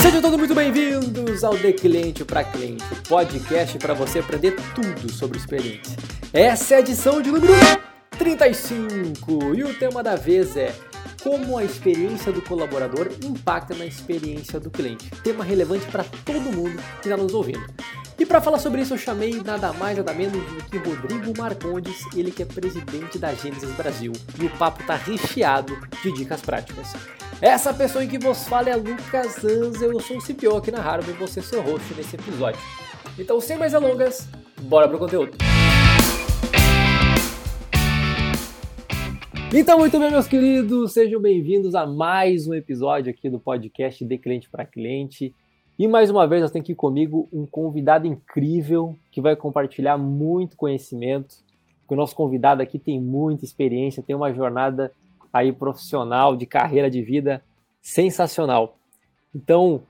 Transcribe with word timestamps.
Sejam 0.00 0.22
todos 0.22 0.38
muito 0.38 0.54
bem-vindos 0.54 1.42
ao 1.42 1.56
De 1.56 1.72
Cliente 1.72 2.24
para 2.24 2.44
Cliente, 2.44 2.84
podcast 3.08 3.76
para 3.78 3.94
você 3.94 4.20
aprender 4.20 4.54
tudo 4.74 5.12
sobre 5.12 5.38
experiência. 5.38 5.96
Essa 6.32 6.74
é 6.74 6.76
a 6.76 6.80
edição 6.80 7.20
de 7.20 7.32
número 7.32 7.52
35 8.16 9.54
e 9.56 9.64
o 9.64 9.76
tema 9.76 10.04
da 10.04 10.14
vez 10.14 10.56
é 10.56 10.72
como 11.20 11.58
a 11.58 11.64
experiência 11.64 12.30
do 12.30 12.42
colaborador 12.42 13.10
impacta 13.24 13.74
na 13.74 13.86
experiência 13.86 14.60
do 14.60 14.70
cliente. 14.70 15.10
Tema 15.24 15.42
relevante 15.42 15.86
para 15.86 16.04
todo 16.24 16.52
mundo 16.52 16.80
que 17.00 17.08
está 17.08 17.16
nos 17.16 17.34
ouvindo. 17.34 17.64
E 18.18 18.26
para 18.26 18.40
falar 18.40 18.58
sobre 18.58 18.82
isso 18.82 18.94
eu 18.94 18.98
chamei 18.98 19.42
nada 19.42 19.72
mais 19.72 19.96
nada 19.96 20.12
menos 20.12 20.34
do 20.34 20.64
que 20.64 20.76
Rodrigo 20.76 21.32
Marcondes, 21.36 22.04
ele 22.14 22.30
que 22.30 22.42
é 22.42 22.46
presidente 22.46 23.18
da 23.18 23.32
Gênesis 23.34 23.70
Brasil. 23.74 24.12
E 24.40 24.44
o 24.44 24.50
papo 24.58 24.84
tá 24.84 24.94
recheado 24.94 25.76
de 26.02 26.12
dicas 26.12 26.42
práticas. 26.42 26.92
Essa 27.40 27.72
pessoa 27.74 28.04
em 28.04 28.08
que 28.08 28.18
vos 28.18 28.46
fala 28.46 28.70
é 28.70 28.76
Lucas 28.76 29.44
Anza, 29.44 29.84
eu 29.86 29.98
sou 30.00 30.18
o 30.18 30.22
CPO 30.22 30.56
aqui 30.56 30.70
na 30.70 30.80
Harvard 30.80 31.10
e 31.10 31.14
você 31.14 31.40
ser 31.42 31.60
host 31.60 31.92
nesse 31.94 32.16
episódio. 32.16 32.60
Então 33.18 33.40
sem 33.40 33.56
mais 33.56 33.72
delongas, 33.72 34.28
bora 34.60 34.88
pro 34.88 34.98
conteúdo. 34.98 35.36
Então, 39.54 39.78
muito 39.78 39.98
bem, 39.98 40.10
meus 40.10 40.26
queridos, 40.26 40.94
sejam 40.94 41.20
bem-vindos 41.20 41.74
a 41.74 41.86
mais 41.86 42.46
um 42.46 42.54
episódio 42.54 43.12
aqui 43.12 43.28
do 43.28 43.38
podcast 43.38 44.02
de 44.02 44.16
Cliente 44.16 44.48
para 44.48 44.64
Cliente. 44.64 45.34
E 45.82 45.88
mais 45.88 46.10
uma 46.10 46.28
vez, 46.28 46.40
nós 46.40 46.52
temos 46.52 46.64
aqui 46.64 46.76
comigo 46.76 47.28
um 47.32 47.44
convidado 47.44 48.06
incrível 48.06 48.96
que 49.10 49.20
vai 49.20 49.34
compartilhar 49.34 49.98
muito 49.98 50.56
conhecimento. 50.56 51.34
O 51.88 51.96
nosso 51.96 52.14
convidado 52.14 52.62
aqui 52.62 52.78
tem 52.78 53.00
muita 53.00 53.44
experiência, 53.44 54.00
tem 54.00 54.14
uma 54.14 54.32
jornada 54.32 54.92
aí 55.32 55.52
profissional, 55.52 56.36
de 56.36 56.46
carreira 56.46 56.88
de 56.88 57.02
vida 57.02 57.42
sensacional. 57.80 58.76
Então, 59.34 59.82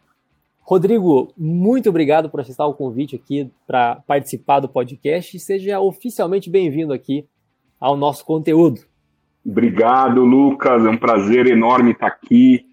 Rodrigo, 0.63 1.31
muito 1.37 1.91
obrigado 1.91 2.31
por 2.31 2.41
aceitar 2.41 2.65
o 2.65 2.73
convite 2.73 3.15
aqui 3.15 3.51
para 3.67 3.97
participar 4.07 4.61
do 4.61 4.71
podcast 4.71 5.37
e 5.37 5.41
seja 5.41 5.79
oficialmente 5.79 6.49
bem-vindo 6.49 6.95
aqui 6.95 7.29
ao 7.79 7.99
nosso 7.99 8.25
conteúdo. 8.25 8.81
Obrigado, 9.45 10.25
Lucas. 10.25 10.87
É 10.87 10.89
um 10.89 10.97
prazer 10.97 11.49
enorme 11.49 11.91
estar 11.91 12.07
aqui, 12.07 12.65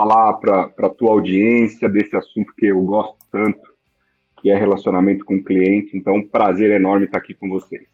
falar 0.00 0.32
para 0.34 0.72
a 0.78 0.88
tua 0.88 1.10
audiência 1.10 1.86
desse 1.88 2.16
assunto 2.16 2.54
que 2.56 2.66
eu 2.66 2.80
gosto 2.82 3.16
tanto, 3.30 3.60
que 4.40 4.50
é 4.50 4.56
relacionamento 4.56 5.26
com 5.26 5.34
o 5.34 5.44
cliente. 5.44 5.94
Então, 5.94 6.14
um 6.14 6.26
prazer 6.26 6.70
enorme 6.70 7.04
estar 7.04 7.18
aqui 7.18 7.34
com 7.34 7.50
vocês. 7.50 7.86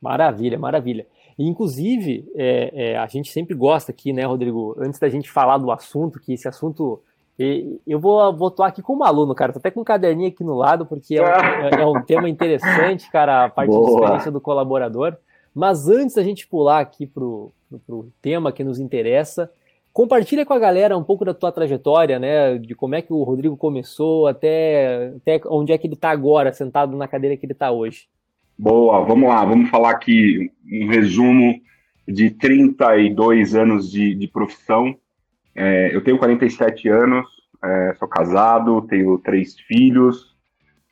Maravilha, 0.00 0.56
maravilha. 0.56 1.04
inclusive, 1.36 2.30
é, 2.36 2.92
é, 2.92 2.96
a 2.96 3.06
gente 3.08 3.32
sempre 3.32 3.56
gosta 3.56 3.90
aqui, 3.90 4.12
né, 4.12 4.24
Rodrigo, 4.24 4.76
antes 4.78 5.00
da 5.00 5.08
gente 5.08 5.28
falar 5.28 5.58
do 5.58 5.72
assunto, 5.72 6.20
que 6.20 6.32
esse 6.32 6.46
assunto. 6.46 7.02
Eu 7.86 8.00
vou, 8.00 8.36
vou 8.36 8.48
atuar 8.48 8.66
aqui 8.66 8.82
como 8.82 9.04
aluno, 9.04 9.32
cara. 9.32 9.52
Tô 9.52 9.60
até 9.60 9.70
com 9.70 9.80
um 9.80 9.84
caderninho 9.84 10.28
aqui 10.28 10.42
no 10.42 10.56
lado, 10.56 10.84
porque 10.84 11.16
é 11.16 11.22
um, 11.22 11.26
é, 11.26 11.82
é 11.82 11.86
um 11.86 12.02
tema 12.02 12.28
interessante, 12.30 13.08
cara, 13.12 13.44
a 13.44 13.48
parte 13.48 13.70
Boa. 13.70 13.86
de 13.86 13.92
experiência 13.92 14.30
do 14.32 14.40
colaborador. 14.40 15.16
Mas 15.54 15.88
antes 15.88 16.16
da 16.16 16.22
gente 16.22 16.48
pular 16.48 16.80
aqui 16.80 17.06
para 17.06 17.22
o 17.22 17.52
tema 18.20 18.50
que 18.50 18.64
nos 18.64 18.80
interessa, 18.80 19.48
compartilha 19.98 20.46
com 20.46 20.54
a 20.54 20.60
galera 20.60 20.96
um 20.96 21.02
pouco 21.02 21.24
da 21.24 21.34
tua 21.34 21.50
trajetória, 21.50 22.20
né? 22.20 22.56
De 22.56 22.72
como 22.72 22.94
é 22.94 23.02
que 23.02 23.12
o 23.12 23.24
Rodrigo 23.24 23.56
começou 23.56 24.28
até, 24.28 25.12
até 25.16 25.40
onde 25.46 25.72
é 25.72 25.76
que 25.76 25.88
ele 25.88 25.94
está 25.94 26.10
agora, 26.10 26.52
sentado 26.52 26.96
na 26.96 27.08
cadeira 27.08 27.36
que 27.36 27.44
ele 27.44 27.52
está 27.52 27.72
hoje. 27.72 28.06
Boa, 28.56 29.04
vamos 29.04 29.28
lá, 29.28 29.44
vamos 29.44 29.68
falar 29.68 29.90
aqui 29.90 30.52
um 30.70 30.86
resumo 30.86 31.60
de 32.06 32.30
32 32.30 33.56
anos 33.56 33.90
de, 33.90 34.14
de 34.14 34.28
profissão. 34.28 34.96
É, 35.52 35.92
eu 35.92 36.00
tenho 36.04 36.16
47 36.16 36.88
anos, 36.88 37.26
é, 37.60 37.94
sou 37.98 38.06
casado, 38.06 38.82
tenho 38.82 39.18
três 39.18 39.58
filhos, 39.58 40.36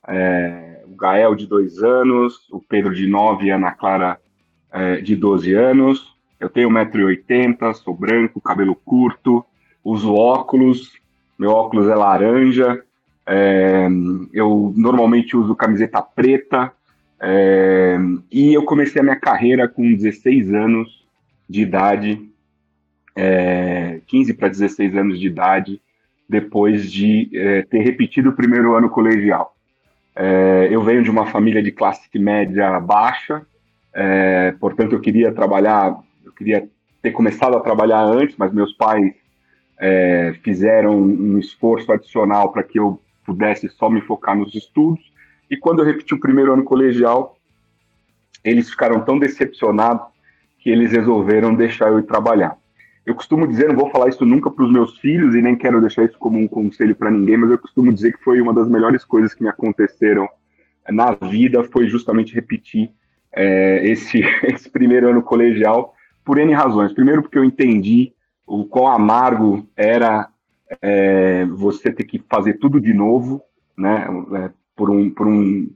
é, 0.09 0.82
o 0.84 0.97
Gael 0.97 1.36
de 1.36 1.47
dois 1.47 1.80
anos, 1.80 2.50
o 2.50 2.60
Pedro 2.60 2.92
de 2.92 3.06
nove 3.06 3.47
e 3.47 3.53
a 3.53 3.54
Ana 3.54 3.70
Clara 3.70 4.19
é, 4.72 5.00
de 5.00 5.14
12 5.14 5.54
anos. 5.54 6.16
Eu 6.38 6.48
tenho 6.48 6.69
1,80m, 6.70 7.74
sou 7.74 7.94
branco, 7.94 8.41
cabelo 8.41 8.74
curto, 8.74 9.44
uso 9.82 10.12
óculos, 10.14 10.92
meu 11.38 11.50
óculos 11.50 11.88
é 11.88 11.94
laranja, 11.94 12.82
é, 13.26 13.88
eu 14.32 14.72
normalmente 14.76 15.36
uso 15.36 15.54
camiseta 15.54 16.00
preta, 16.02 16.72
é, 17.20 17.97
e 18.30 18.52
eu 18.52 18.62
comecei 18.64 19.00
a 19.00 19.04
minha 19.04 19.16
carreira 19.16 19.66
com 19.66 19.82
16 19.94 20.52
anos 20.52 21.04
de 21.48 21.62
idade, 21.62 22.28
é, 23.14 24.00
15 24.06 24.34
para 24.34 24.48
16 24.48 24.97
anos 24.97 25.18
de 25.18 25.26
idade, 25.26 25.80
depois 26.28 26.91
de 26.91 27.30
é, 27.32 27.62
ter 27.62 27.78
repetido 27.78 28.30
o 28.30 28.36
primeiro 28.36 28.74
ano 28.74 28.91
colegial. 28.91 29.54
É, 30.14 30.68
eu 30.70 30.82
venho 30.82 31.03
de 31.03 31.10
uma 31.10 31.26
família 31.26 31.62
de 31.62 31.70
classe 31.70 32.08
média 32.18 32.78
baixa, 32.80 33.42
é, 33.92 34.53
portanto, 34.60 34.92
eu 34.92 35.00
queria 35.00 35.32
trabalhar, 35.32 35.97
queria 36.36 36.69
ter 37.02 37.12
começado 37.12 37.56
a 37.56 37.60
trabalhar 37.60 38.02
antes, 38.02 38.36
mas 38.36 38.52
meus 38.52 38.72
pais 38.72 39.14
é, 39.78 40.34
fizeram 40.42 40.97
um 40.97 41.38
esforço 41.38 41.91
adicional 41.92 42.52
para 42.52 42.62
que 42.62 42.78
eu 42.78 43.00
pudesse 43.24 43.69
só 43.69 43.91
me 43.91 44.00
focar 44.00 44.36
nos 44.36 44.54
estudos. 44.54 45.12
E 45.50 45.56
quando 45.56 45.80
eu 45.80 45.84
repeti 45.84 46.14
o 46.14 46.20
primeiro 46.20 46.52
ano 46.52 46.64
colegial, 46.64 47.36
eles 48.44 48.70
ficaram 48.70 49.00
tão 49.00 49.19
decepcionados 49.19 50.06
que 50.58 50.70
eles 50.70 50.92
resolveram 50.92 51.54
deixar 51.54 51.88
eu 51.88 51.98
ir 51.98 52.04
trabalhar. 52.04 52.56
Eu 53.04 53.14
costumo 53.14 53.47
dizer, 53.47 53.68
não 53.68 53.76
vou 53.76 53.91
falar 53.91 54.08
isso 54.08 54.24
nunca 54.24 54.50
para 54.50 54.64
os 54.64 54.72
meus 54.72 54.98
filhos 54.98 55.34
e 55.34 55.42
nem 55.42 55.54
quero 55.54 55.80
deixar 55.80 56.04
isso 56.04 56.18
como 56.18 56.38
um 56.38 56.48
conselho 56.48 56.97
para 56.97 57.10
ninguém, 57.10 57.36
mas 57.36 57.50
eu 57.50 57.58
costumo 57.58 57.92
dizer 57.92 58.12
que 58.12 58.24
foi 58.24 58.41
uma 58.41 58.53
das 58.53 58.68
melhores 58.68 59.04
coisas 59.04 59.32
que 59.32 59.44
me 59.44 59.48
aconteceram 59.48 60.28
na 60.88 61.12
vida, 61.12 61.62
foi 61.64 61.86
justamente 61.88 62.34
repetir 62.34 62.91
é, 63.32 63.86
esse, 63.88 64.20
esse 64.42 64.68
primeiro 64.68 65.08
ano 65.08 65.22
colegial 65.22 65.95
por 66.26 66.38
N 66.38 66.53
razões. 66.53 66.92
Primeiro, 66.92 67.22
porque 67.22 67.38
eu 67.38 67.44
entendi 67.44 68.12
o 68.44 68.64
quão 68.64 68.88
amargo 68.88 69.66
era 69.76 70.28
é, 70.82 71.47
você 71.47 71.92
ter 71.92 72.04
que 72.04 72.22
fazer 72.28 72.54
tudo 72.54 72.81
de 72.81 72.92
novo, 72.92 73.41
né, 73.78 74.06
é, 74.34 74.50
por, 74.75 74.91
um, 74.91 75.09
por 75.09 75.28
um, 75.28 75.70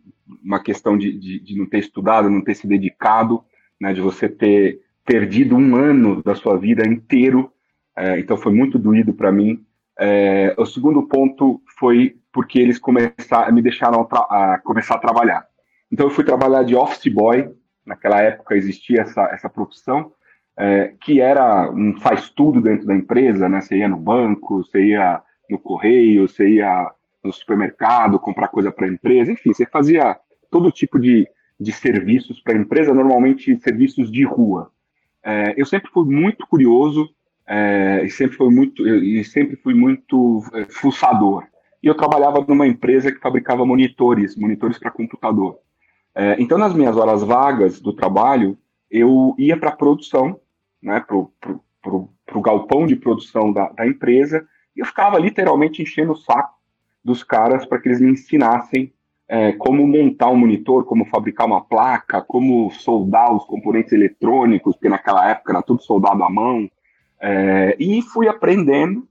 uma 0.44 0.60
questão 0.60 0.98
de, 0.98 1.12
de, 1.12 1.38
de, 1.38 1.56
não 1.56 1.66
ter 1.66 1.78
estudado, 1.78 2.28
não 2.28 2.42
ter 2.42 2.56
se 2.56 2.66
dedicado, 2.66 3.44
né, 3.80 3.92
de 3.92 4.00
você 4.00 4.28
ter 4.28 4.80
perdido 5.04 5.56
um 5.56 5.76
ano 5.76 6.20
da 6.22 6.34
sua 6.34 6.58
vida 6.58 6.86
inteiro. 6.86 7.52
É, 7.96 8.18
então, 8.18 8.36
foi 8.36 8.52
muito 8.52 8.78
doído 8.78 9.12
para 9.12 9.30
mim. 9.30 9.64
É, 9.98 10.54
o 10.58 10.66
segundo 10.66 11.02
ponto 11.04 11.62
foi 11.78 12.16
porque 12.32 12.58
eles 12.58 12.78
começaram, 12.78 13.52
me 13.52 13.62
deixaram 13.62 14.06
a, 14.12 14.58
começar 14.64 14.96
a 14.96 14.98
trabalhar. 14.98 15.46
Então 15.92 16.06
eu 16.06 16.10
fui 16.10 16.24
trabalhar 16.24 16.62
de 16.62 16.74
office 16.74 17.12
boy, 17.12 17.52
naquela 17.84 18.20
época 18.20 18.54
existia 18.54 19.02
essa, 19.02 19.22
essa 19.32 19.48
profissão, 19.48 20.12
é, 20.58 20.94
que 21.00 21.20
era 21.20 21.70
um 21.70 21.98
faz 21.98 22.30
tudo 22.30 22.60
dentro 22.60 22.86
da 22.86 22.94
empresa, 22.94 23.48
né? 23.48 23.60
Você 23.60 23.78
ia 23.78 23.88
no 23.88 23.96
banco, 23.96 24.58
você 24.58 24.84
ia 24.84 25.22
no 25.48 25.58
correio, 25.58 26.28
você 26.28 26.48
ia 26.48 26.90
no 27.22 27.32
supermercado 27.32 28.18
comprar 28.18 28.48
coisa 28.48 28.70
para 28.70 28.86
a 28.86 28.90
empresa, 28.90 29.32
enfim, 29.32 29.52
você 29.52 29.66
fazia 29.66 30.16
todo 30.50 30.72
tipo 30.72 30.98
de, 30.98 31.28
de 31.58 31.72
serviços 31.72 32.40
para 32.40 32.54
a 32.54 32.60
empresa, 32.60 32.94
normalmente 32.94 33.58
serviços 33.60 34.10
de 34.10 34.24
rua. 34.24 34.70
É, 35.22 35.54
eu 35.56 35.66
sempre 35.66 35.90
fui 35.90 36.04
muito 36.04 36.46
curioso 36.46 37.10
é, 37.46 38.02
e 38.04 38.10
sempre 38.10 38.36
fui 38.36 38.50
muito 38.50 38.86
e 38.86 39.24
sempre 39.24 39.56
fui 39.56 39.74
muito 39.74 40.42
é, 40.54 40.64
fuçador. 40.66 41.44
E 41.82 41.86
eu 41.86 41.94
trabalhava 41.94 42.44
numa 42.46 42.66
empresa 42.66 43.10
que 43.10 43.20
fabricava 43.20 43.64
monitores, 43.64 44.36
monitores 44.36 44.78
para 44.78 44.90
computador. 44.90 45.58
É, 46.14 46.36
então, 46.38 46.58
nas 46.58 46.74
minhas 46.74 46.96
horas 46.96 47.22
vagas 47.22 47.80
do 47.80 47.92
trabalho, 47.92 48.58
eu 48.90 49.34
ia 49.38 49.56
para 49.56 49.70
a 49.70 49.76
produção, 49.76 50.38
né, 50.82 51.00
para 51.00 51.16
o 51.16 52.42
galpão 52.42 52.86
de 52.86 52.96
produção 52.96 53.52
da, 53.52 53.68
da, 53.70 53.86
empresa, 53.86 54.46
e 54.76 54.80
eu 54.80 54.86
ficava 54.86 55.18
literalmente 55.18 55.82
enchendo 55.82 56.12
o 56.12 56.16
saco 56.16 56.54
dos 57.04 57.22
caras 57.22 57.66
para 57.66 57.78
que 57.78 57.88
eles 57.88 58.00
me 58.00 58.10
ensinassem 58.10 58.92
é, 59.28 59.52
como 59.52 59.86
montar 59.86 60.28
um 60.28 60.36
monitor, 60.36 60.84
como 60.84 61.04
fabricar 61.04 61.46
uma 61.46 61.60
placa, 61.60 62.20
como 62.20 62.70
soldar 62.72 63.32
os 63.32 63.44
componentes 63.44 63.92
eletrônicos, 63.92 64.74
porque 64.74 64.88
naquela 64.88 65.30
época 65.30 65.52
era 65.52 65.62
tudo 65.62 65.82
soldado 65.82 66.22
à 66.24 66.28
mão. 66.28 66.68
É, 67.20 67.76
e 67.78 68.02
fui 68.02 68.26
aprendendo 68.26 69.06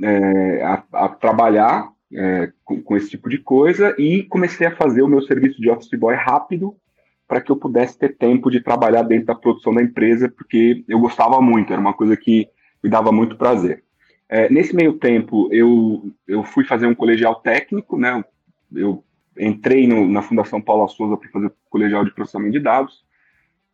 é, 0.00 0.62
a, 0.62 0.84
a 0.92 1.08
trabalhar 1.08 1.90
é, 2.12 2.52
com, 2.64 2.80
com, 2.82 2.96
esse 2.96 3.10
tipo 3.10 3.28
de 3.28 3.38
coisa 3.38 3.94
e 3.98 4.22
comecei 4.24 4.66
a 4.66 4.76
fazer 4.76 5.02
o 5.02 5.08
meu 5.08 5.22
serviço 5.22 5.60
de 5.60 5.68
office 5.68 5.98
boy 5.98 6.14
rápido 6.14 6.76
para 7.26 7.40
que 7.40 7.50
eu 7.50 7.56
pudesse 7.56 7.98
ter 7.98 8.16
tempo 8.16 8.50
de 8.50 8.60
trabalhar 8.60 9.02
dentro 9.02 9.26
da 9.26 9.34
produção 9.34 9.74
da 9.74 9.82
empresa, 9.82 10.28
porque 10.28 10.84
eu 10.88 10.98
gostava 10.98 11.40
muito, 11.40 11.72
era 11.72 11.80
uma 11.80 11.94
coisa 11.94 12.16
que 12.16 12.48
me 12.82 12.90
dava 12.90 13.10
muito 13.10 13.36
prazer. 13.36 13.82
É, 14.28 14.48
nesse 14.50 14.74
meio 14.74 14.94
tempo, 14.94 15.48
eu, 15.52 16.10
eu 16.26 16.42
fui 16.42 16.64
fazer 16.64 16.86
um 16.86 16.94
colegial 16.94 17.36
técnico, 17.36 17.98
né? 17.98 18.24
Eu 18.74 19.04
entrei 19.38 19.86
no, 19.86 20.08
na 20.08 20.22
Fundação 20.22 20.60
Paula 20.60 20.88
Souza 20.88 21.16
para 21.16 21.30
fazer 21.30 21.52
colegial 21.70 22.04
de 22.04 22.14
processamento 22.14 22.52
de 22.52 22.60
dados. 22.60 23.04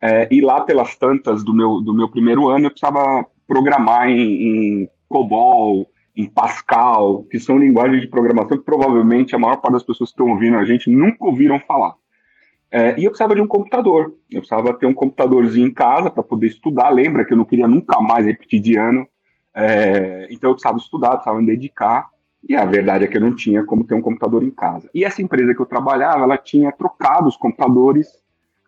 É, 0.01 0.27
e 0.31 0.41
lá 0.41 0.61
pelas 0.61 0.95
tantas 0.95 1.43
do 1.43 1.53
meu, 1.53 1.81
do 1.81 1.93
meu 1.93 2.09
primeiro 2.09 2.47
ano, 2.49 2.65
eu 2.65 2.71
precisava 2.71 3.25
programar 3.47 4.09
em, 4.09 4.81
em 4.81 4.89
COBOL, 5.07 5.87
em 6.15 6.25
Pascal, 6.25 7.23
que 7.23 7.39
são 7.39 7.57
linguagens 7.57 8.01
de 8.01 8.07
programação 8.07 8.57
que 8.57 8.63
provavelmente 8.63 9.35
a 9.35 9.39
maior 9.39 9.57
parte 9.57 9.73
das 9.73 9.83
pessoas 9.83 10.09
que 10.09 10.13
estão 10.13 10.29
ouvindo 10.29 10.57
a 10.57 10.65
gente 10.65 10.89
nunca 10.89 11.25
ouviram 11.25 11.59
falar. 11.59 11.95
É, 12.71 12.97
e 12.97 13.03
eu 13.03 13.11
precisava 13.11 13.35
de 13.35 13.41
um 13.41 13.47
computador. 13.47 14.13
Eu 14.31 14.39
precisava 14.39 14.73
ter 14.73 14.85
um 14.85 14.93
computadorzinho 14.93 15.67
em 15.67 15.73
casa 15.73 16.09
para 16.09 16.23
poder 16.23 16.47
estudar. 16.47 16.89
Lembra 16.89 17.25
que 17.25 17.33
eu 17.33 17.37
não 17.37 17.43
queria 17.43 17.67
nunca 17.67 17.99
mais 17.99 18.25
repetir 18.25 18.61
de 18.61 18.77
ano. 18.77 19.05
É, 19.53 20.27
então 20.31 20.49
eu 20.49 20.53
precisava 20.53 20.77
estudar, 20.77 21.11
precisava 21.11 21.39
me 21.39 21.45
dedicar. 21.45 22.09
E 22.47 22.55
a 22.55 22.63
verdade 22.63 23.03
é 23.03 23.07
que 23.07 23.17
eu 23.17 23.21
não 23.21 23.35
tinha 23.35 23.63
como 23.63 23.83
ter 23.83 23.93
um 23.93 24.01
computador 24.01 24.41
em 24.41 24.49
casa. 24.49 24.89
E 24.93 25.03
essa 25.03 25.21
empresa 25.21 25.53
que 25.53 25.59
eu 25.59 25.65
trabalhava, 25.65 26.23
ela 26.23 26.37
tinha 26.37 26.71
trocado 26.71 27.27
os 27.27 27.35
computadores, 27.35 28.07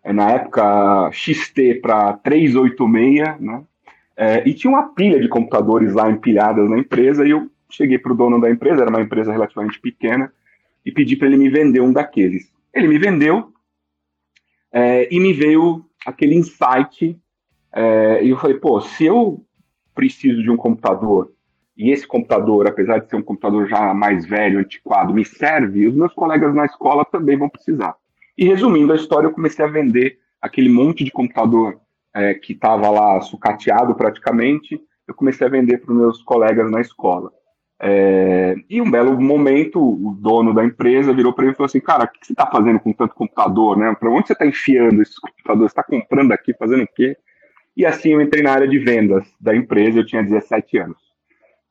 é, 0.04 0.12
na 0.12 0.30
época 0.32 1.10
XT 1.10 1.76
para 1.76 2.12
386, 2.12 3.40
né? 3.40 3.62
É, 4.16 4.48
e 4.48 4.54
tinha 4.54 4.70
uma 4.70 4.94
pilha 4.94 5.18
de 5.18 5.28
computadores 5.28 5.92
lá 5.92 6.10
empilhadas 6.10 6.68
na 6.68 6.78
empresa. 6.78 7.26
E 7.26 7.30
eu 7.30 7.50
cheguei 7.70 7.98
para 7.98 8.12
o 8.12 8.14
dono 8.14 8.40
da 8.40 8.50
empresa, 8.50 8.82
era 8.82 8.90
uma 8.90 9.00
empresa 9.00 9.32
relativamente 9.32 9.80
pequena, 9.80 10.30
e 10.84 10.92
pedi 10.92 11.16
para 11.16 11.26
ele 11.26 11.38
me 11.38 11.48
vender 11.48 11.80
um 11.80 11.92
daqueles. 11.92 12.52
Ele 12.72 12.86
me 12.86 12.98
vendeu, 12.98 13.53
é, 14.74 15.06
e 15.08 15.20
me 15.20 15.32
veio 15.32 15.86
aquele 16.04 16.34
insight, 16.34 17.16
é, 17.72 18.24
e 18.24 18.30
eu 18.30 18.36
falei, 18.36 18.58
pô, 18.58 18.80
se 18.80 19.04
eu 19.04 19.40
preciso 19.94 20.42
de 20.42 20.50
um 20.50 20.56
computador, 20.56 21.30
e 21.76 21.92
esse 21.92 22.04
computador, 22.04 22.66
apesar 22.66 22.98
de 22.98 23.08
ser 23.08 23.14
um 23.14 23.22
computador 23.22 23.68
já 23.68 23.94
mais 23.94 24.26
velho, 24.26 24.58
antiquado, 24.58 25.14
me 25.14 25.24
serve, 25.24 25.86
os 25.86 25.94
meus 25.94 26.12
colegas 26.12 26.52
na 26.52 26.64
escola 26.64 27.04
também 27.04 27.36
vão 27.38 27.48
precisar. 27.48 27.94
E 28.36 28.46
resumindo 28.46 28.92
a 28.92 28.96
história, 28.96 29.28
eu 29.28 29.32
comecei 29.32 29.64
a 29.64 29.68
vender 29.68 30.18
aquele 30.42 30.68
monte 30.68 31.04
de 31.04 31.12
computador 31.12 31.80
é, 32.12 32.34
que 32.34 32.52
estava 32.52 32.90
lá 32.90 33.20
sucateado 33.20 33.94
praticamente, 33.94 34.80
eu 35.06 35.14
comecei 35.14 35.46
a 35.46 35.50
vender 35.50 35.78
para 35.78 35.92
os 35.92 35.98
meus 35.98 36.22
colegas 36.22 36.68
na 36.68 36.80
escola. 36.80 37.32
É, 37.80 38.54
e 38.70 38.80
um 38.80 38.90
belo 38.90 39.20
momento, 39.20 39.80
o 39.80 40.14
dono 40.14 40.54
da 40.54 40.64
empresa 40.64 41.12
virou 41.12 41.32
para 41.32 41.44
ele 41.44 41.52
e 41.52 41.56
falou 41.56 41.66
assim: 41.66 41.80
Cara, 41.80 42.04
o 42.04 42.08
que 42.08 42.26
você 42.26 42.32
está 42.32 42.46
fazendo 42.46 42.80
com 42.80 42.92
tanto 42.92 43.14
computador? 43.14 43.76
Né? 43.76 43.94
Para 43.98 44.10
onde 44.10 44.26
você 44.26 44.32
está 44.32 44.46
enfiando 44.46 45.02
esses 45.02 45.18
computadores? 45.18 45.72
Você 45.72 45.80
está 45.80 45.82
comprando 45.82 46.32
aqui, 46.32 46.54
fazendo 46.54 46.84
o 46.84 46.88
quê? 46.94 47.16
E 47.76 47.84
assim 47.84 48.10
eu 48.10 48.20
entrei 48.20 48.42
na 48.42 48.52
área 48.52 48.68
de 48.68 48.78
vendas 48.78 49.26
da 49.40 49.54
empresa, 49.54 49.98
eu 49.98 50.06
tinha 50.06 50.22
17 50.22 50.78
anos. 50.78 50.98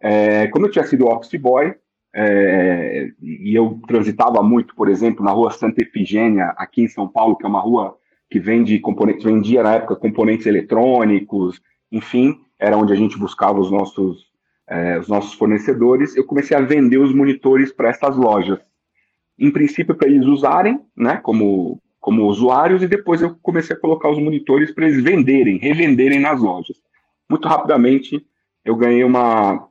É, 0.02 0.48
como 0.48 0.66
eu 0.66 0.72
tinha 0.72 0.86
sido 0.86 1.08
office 1.08 1.40
boy, 1.40 1.74
é, 2.14 3.10
e 3.22 3.56
eu 3.56 3.80
transitava 3.88 4.44
muito, 4.44 4.76
por 4.76 4.90
exemplo, 4.90 5.24
na 5.24 5.32
rua 5.32 5.50
Santa 5.50 5.82
Efigênia, 5.82 6.54
aqui 6.58 6.84
em 6.84 6.88
São 6.88 7.08
Paulo, 7.08 7.38
que 7.38 7.46
é 7.46 7.50
uma 7.50 7.62
rua 7.62 7.98
que 8.30 8.40
vende 8.40 8.78
componentes, 8.80 9.24
vendia 9.24 9.64
na 9.64 9.76
época 9.76 9.96
componentes 9.96 10.46
eletrônicos, 10.46 11.62
enfim, 11.92 12.36
era 12.60 12.78
onde 12.78 12.92
a 12.92 12.96
gente 12.96 13.18
buscava 13.18 13.60
os 13.60 13.72
nossos 13.72 14.33
é, 14.74 14.98
os 14.98 15.08
nossos 15.08 15.34
fornecedores, 15.34 16.16
eu 16.16 16.26
comecei 16.26 16.58
a 16.58 16.62
vender 16.62 16.98
os 16.98 17.14
monitores 17.14 17.72
para 17.72 17.90
essas 17.90 18.18
lojas. 18.18 18.58
Em 19.38 19.52
princípio, 19.52 19.94
para 19.94 20.08
eles 20.08 20.26
usarem, 20.26 20.80
né, 20.98 21.18
como, 21.18 21.80
como 22.00 22.26
usuários, 22.26 22.82
e 22.82 22.88
depois 22.88 23.22
eu 23.22 23.36
comecei 23.40 23.76
a 23.76 23.80
colocar 23.80 24.10
os 24.10 24.18
monitores 24.18 24.72
para 24.72 24.88
eles 24.88 25.04
venderem, 25.04 25.60
revenderem 25.60 26.20
nas 26.20 26.42
lojas. 26.42 26.76
Muito 27.30 27.48
rapidamente, 27.48 28.26
eu 28.66 28.76
ganhei 28.76 29.04
uma, 29.04 29.68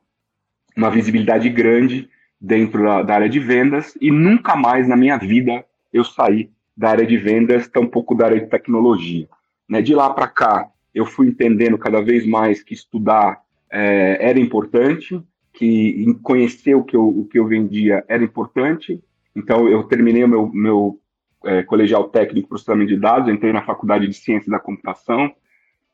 uma 0.77 0.91
visibilidade 0.91 1.49
grande 1.49 2.09
dentro 2.41 2.85
da, 2.85 3.03
da 3.03 3.15
área 3.15 3.29
de 3.29 3.41
vendas 3.41 3.99
e 4.01 4.09
nunca 4.09 4.55
mais 4.55 4.87
na 4.87 4.97
minha 4.97 5.17
vida 5.17 5.65
eu 5.93 6.05
saí 6.05 6.49
da 6.77 6.91
área 6.91 7.07
de 7.07 7.17
vendas, 7.17 7.67
tampouco 7.67 8.15
da 8.15 8.27
área 8.27 8.41
de 8.41 8.47
tecnologia. 8.47 9.29
Né? 9.69 9.83
De 9.83 9.97
lá 9.97 10.11
para 10.11 10.29
cá, 10.29 10.71
eu 10.95 11.05
fui 11.05 11.27
entendendo 11.27 11.77
cada 11.77 12.01
vez 12.01 12.25
mais 12.25 12.63
que 12.63 12.73
estudar 12.73 13.43
é, 13.73 14.19
era 14.21 14.39
importante, 14.39 15.21
que 15.53 16.15
conhecer 16.23 16.75
o 16.75 16.85
que, 16.85 16.97
eu, 16.97 17.09
o 17.09 17.27
que 17.27 17.39
eu 17.39 17.47
vendia 17.47 18.05
era 18.07 18.23
importante. 18.23 19.03
Então, 19.35 19.69
eu 19.69 19.83
terminei 19.85 20.23
o 20.23 20.29
meu, 20.29 20.51
meu 20.53 21.01
é, 21.45 21.63
colegial 21.63 22.05
técnico 22.05 22.49
processamento 22.49 22.91
de 22.91 23.01
dados, 23.01 23.33
entrei 23.33 23.53
na 23.53 23.63
faculdade 23.63 24.07
de 24.07 24.15
ciência 24.15 24.51
da 24.51 24.59
computação, 24.59 25.33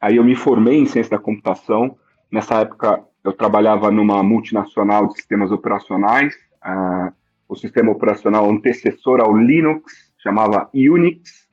aí 0.00 0.16
eu 0.16 0.25
me 0.25 0.34
formei 0.34 0.78
em 0.78 0.86
ciência 0.86 1.16
da 1.16 1.22
computação. 1.22 1.96
Nessa 2.30 2.60
época, 2.60 3.02
eu 3.25 3.32
trabalhava 3.32 3.90
numa 3.90 4.22
multinacional 4.22 5.06
de 5.06 5.14
sistemas 5.14 5.50
operacionais, 5.50 6.34
ah, 6.60 7.12
o 7.48 7.56
sistema 7.56 7.90
operacional 7.90 8.48
antecessor 8.50 9.20
ao 9.20 9.36
Linux, 9.36 10.12
chamava 10.19 10.69
Unix, 10.75 11.48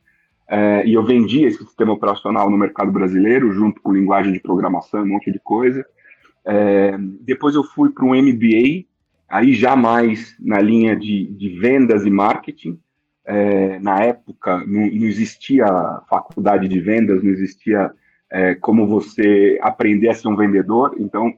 é, 0.47 0.85
e 0.85 0.93
eu 0.93 1.03
vendia 1.03 1.47
esse 1.47 1.63
sistema 1.63 1.93
operacional 1.93 2.49
no 2.49 2.57
mercado 2.57 2.91
brasileiro, 2.91 3.51
junto 3.51 3.81
com 3.81 3.93
linguagem 3.93 4.31
de 4.33 4.39
programação, 4.39 5.01
um 5.01 5.07
monte 5.07 5.31
de 5.31 5.39
coisa. 5.39 5.85
É, 6.45 6.95
depois 7.21 7.55
eu 7.55 7.63
fui 7.63 7.89
para 7.89 8.05
um 8.05 8.13
MBA, 8.15 8.85
aí 9.27 9.53
já 9.53 9.75
mais 9.75 10.35
na 10.39 10.59
linha 10.59 10.95
de, 10.95 11.25
de 11.27 11.49
vendas 11.59 12.05
e 12.05 12.09
marketing. 12.09 12.79
É, 13.27 13.79
na 13.79 14.01
época 14.01 14.57
não, 14.67 14.85
não, 14.85 15.05
existia 15.07 15.65
faculdade 16.07 16.67
de 16.67 16.79
vendas, 16.79 17.23
não 17.23 17.31
existia 17.31 17.91
é, 18.31 18.53
como 18.53 18.85
você 18.85 19.57
aprender 19.61 20.09
a 20.09 20.13
ser 20.13 20.27
um 20.27 20.35
vendedor. 20.35 20.95
Então 20.99 21.33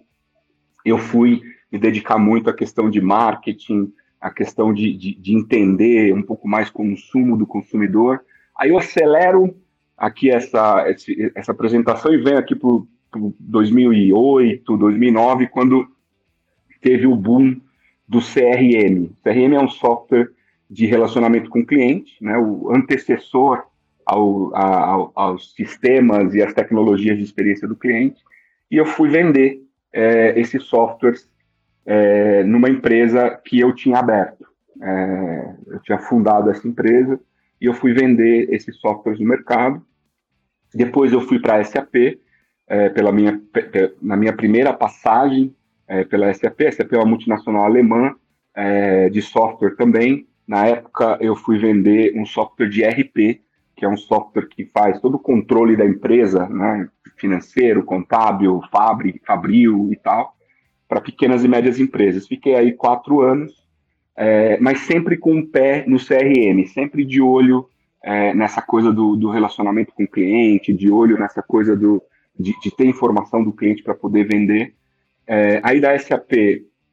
eu 0.84 0.98
fui 0.98 1.42
me 1.72 1.80
dedicar 1.80 2.18
muito 2.18 2.50
à 2.50 2.54
questão 2.54 2.90
de 2.90 3.00
marketing, 3.00 3.94
à 4.20 4.30
questão 4.30 4.74
de, 4.74 4.94
de, 4.94 5.16
de 5.16 5.34
entender 5.34 6.14
um 6.14 6.22
pouco 6.22 6.48
mais 6.48 6.70
consumo 6.70 7.38
do 7.38 7.48
consumidor. 7.48 8.22
Aí 8.58 8.70
eu 8.70 8.78
acelero 8.78 9.56
aqui 9.98 10.30
essa, 10.30 10.86
essa 11.36 11.52
apresentação 11.52 12.14
e 12.14 12.22
venho 12.22 12.38
aqui 12.38 12.56
para 12.56 12.70
2008, 13.14 14.78
2009, 14.78 15.48
quando 15.48 15.88
teve 16.82 17.08
o 17.08 17.16
boom 17.16 17.60
do 18.08 18.20
CRM. 18.20 19.10
CRM 19.24 19.54
é 19.56 19.60
um 19.60 19.70
software 19.70 20.30
de 20.70 20.86
relacionamento 20.86 21.50
com 21.50 21.60
o 21.60 21.66
cliente, 21.66 22.16
né, 22.22 22.38
o 22.38 22.74
antecessor 22.74 23.64
ao, 24.06 24.56
ao, 24.56 25.12
aos 25.16 25.54
sistemas 25.54 26.34
e 26.34 26.42
às 26.42 26.54
tecnologias 26.54 27.18
de 27.18 27.24
experiência 27.24 27.68
do 27.68 27.76
cliente, 27.76 28.22
e 28.70 28.78
eu 28.78 28.86
fui 28.86 29.10
vender 29.10 29.62
é, 29.94 30.40
esses 30.40 30.64
softwares 30.64 31.30
é, 31.86 32.44
numa 32.44 32.70
empresa 32.70 33.30
que 33.46 33.60
eu 33.60 33.74
tinha 33.74 33.98
aberto. 33.98 34.46
É, 34.82 35.56
eu 35.68 35.80
tinha 35.80 35.98
fundado 35.98 36.50
essa 36.50 36.68
empresa 36.68 37.20
e 37.60 37.66
eu 37.66 37.74
fui 37.74 37.94
vender 37.94 38.54
esses 38.54 38.76
softwares 38.78 39.20
no 39.20 39.28
mercado. 39.28 39.84
Depois 40.74 41.12
eu 41.14 41.22
fui 41.22 41.40
para 41.40 41.56
a 41.56 41.64
SAP, 41.64 42.20
é, 42.68 42.90
pela 42.90 43.12
minha, 43.12 43.42
na 44.02 44.18
minha 44.18 44.34
primeira 44.34 44.74
passagem 44.74 45.56
é, 45.88 46.04
pela 46.04 46.34
SAP. 46.34 46.62
A 46.62 46.72
SAP 46.72 46.94
é 46.94 46.98
uma 46.98 47.06
multinacional 47.06 47.64
alemã 47.64 48.14
é, 48.56 49.10
de 49.10 49.22
software 49.22 49.76
também. 49.76 50.28
Na 50.48 50.66
época, 50.66 51.18
eu 51.22 51.36
fui 51.36 51.58
vender 51.58 52.14
um 52.16 52.26
software 52.26 52.70
de 52.70 52.84
RP, 52.84 53.42
que 53.76 53.86
é 53.86 53.88
um 53.88 53.98
software 53.98 54.48
que 54.48 54.66
faz 54.66 55.00
todo 55.00 55.16
o 55.16 55.20
controle 55.20 55.78
da 55.78 55.86
empresa, 55.86 56.48
né, 56.48 56.90
financeiro, 57.16 57.84
contábil, 57.84 58.62
fabri, 58.72 59.22
fabril 59.26 59.90
e 59.92 59.96
tal, 59.96 60.36
para 60.88 61.02
pequenas 61.02 61.44
e 61.44 61.48
médias 61.48 61.80
empresas. 61.80 62.28
Fiquei 62.28 62.56
aí 62.56 62.74
quatro 62.74 63.22
anos, 63.22 63.54
é, 64.16 64.58
mas 64.60 64.80
sempre 64.82 65.18
com 65.18 65.34
um 65.34 65.46
pé 65.46 65.86
no 65.88 65.98
CRM, 65.98 66.66
sempre 66.68 67.06
de 67.06 67.22
olho 67.22 67.70
é, 68.04 68.34
nessa 68.34 68.62
coisa 68.62 68.92
do, 68.92 69.16
do, 69.16 69.30
relacionamento 69.30 69.94
com 69.94 70.04
o 70.04 70.08
cliente, 70.08 70.74
de 70.74 70.90
olho 70.90 71.20
nessa 71.20 71.44
coisa 71.44 71.76
do, 71.76 72.02
de, 72.40 72.60
de 72.62 72.72
ter 72.72 72.86
informação 72.86 73.44
do 73.44 73.52
cliente 73.52 73.84
para 73.84 73.96
poder 73.96 74.28
vender. 74.28 74.74
É, 75.26 75.60
aí 75.64 75.80
da 75.80 75.98
SAP, 75.98 76.34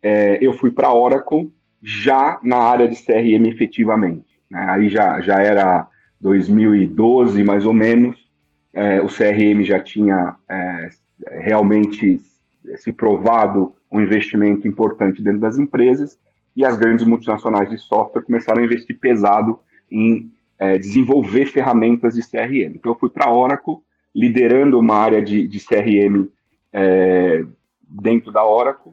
é, 0.02 0.38
eu 0.40 0.52
fui 0.52 0.70
para 0.70 0.88
a 0.88 0.94
Oracle 0.94 1.52
já 1.82 2.38
na 2.42 2.58
área 2.58 2.88
de 2.88 2.96
CRM 2.96 3.46
efetivamente. 3.46 4.40
Né? 4.50 4.66
Aí 4.68 4.88
já, 4.88 5.20
já 5.20 5.40
era 5.40 5.86
2012, 6.20 7.42
mais 7.44 7.66
ou 7.66 7.72
menos. 7.72 8.24
É, 8.72 9.00
o 9.00 9.06
CRM 9.06 9.62
já 9.62 9.78
tinha 9.78 10.34
é, 10.48 10.90
realmente 11.40 12.20
se 12.76 12.92
provado 12.92 13.74
um 13.92 14.00
investimento 14.00 14.66
importante 14.66 15.22
dentro 15.22 15.38
das 15.38 15.58
empresas 15.58 16.18
e 16.56 16.64
as 16.64 16.76
grandes 16.76 17.04
multinacionais 17.04 17.68
de 17.70 17.78
software 17.78 18.22
começaram 18.22 18.62
a 18.62 18.64
investir 18.64 18.98
pesado 18.98 19.60
em 19.90 20.32
é, 20.58 20.78
desenvolver 20.78 21.46
ferramentas 21.46 22.14
de 22.14 22.22
CRM. 22.22 22.74
Então 22.74 22.92
eu 22.92 22.98
fui 22.98 23.10
para 23.10 23.26
a 23.26 23.32
Oracle 23.32 23.76
liderando 24.14 24.78
uma 24.78 24.97
área 24.97 25.23
de, 25.23 25.47
de 25.47 25.59
CRM 25.59 26.28
é, 26.73 27.44
dentro 27.83 28.30
da 28.30 28.44
Oracle. 28.44 28.92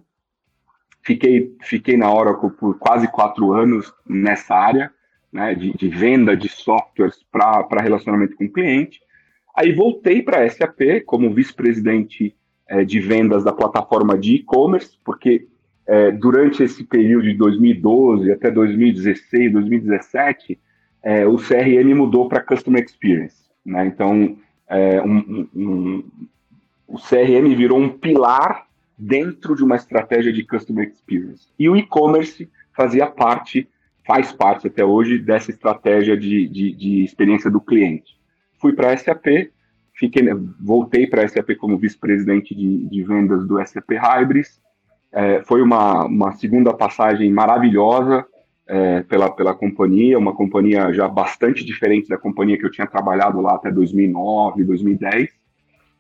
Fiquei, 1.04 1.56
fiquei 1.62 1.98
na 1.98 2.12
Oracle 2.12 2.52
por 2.52 2.78
quase 2.78 3.08
quatro 3.08 3.54
anos 3.54 3.94
nessa 4.08 4.56
área 4.56 4.92
né, 5.32 5.56
de, 5.56 5.74
de 5.74 5.88
venda 5.90 6.36
de 6.36 6.50
softwares 6.50 7.20
para 7.32 7.82
relacionamento 7.82 8.36
com 8.36 8.46
o 8.46 8.52
cliente. 8.52 9.02
Aí 9.56 9.72
voltei 9.74 10.22
para 10.22 10.44
a 10.44 10.50
SAP 10.50 11.04
como 11.06 11.34
vice-presidente 11.34 12.36
é, 12.68 12.84
de 12.84 13.00
vendas 13.00 13.44
da 13.44 13.52
plataforma 13.52 14.18
de 14.18 14.36
e-commerce, 14.36 14.98
porque 15.04 15.48
é, 15.86 16.12
durante 16.12 16.64
esse 16.64 16.84
período 16.84 17.24
de 17.24 17.34
2012 17.34 18.32
até 18.32 18.50
2016, 18.50 19.52
2017, 19.52 20.60
é, 21.04 21.28
o 21.28 21.36
CRM 21.36 21.94
mudou 21.96 22.30
para 22.30 22.42
Customer 22.42 22.84
Experience. 22.84 23.36
Né? 23.66 23.88
Então, 23.88 24.38
é, 24.72 25.02
um, 25.02 25.48
um, 25.54 26.04
o 26.88 26.98
CRM 26.98 27.54
virou 27.56 27.78
um 27.78 27.90
pilar 27.90 28.66
dentro 28.98 29.56
de 29.56 29.64
uma 29.64 29.76
estratégia 29.76 30.32
de 30.32 30.46
customer 30.46 30.88
experience. 30.88 31.48
E 31.60 31.68
o 31.68 31.76
e-commerce 31.76 32.50
fazia 32.74 33.06
parte, 33.06 33.68
faz 34.08 34.32
parte 34.32 34.68
até 34.68 34.84
hoje 34.84 35.18
dessa 35.20 35.52
estratégia 35.52 36.16
de, 36.16 36.48
de, 36.48 36.72
de 36.74 37.04
experiência 37.04 37.52
do 37.52 37.60
cliente. 37.60 38.18
Fui 38.60 38.72
para 38.72 38.94
a 38.94 38.98
SAP, 38.98 39.52
fiquei, 39.94 40.24
voltei 40.60 41.06
para 41.06 41.26
a 41.26 41.28
SAP 41.28 41.56
como 41.58 41.78
vice-presidente 41.78 42.56
de, 42.56 42.88
de, 42.88 43.04
vendas 43.04 43.46
do 43.46 43.64
SAP 43.66 43.92
Hybris. 43.92 44.62
É, 45.12 45.42
foi 45.44 45.62
uma, 45.62 46.06
uma 46.06 46.32
segunda 46.34 46.74
passagem 46.74 47.30
maravilhosa 47.30 48.26
é, 48.72 49.04
pela, 49.04 49.30
pela 49.30 49.54
companhia, 49.54 50.18
uma 50.18 50.34
companhia 50.34 50.94
já 50.94 51.06
bastante 51.06 51.66
diferente 51.66 52.08
da 52.08 52.18
companhia 52.18 52.58
que 52.58 52.66
eu 52.66 52.72
tinha 52.72 52.88
trabalhado 52.88 53.42
lá 53.42 53.56
até 53.56 53.70
2009, 53.70 54.64
2010, 54.64 55.30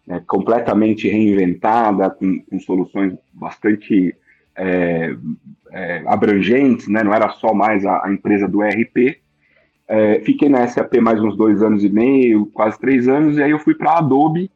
é, 0.08 0.20
completamente 0.22 1.06
reinventada, 1.10 2.10
com, 2.10 2.40
com 2.40 2.60
soluções 2.62 3.14
bastante 3.34 4.16
é, 4.56 5.14
é, 5.70 6.04
abrangentes, 6.08 6.88
né? 6.88 7.04
não 7.04 7.14
era 7.14 7.28
só 7.32 7.54
mais 7.54 7.86
a, 7.86 8.06
a 8.06 8.14
empresa 8.14 8.48
do 8.48 8.64
ERP. 8.64 9.20
É, 9.86 10.22
fiquei 10.22 10.48
na 10.48 10.66
SAP 10.66 10.96
mais 11.02 11.22
uns 11.22 11.36
dois 11.36 11.62
anos 11.62 11.84
e 11.84 11.90
meio, 11.90 12.46
quase 12.54 12.80
três 12.80 13.10
anos, 13.10 13.38
e 13.38 13.44
aí 13.44 13.52
eu 13.52 13.60
fui 13.60 13.76
para 13.76 13.92
a 13.92 13.98
Adobe, 13.98 14.50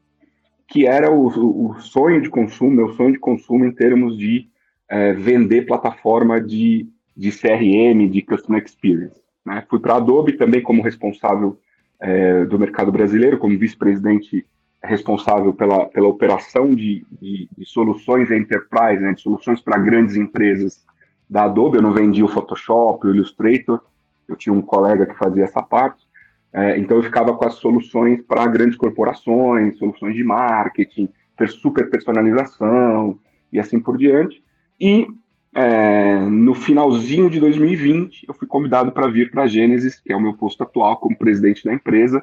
que 0.70 0.88
era 0.88 1.12
o, 1.12 1.28
o, 1.28 1.82
sonho 1.82 2.22
de 2.22 2.30
consumo, 2.30 2.72
meu 2.72 2.94
sonho 2.94 3.12
de 3.12 3.20
consumo 3.20 3.66
em 3.66 3.74
termos 3.74 4.18
de 4.18 4.48
é, 4.90 5.12
vender 5.12 5.66
plataforma 5.66 6.40
de, 6.40 6.88
de 7.16 7.32
CRM, 7.32 8.10
de 8.10 8.22
Customer 8.22 8.64
Experience. 8.64 9.22
Né? 9.46 9.64
Fui 9.70 9.80
para 9.80 9.94
a 9.94 9.98
Adobe 9.98 10.34
também 10.34 10.62
como 10.62 10.82
responsável 10.82 11.60
é, 12.00 12.46
do 12.46 12.60
mercado 12.60 12.92
brasileiro, 12.92 13.38
como 13.38 13.58
vice-presidente 13.58 14.46
responsável 14.84 15.54
pela, 15.54 15.86
pela 15.88 16.08
operação 16.08 16.70
de, 16.70 17.06
de, 17.20 17.50
de 17.58 17.66
soluções 17.66 18.30
enterprise, 18.30 19.02
né, 19.02 19.14
de 19.14 19.22
soluções 19.22 19.60
para 19.60 19.80
grandes 19.80 20.16
empresas 20.16 20.86
da 21.30 21.46
Adobe. 21.46 21.78
Eu 21.78 21.82
não 21.82 21.94
vendia 21.94 22.24
o 22.24 22.30
Photoshop, 22.30 23.08
o 23.08 23.14
Illustrator, 23.14 23.82
eu 24.28 24.36
tinha 24.36 24.54
um 24.54 24.62
colega 24.62 25.06
que 25.06 25.18
fazia 25.18 25.44
essa 25.44 25.62
parte. 25.62 26.06
É, 26.54 26.78
então 26.78 26.98
eu 26.98 27.04
ficava 27.04 27.36
com 27.36 27.46
as 27.46 27.56
soluções 27.56 28.22
para 28.22 28.46
grandes 28.48 28.78
corporações, 28.78 29.78
soluções 29.78 30.16
de 30.16 30.24
marketing, 30.24 31.10
super 31.50 31.90
personalização 31.90 33.20
e 33.52 33.60
assim 33.60 33.80
por 33.80 33.98
diante. 33.98 34.42
E 34.80 35.08
é, 35.56 36.20
no 36.20 36.54
finalzinho 36.54 37.30
de 37.30 37.40
2020 37.40 38.26
eu 38.28 38.34
fui 38.34 38.46
convidado 38.46 38.92
para 38.92 39.08
vir 39.08 39.32
para 39.32 39.44
a 39.44 39.48
Gênesis, 39.48 39.98
que 39.98 40.12
é 40.12 40.16
o 40.16 40.20
meu 40.20 40.34
posto 40.34 40.64
atual 40.64 40.98
como 40.98 41.18
presidente 41.18 41.64
da 41.64 41.74
empresa, 41.74 42.22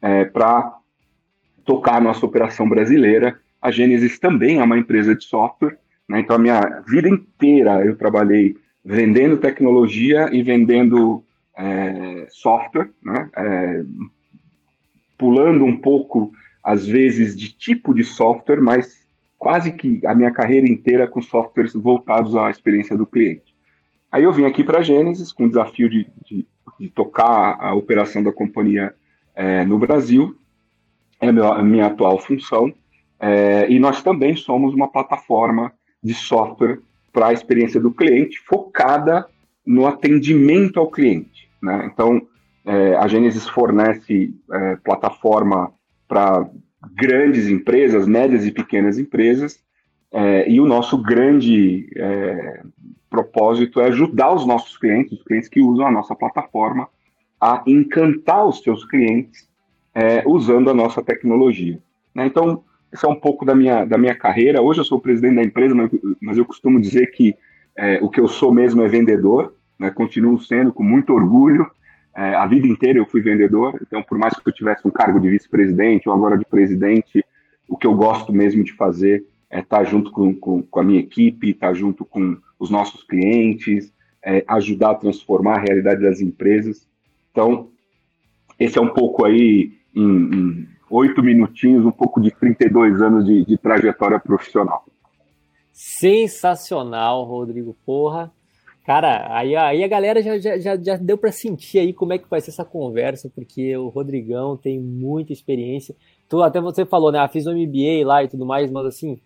é, 0.00 0.24
para 0.24 0.78
tocar 1.64 1.96
a 1.96 2.00
nossa 2.00 2.24
operação 2.24 2.68
brasileira. 2.68 3.40
A 3.60 3.72
Gênesis 3.72 4.20
também 4.20 4.60
é 4.60 4.62
uma 4.62 4.78
empresa 4.78 5.16
de 5.16 5.24
software, 5.24 5.78
né? 6.08 6.20
então 6.20 6.36
a 6.36 6.38
minha 6.38 6.60
vida 6.86 7.08
inteira 7.08 7.84
eu 7.84 7.96
trabalhei 7.96 8.56
vendendo 8.84 9.36
tecnologia 9.36 10.30
e 10.32 10.40
vendendo 10.40 11.24
é, 11.58 12.28
software, 12.30 12.88
né? 13.02 13.28
é, 13.36 13.84
pulando 15.18 15.64
um 15.64 15.76
pouco, 15.76 16.32
às 16.62 16.86
vezes, 16.86 17.36
de 17.36 17.52
tipo 17.52 17.92
de 17.92 18.04
software, 18.04 18.60
mas 18.60 18.99
quase 19.40 19.72
que 19.72 20.06
a 20.06 20.14
minha 20.14 20.30
carreira 20.30 20.68
inteira 20.68 21.08
com 21.08 21.22
softwares 21.22 21.72
voltados 21.72 22.36
à 22.36 22.50
experiência 22.50 22.94
do 22.94 23.06
cliente. 23.06 23.56
Aí 24.12 24.22
eu 24.22 24.32
vim 24.34 24.44
aqui 24.44 24.62
para 24.62 24.80
a 24.80 24.82
Gênesis 24.82 25.32
com 25.32 25.44
o 25.44 25.48
desafio 25.48 25.88
de, 25.88 26.06
de, 26.26 26.46
de, 26.78 26.90
tocar 26.90 27.56
a 27.58 27.74
operação 27.74 28.22
da 28.22 28.30
companhia 28.30 28.94
é, 29.34 29.64
no 29.64 29.78
Brasil 29.78 30.36
é 31.18 31.28
a 31.28 31.62
minha 31.62 31.86
atual 31.86 32.18
função. 32.18 32.72
É, 33.18 33.70
e 33.70 33.78
nós 33.78 34.02
também 34.02 34.36
somos 34.36 34.74
uma 34.74 34.88
plataforma 34.88 35.72
de 36.02 36.12
software 36.12 36.78
para 37.10 37.28
a 37.28 37.32
experiência 37.32 37.80
do 37.80 37.90
cliente, 37.90 38.38
focada 38.40 39.26
no 39.64 39.86
atendimento 39.86 40.78
ao 40.78 40.90
cliente. 40.90 41.48
Né? 41.62 41.90
Então, 41.92 42.20
é, 42.64 42.94
a 42.96 43.08
Gênesis 43.08 43.48
fornece 43.48 44.34
é, 44.52 44.76
plataforma 44.76 45.72
para 46.06 46.46
grandes 46.94 47.48
empresas, 47.48 48.06
médias 48.06 48.46
e 48.46 48.52
pequenas 48.52 48.98
empresas, 48.98 49.60
é, 50.12 50.50
e 50.50 50.60
o 50.60 50.66
nosso 50.66 50.98
grande 50.98 51.88
é, 51.96 52.62
propósito 53.08 53.80
é 53.80 53.86
ajudar 53.86 54.32
os 54.32 54.46
nossos 54.46 54.76
clientes, 54.76 55.12
os 55.12 55.24
clientes 55.24 55.48
que 55.48 55.60
usam 55.60 55.86
a 55.86 55.90
nossa 55.90 56.14
plataforma, 56.14 56.88
a 57.40 57.62
encantar 57.66 58.46
os 58.46 58.62
seus 58.62 58.84
clientes 58.84 59.48
é, 59.94 60.22
usando 60.26 60.70
a 60.70 60.74
nossa 60.74 61.02
tecnologia. 61.02 61.78
Né? 62.14 62.26
Então, 62.26 62.64
isso 62.92 63.06
é 63.06 63.08
um 63.08 63.18
pouco 63.18 63.44
da 63.44 63.54
minha, 63.54 63.84
da 63.84 63.96
minha 63.96 64.14
carreira. 64.14 64.60
Hoje 64.60 64.80
eu 64.80 64.84
sou 64.84 65.00
presidente 65.00 65.36
da 65.36 65.42
empresa, 65.42 65.74
mas, 65.74 65.90
mas 66.20 66.38
eu 66.38 66.44
costumo 66.44 66.80
dizer 66.80 67.06
que 67.12 67.34
é, 67.76 67.98
o 68.02 68.08
que 68.08 68.20
eu 68.20 68.28
sou 68.28 68.52
mesmo 68.52 68.82
é 68.82 68.88
vendedor, 68.88 69.54
né? 69.78 69.90
continuo 69.90 70.40
sendo 70.40 70.72
com 70.72 70.82
muito 70.82 71.12
orgulho. 71.12 71.70
É, 72.16 72.34
a 72.34 72.46
vida 72.46 72.66
inteira 72.66 72.98
eu 72.98 73.06
fui 73.06 73.20
vendedor, 73.20 73.78
então, 73.80 74.02
por 74.02 74.18
mais 74.18 74.34
que 74.34 74.48
eu 74.48 74.52
tivesse 74.52 74.86
um 74.86 74.90
cargo 74.90 75.20
de 75.20 75.28
vice-presidente 75.28 76.08
ou 76.08 76.14
agora 76.14 76.36
de 76.36 76.44
presidente, 76.44 77.24
o 77.68 77.76
que 77.76 77.86
eu 77.86 77.94
gosto 77.94 78.32
mesmo 78.32 78.64
de 78.64 78.72
fazer 78.72 79.24
é 79.48 79.60
estar 79.60 79.84
junto 79.84 80.10
com, 80.10 80.34
com, 80.34 80.62
com 80.62 80.80
a 80.80 80.82
minha 80.82 81.00
equipe, 81.00 81.50
estar 81.50 81.72
junto 81.74 82.04
com 82.04 82.36
os 82.58 82.70
nossos 82.70 83.02
clientes, 83.04 83.92
é, 84.22 84.44
ajudar 84.48 84.90
a 84.90 84.94
transformar 84.94 85.56
a 85.56 85.60
realidade 85.60 86.02
das 86.02 86.20
empresas. 86.20 86.86
Então, 87.30 87.68
esse 88.58 88.78
é 88.78 88.80
um 88.80 88.92
pouco 88.92 89.24
aí 89.24 89.72
em, 89.94 90.68
oito 90.90 91.22
minutinhos, 91.22 91.84
um 91.84 91.90
pouco 91.90 92.20
de 92.20 92.30
32 92.30 93.00
anos 93.00 93.24
de, 93.24 93.44
de 93.44 93.56
trajetória 93.56 94.18
profissional. 94.18 94.84
Sensacional, 95.72 97.24
Rodrigo. 97.24 97.76
Porra. 97.86 98.32
Cara, 98.90 99.28
aí, 99.30 99.54
aí 99.54 99.84
a 99.84 99.86
galera 99.86 100.20
já, 100.20 100.36
já, 100.36 100.76
já 100.76 100.96
deu 100.96 101.16
para 101.16 101.30
sentir 101.30 101.78
aí 101.78 101.92
como 101.92 102.12
é 102.12 102.18
que 102.18 102.28
vai 102.28 102.40
ser 102.40 102.50
essa 102.50 102.64
conversa, 102.64 103.30
porque 103.32 103.76
o 103.76 103.86
Rodrigão 103.86 104.56
tem 104.56 104.80
muita 104.80 105.32
experiência. 105.32 105.94
Tu, 106.28 106.42
até 106.42 106.60
você 106.60 106.84
falou, 106.84 107.12
né? 107.12 107.20
Ah, 107.20 107.28
fiz 107.28 107.46
um 107.46 107.52
MBA 107.52 108.04
lá 108.04 108.24
e 108.24 108.28
tudo 108.28 108.44
mais, 108.44 108.68
mas 108.68 108.86
assim, 108.86 109.20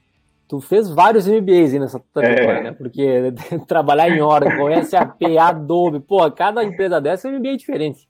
tu 0.47 0.61
fez 0.61 0.91
vários 0.91 1.27
MBAs 1.27 1.73
aí 1.73 1.79
nessa 1.79 1.99
trajetória, 2.13 2.59
é. 2.59 2.63
né? 2.65 2.73
Porque 2.73 3.33
trabalhar 3.67 4.11
em 4.11 4.21
hora, 4.21 4.55
conhece 4.55 4.95
a 4.97 5.15
Adobe, 5.49 6.01
pô, 6.01 6.31
cada 6.31 6.63
empresa 6.63 7.01
dessa 7.01 7.27
é 7.27 7.31
um 7.31 7.39
MBA 7.39 7.57
diferente. 7.57 8.07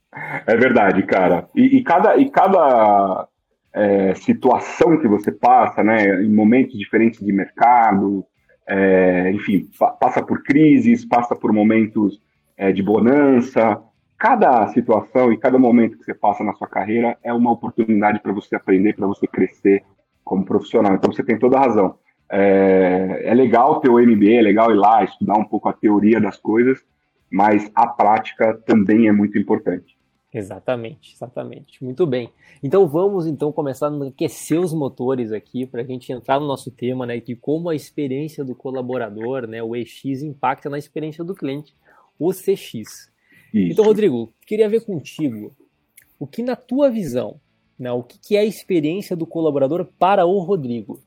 É 0.49 0.57
verdade, 0.57 1.05
cara. 1.05 1.49
E, 1.55 1.77
e 1.77 1.85
cada, 1.85 2.17
e 2.17 2.31
cada 2.31 3.29
é, 3.73 4.13
situação 4.17 4.99
que 4.99 5.07
você 5.07 5.31
passa, 5.31 5.85
né, 5.85 6.21
em 6.21 6.35
momentos 6.35 6.77
diferentes 6.77 7.25
de 7.25 7.33
mercado, 7.33 8.27
é, 8.67 9.31
enfim, 9.33 9.69
passa 10.01 10.23
por 10.23 10.43
crises, 10.43 11.05
passa 11.05 11.37
por 11.37 11.53
momentos 11.53 12.21
é, 12.57 12.73
de 12.73 12.83
bonança. 12.83 13.81
Cada 14.19 14.67
situação 14.69 15.33
e 15.33 15.37
cada 15.37 15.59
momento 15.59 15.99
que 15.99 16.05
você 16.05 16.15
passa 16.15 16.43
na 16.43 16.55
sua 16.55 16.69
carreira 16.69 17.17
é 17.23 17.33
uma 17.33 17.53
oportunidade 17.53 18.21
para 18.21 18.33
você 18.33 18.57
aprender, 18.57 18.95
para 18.95 19.07
você 19.07 19.27
crescer 19.27 19.83
como 20.25 20.45
profissional. 20.45 20.95
Então 20.95 21.13
você 21.13 21.23
tem 21.23 21.39
toda 21.39 21.59
a 21.59 21.61
razão. 21.61 21.97
É, 22.31 23.23
é 23.25 23.35
legal 23.35 23.81
ter 23.81 23.91
o 23.91 23.99
MBA, 23.99 24.39
é 24.39 24.43
legal 24.43 24.71
ir 24.71 24.77
lá 24.77 25.05
estudar 25.05 25.37
um 25.37 25.45
pouco 25.45 25.69
a 25.69 25.73
teoria 25.73 26.21
das 26.21 26.39
coisas, 26.39 26.83
mas 27.31 27.71
a 27.75 27.87
prática 27.87 28.55
também 28.67 29.09
é 29.09 29.13
muito 29.13 29.39
importante. 29.39 29.97
Exatamente, 30.35 31.15
exatamente. 31.15 31.83
Muito 31.83 32.05
bem. 32.05 32.29
Então 32.61 32.89
vamos 32.89 33.25
então 33.25 33.53
começar 33.53 33.87
a 33.87 34.07
aquecer 34.09 34.61
os 34.61 34.75
motores 34.75 35.31
aqui 35.31 35.65
para 35.65 35.83
a 35.83 35.85
gente 35.85 36.13
entrar 36.13 36.41
no 36.41 36.47
nosso 36.47 36.73
tema, 36.73 37.07
né, 37.07 37.21
de 37.21 37.37
como 37.37 37.69
a 37.69 37.77
experiência 37.77 38.45
do 38.45 38.53
colaborador, 38.53 39.47
né, 39.47 39.63
o 39.63 39.77
EX 39.77 40.23
impacta 40.23 40.69
na 40.69 40.77
experiência 40.77 41.23
do 41.23 41.37
cliente, 41.37 41.73
o 42.19 42.33
CX. 42.33 42.67
Isso. 42.67 43.13
Então, 43.55 43.85
Rodrigo, 43.85 44.35
queria 44.45 44.69
ver 44.69 44.85
contigo 44.85 45.55
o 46.19 46.27
que 46.27 46.43
na 46.43 46.57
tua 46.57 46.91
visão, 46.91 47.41
né, 47.79 47.93
o 47.93 48.03
que 48.03 48.37
é 48.37 48.41
a 48.41 48.45
experiência 48.45 49.15
do 49.15 49.27
colaborador 49.27 49.87
para 49.97 50.27
o 50.27 50.41
Rodrigo? 50.41 51.01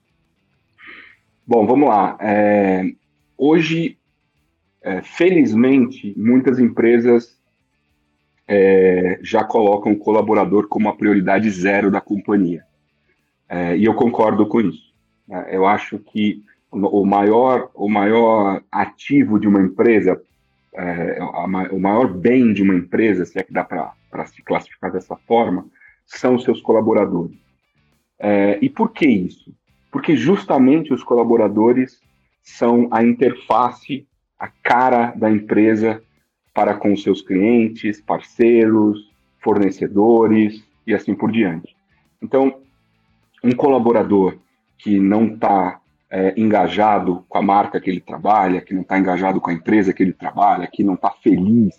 Bom, 1.45 1.67
vamos 1.67 1.89
lá. 1.89 2.17
É, 2.21 2.93
hoje, 3.37 3.97
é, 4.81 5.01
felizmente, 5.01 6.13
muitas 6.17 6.59
empresas 6.59 7.36
é, 8.47 9.19
já 9.21 9.43
colocam 9.43 9.91
o 9.91 9.97
colaborador 9.97 10.67
como 10.67 10.87
a 10.87 10.95
prioridade 10.95 11.49
zero 11.49 11.91
da 11.91 11.99
companhia. 11.99 12.63
É, 13.49 13.77
e 13.77 13.85
eu 13.85 13.93
concordo 13.93 14.47
com 14.47 14.61
isso. 14.61 14.93
Né? 15.27 15.47
Eu 15.51 15.65
acho 15.65 15.99
que 15.99 16.43
o 16.71 17.05
maior, 17.05 17.69
o 17.73 17.89
maior 17.89 18.61
ativo 18.71 19.39
de 19.39 19.47
uma 19.47 19.61
empresa, 19.61 20.21
é, 20.73 21.17
a, 21.19 21.45
o 21.71 21.79
maior 21.79 22.07
bem 22.07 22.53
de 22.53 22.61
uma 22.61 22.75
empresa, 22.75 23.25
se 23.25 23.39
é 23.39 23.43
que 23.43 23.53
dá 23.53 23.63
para 23.63 24.25
se 24.27 24.41
classificar 24.41 24.91
dessa 24.91 25.15
forma, 25.15 25.65
são 26.05 26.35
os 26.35 26.43
seus 26.43 26.61
colaboradores. 26.61 27.37
É, 28.19 28.57
e 28.61 28.69
por 28.69 28.91
que 28.91 29.07
isso? 29.07 29.53
Porque 29.91 30.15
justamente 30.15 30.93
os 30.93 31.03
colaboradores 31.03 32.01
são 32.41 32.87
a 32.91 33.03
interface, 33.03 34.07
a 34.39 34.47
cara 34.47 35.13
da 35.15 35.29
empresa 35.29 36.01
para 36.57 36.73
com 36.73 36.97
seus 36.97 37.21
clientes, 37.21 38.01
parceiros, 38.01 39.13
fornecedores 39.37 40.63
e 40.87 40.93
assim 40.95 41.13
por 41.13 41.31
diante. 41.31 41.75
Então, 42.19 42.61
um 43.43 43.51
colaborador 43.51 44.39
que 44.75 44.99
não 44.99 45.27
está 45.27 45.79
é, 46.09 46.33
engajado 46.35 47.23
com 47.29 47.37
a 47.37 47.43
marca 47.43 47.79
que 47.79 47.91
ele 47.91 48.01
trabalha, 48.01 48.59
que 48.59 48.73
não 48.73 48.81
está 48.81 48.97
engajado 48.97 49.39
com 49.39 49.51
a 49.51 49.53
empresa 49.53 49.93
que 49.93 50.01
ele 50.01 50.13
trabalha, 50.13 50.65
que 50.65 50.83
não 50.83 50.95
está 50.95 51.11
feliz 51.11 51.75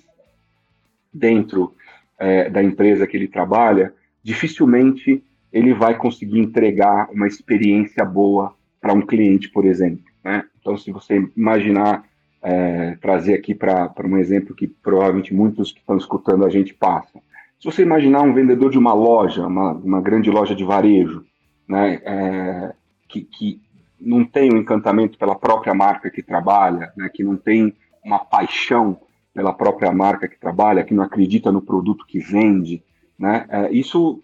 dentro 1.12 1.74
é, 2.16 2.48
da 2.48 2.62
empresa 2.62 3.04
que 3.04 3.16
ele 3.16 3.26
trabalha, 3.26 3.92
dificilmente 4.22 5.24
ele 5.52 5.74
vai 5.74 5.96
conseguir 5.96 6.38
entregar 6.38 7.10
uma 7.10 7.26
experiência 7.26 8.04
boa 8.04 8.54
para 8.80 8.92
um 8.92 9.04
cliente, 9.04 9.48
por 9.48 9.64
exemplo. 9.64 10.04
Né? 10.22 10.44
Então, 10.60 10.76
se 10.76 10.92
você 10.92 11.28
imaginar, 11.36 12.04
é, 12.42 12.96
trazer 13.00 13.34
aqui 13.34 13.54
para 13.54 13.92
um 14.04 14.16
exemplo 14.16 14.54
que 14.54 14.66
provavelmente 14.66 15.34
muitos 15.34 15.72
que 15.72 15.80
estão 15.80 15.96
escutando 15.96 16.44
a 16.44 16.50
gente 16.50 16.74
passam. 16.74 17.20
Se 17.58 17.64
você 17.64 17.82
imaginar 17.82 18.22
um 18.22 18.32
vendedor 18.32 18.70
de 18.70 18.78
uma 18.78 18.92
loja, 18.92 19.46
uma, 19.46 19.72
uma 19.72 20.00
grande 20.00 20.30
loja 20.30 20.54
de 20.54 20.64
varejo, 20.64 21.24
né, 21.68 22.00
é, 22.04 22.72
que, 23.08 23.22
que 23.22 23.60
não 24.00 24.24
tem 24.24 24.52
um 24.52 24.58
encantamento 24.58 25.18
pela 25.18 25.34
própria 25.34 25.74
marca 25.74 26.10
que 26.10 26.22
trabalha, 26.22 26.92
né, 26.96 27.08
que 27.12 27.24
não 27.24 27.36
tem 27.36 27.74
uma 28.04 28.20
paixão 28.20 29.00
pela 29.34 29.52
própria 29.52 29.92
marca 29.92 30.28
que 30.28 30.38
trabalha, 30.38 30.84
que 30.84 30.94
não 30.94 31.02
acredita 31.02 31.50
no 31.50 31.60
produto 31.60 32.06
que 32.06 32.20
vende, 32.20 32.82
né, 33.18 33.44
é, 33.48 33.72
isso 33.72 34.22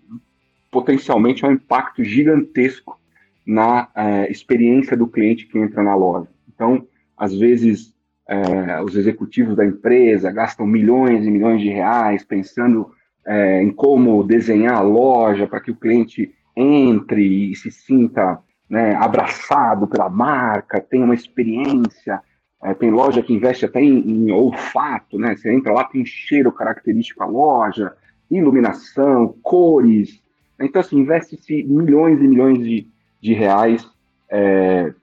potencialmente 0.71 1.45
é 1.45 1.49
um 1.49 1.53
impacto 1.53 2.03
gigantesco 2.03 2.99
na 3.47 3.89
é, 3.95 4.31
experiência 4.31 4.97
do 4.97 5.07
cliente 5.07 5.47
que 5.47 5.59
entra 5.59 5.83
na 5.83 5.95
loja. 5.95 6.29
Então, 6.53 6.87
às 7.17 7.33
vezes, 7.33 7.94
é, 8.27 8.81
os 8.83 8.97
executivos 8.97 9.57
da 9.57 9.65
empresa 9.65 10.33
gastam 10.33 10.67
milhões 10.67 11.27
e 11.27 11.31
milhões 11.31 11.61
de 11.61 11.69
reais 11.69 12.25
pensando 12.25 12.91
é, 13.27 13.63
em 13.63 13.71
como 13.71 14.25
desenhar 14.25 14.77
a 14.77 14.83
loja 14.83 15.47
para 15.47 15.61
que 15.61 15.71
o 15.71 15.77
cliente 15.77 16.35
entre 16.57 17.53
e 17.53 17.57
se 17.57 17.71
sinta 17.71 18.39
né, 18.69 18.95
abraçado 18.95 19.87
pela 19.87 20.09
marca, 20.09 20.81
tenha 20.81 21.05
uma 21.05 21.15
experiência. 21.15 22.21
É, 22.63 22.73
tem 22.73 22.91
loja 22.91 23.23
que 23.23 23.35
investe 23.35 23.65
até 23.65 23.83
em, 23.83 23.99
em, 23.99 24.33
olfato, 24.33 25.19
né? 25.19 25.37
Você 25.37 25.53
entra 25.53 25.73
lá, 25.73 25.85
tem 25.85 26.05
cheiro 26.05 26.51
característico 26.51 27.23
a 27.23 27.27
loja, 27.27 27.93
iluminação, 28.31 29.35
cores. 29.43 30.23
Então, 30.59 30.81
assim, 30.81 30.99
investe-se 30.99 31.63
milhões 31.65 32.21
e 32.21 32.27
milhões 32.27 32.59
de, 32.59 32.87
de 33.21 33.35
reais 33.35 33.87
é, 34.31 34.95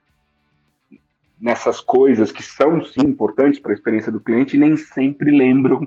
nessas 1.42 1.80
coisas 1.80 2.30
que 2.30 2.42
são, 2.42 2.84
sim, 2.84 3.00
importantes 3.00 3.58
para 3.58 3.72
a 3.72 3.74
experiência 3.74 4.12
do 4.12 4.20
cliente 4.20 4.56
nem 4.56 4.76
sempre 4.76 5.36
lembram 5.36 5.84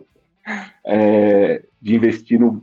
é, 0.86 1.64
de 1.82 1.96
investir 1.96 2.38
no, 2.38 2.62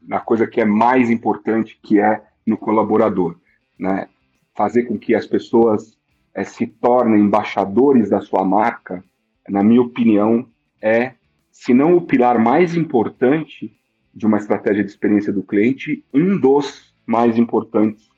na 0.00 0.20
coisa 0.20 0.46
que 0.46 0.60
é 0.60 0.64
mais 0.64 1.10
importante, 1.10 1.76
que 1.82 1.98
é 1.98 2.22
no 2.46 2.56
colaborador. 2.56 3.36
Né? 3.76 4.08
Fazer 4.54 4.84
com 4.84 4.96
que 4.96 5.12
as 5.12 5.26
pessoas 5.26 5.98
é, 6.32 6.44
se 6.44 6.68
tornem 6.68 7.20
embaixadores 7.20 8.10
da 8.10 8.20
sua 8.20 8.44
marca, 8.44 9.02
na 9.48 9.64
minha 9.64 9.82
opinião, 9.82 10.46
é, 10.80 11.14
se 11.50 11.74
não 11.74 11.96
o 11.96 12.00
pilar 12.00 12.38
mais 12.38 12.76
importante 12.76 13.76
de 14.14 14.24
uma 14.24 14.38
estratégia 14.38 14.84
de 14.84 14.90
experiência 14.90 15.32
do 15.32 15.42
cliente, 15.42 16.04
um 16.14 16.38
dos 16.38 16.94
mais 17.04 17.36
importantes 17.36 18.08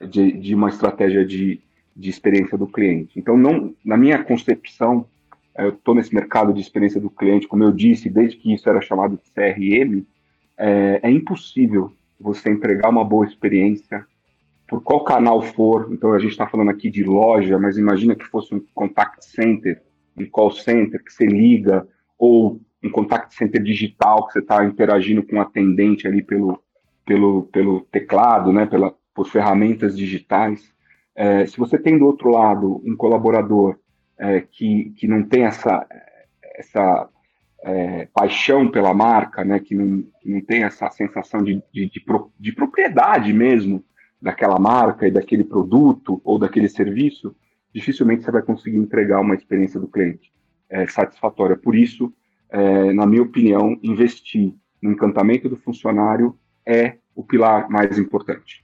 de, 0.00 0.32
de 0.32 0.56
uma 0.56 0.68
estratégia 0.68 1.24
de, 1.24 1.60
de 1.96 2.10
experiência 2.10 2.58
do 2.58 2.66
cliente. 2.66 3.18
Então, 3.18 3.36
não, 3.36 3.74
na 3.84 3.96
minha 3.96 4.22
concepção, 4.22 5.06
eu 5.56 5.70
estou 5.70 5.94
nesse 5.94 6.14
mercado 6.14 6.52
de 6.52 6.60
experiência 6.60 7.00
do 7.00 7.10
cliente, 7.10 7.46
como 7.46 7.62
eu 7.62 7.70
disse, 7.70 8.10
desde 8.10 8.36
que 8.36 8.52
isso 8.52 8.68
era 8.68 8.80
chamado 8.80 9.16
de 9.16 9.30
CRM, 9.30 10.04
é, 10.56 11.00
é 11.02 11.10
impossível 11.10 11.92
você 12.18 12.50
entregar 12.50 12.88
uma 12.88 13.04
boa 13.04 13.24
experiência 13.24 14.04
por 14.66 14.82
qual 14.82 15.04
canal 15.04 15.42
for. 15.42 15.88
Então 15.92 16.12
a 16.12 16.18
gente 16.18 16.32
está 16.32 16.46
falando 16.46 16.70
aqui 16.70 16.90
de 16.90 17.04
loja, 17.04 17.58
mas 17.58 17.78
imagina 17.78 18.16
que 18.16 18.24
fosse 18.24 18.54
um 18.54 18.64
contact 18.74 19.24
center, 19.24 19.82
um 20.16 20.26
call 20.26 20.50
center 20.50 21.02
que 21.02 21.12
você 21.12 21.26
liga, 21.26 21.86
ou 22.18 22.60
um 22.82 22.90
contact 22.90 23.34
center 23.34 23.62
digital 23.62 24.26
que 24.26 24.32
você 24.32 24.38
está 24.40 24.64
interagindo 24.64 25.22
com 25.22 25.36
o 25.36 25.40
atendente 25.40 26.06
ali 26.06 26.22
pelo, 26.22 26.62
pelo, 27.04 27.44
pelo 27.44 27.80
teclado, 27.82 28.52
né, 28.52 28.66
pela, 28.66 28.94
por 29.14 29.28
ferramentas 29.28 29.96
digitais. 29.96 30.73
É, 31.16 31.46
se 31.46 31.56
você 31.58 31.78
tem 31.78 31.98
do 31.98 32.06
outro 32.06 32.30
lado 32.30 32.82
um 32.84 32.96
colaborador 32.96 33.78
é, 34.18 34.40
que, 34.40 34.92
que 34.96 35.06
não 35.06 35.22
tem 35.22 35.44
essa, 35.44 35.86
essa 36.56 37.08
é, 37.62 38.08
paixão 38.12 38.70
pela 38.70 38.92
marca, 38.92 39.44
né, 39.44 39.58
que 39.58 39.74
não, 39.74 40.02
que 40.20 40.28
não 40.28 40.40
tem 40.40 40.64
essa 40.64 40.90
sensação 40.90 41.42
de, 41.42 41.62
de, 41.72 41.88
de, 41.88 42.00
pro, 42.00 42.32
de, 42.38 42.52
propriedade 42.52 43.32
mesmo 43.32 43.84
daquela 44.20 44.58
marca 44.58 45.06
e 45.06 45.10
daquele 45.10 45.44
produto 45.44 46.20
ou 46.24 46.38
daquele 46.38 46.68
serviço, 46.68 47.34
dificilmente 47.72 48.24
você 48.24 48.30
vai 48.30 48.42
conseguir 48.42 48.76
entregar 48.76 49.20
uma 49.20 49.34
experiência 49.34 49.80
do 49.80 49.88
cliente 49.88 50.32
é, 50.68 50.86
satisfatória. 50.86 51.56
Por 51.56 51.74
isso, 51.74 52.12
é, 52.50 52.92
na 52.92 53.06
minha 53.06 53.22
opinião, 53.22 53.78
investir 53.82 54.54
no 54.80 54.92
encantamento 54.92 55.48
do 55.48 55.56
funcionário 55.56 56.38
é 56.66 56.98
o 57.14 57.22
pilar 57.22 57.68
mais 57.68 57.98
importante. 57.98 58.63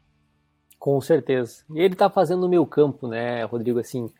Com 0.81 0.99
certeza. 0.99 1.63
E 1.75 1.79
ele 1.79 1.93
está 1.93 2.09
fazendo 2.09 2.47
o 2.47 2.49
meu 2.49 2.65
campo, 2.65 3.07
né, 3.07 3.45
Rodrigo? 3.45 3.79
Assim, 3.79 4.11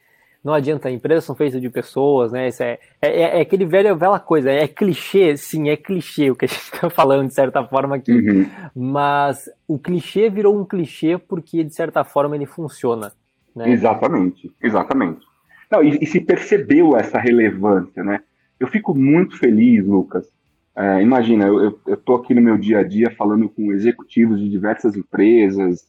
não 0.45 0.53
adianta, 0.53 0.91
empresas 0.91 1.25
são 1.25 1.35
feitas 1.35 1.59
de 1.59 1.71
pessoas, 1.71 2.33
né? 2.33 2.49
Isso 2.49 2.63
é, 2.63 2.79
é, 3.01 3.39
é 3.39 3.41
aquele 3.41 3.65
velho, 3.65 3.97
velha 3.97 4.19
coisa, 4.19 4.51
é 4.51 4.69
clichê, 4.69 5.39
sim, 5.39 5.71
é 5.71 5.77
clichê 5.77 6.31
o 6.31 6.37
que 6.37 6.45
a 6.45 6.49
gente 6.49 6.61
está 6.61 6.91
falando, 6.91 7.29
de 7.29 7.35
certa 7.35 7.65
forma 7.65 7.97
aqui. 7.97 8.13
Uhum. 8.13 8.47
Mas 8.77 9.49
o 9.67 9.79
clichê 9.79 10.29
virou 10.29 10.55
um 10.55 10.67
clichê 10.67 11.17
porque, 11.17 11.65
de 11.65 11.75
certa 11.75 12.05
forma, 12.05 12.37
ele 12.37 12.45
funciona. 12.45 13.11
Né? 13.57 13.71
Exatamente, 13.71 14.53
exatamente. 14.63 15.27
Não, 15.71 15.83
e, 15.83 15.99
e, 16.03 16.07
se 16.07 16.21
percebeu 16.21 16.95
essa 16.95 17.19
relevância, 17.19 18.05
né? 18.05 18.21
Eu 18.59 18.67
fico 18.67 18.95
muito 18.95 19.39
feliz, 19.39 19.83
Lucas. 19.87 20.31
É, 20.77 21.01
imagina, 21.01 21.47
eu 21.47 21.79
estou 21.89 22.17
aqui 22.17 22.35
no 22.35 22.43
meu 22.43 22.59
dia 22.59 22.81
a 22.81 22.83
dia 22.83 23.11
falando 23.17 23.49
com 23.49 23.73
executivos 23.73 24.39
de 24.39 24.49
diversas 24.49 24.95
empresas, 24.95 25.89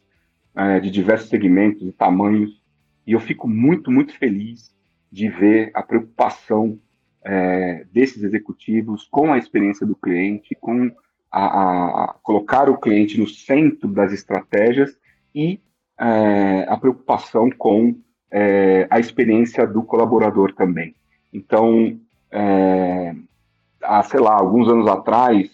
é, 0.55 0.79
de 0.79 0.89
diversos 0.89 1.29
segmentos 1.29 1.87
e 1.87 1.91
tamanhos, 1.91 2.61
e 3.05 3.13
eu 3.13 3.19
fico 3.19 3.47
muito, 3.47 3.91
muito 3.91 4.17
feliz 4.17 4.73
de 5.11 5.29
ver 5.29 5.71
a 5.73 5.81
preocupação 5.81 6.79
é, 7.23 7.85
desses 7.91 8.23
executivos 8.23 9.07
com 9.09 9.31
a 9.33 9.37
experiência 9.37 9.85
do 9.85 9.95
cliente, 9.95 10.55
com 10.55 10.91
a, 11.31 11.45
a, 11.45 12.15
colocar 12.21 12.69
o 12.69 12.77
cliente 12.77 13.19
no 13.19 13.27
centro 13.27 13.87
das 13.89 14.11
estratégias 14.11 14.97
e 15.33 15.61
é, 15.99 16.65
a 16.67 16.77
preocupação 16.77 17.49
com 17.49 17.95
é, 18.29 18.87
a 18.89 18.99
experiência 18.99 19.67
do 19.67 19.83
colaborador 19.83 20.53
também. 20.53 20.95
Então, 21.33 21.99
é, 22.31 23.15
há, 23.81 24.03
sei 24.03 24.19
lá, 24.19 24.33
alguns 24.33 24.67
anos 24.67 24.87
atrás, 24.87 25.49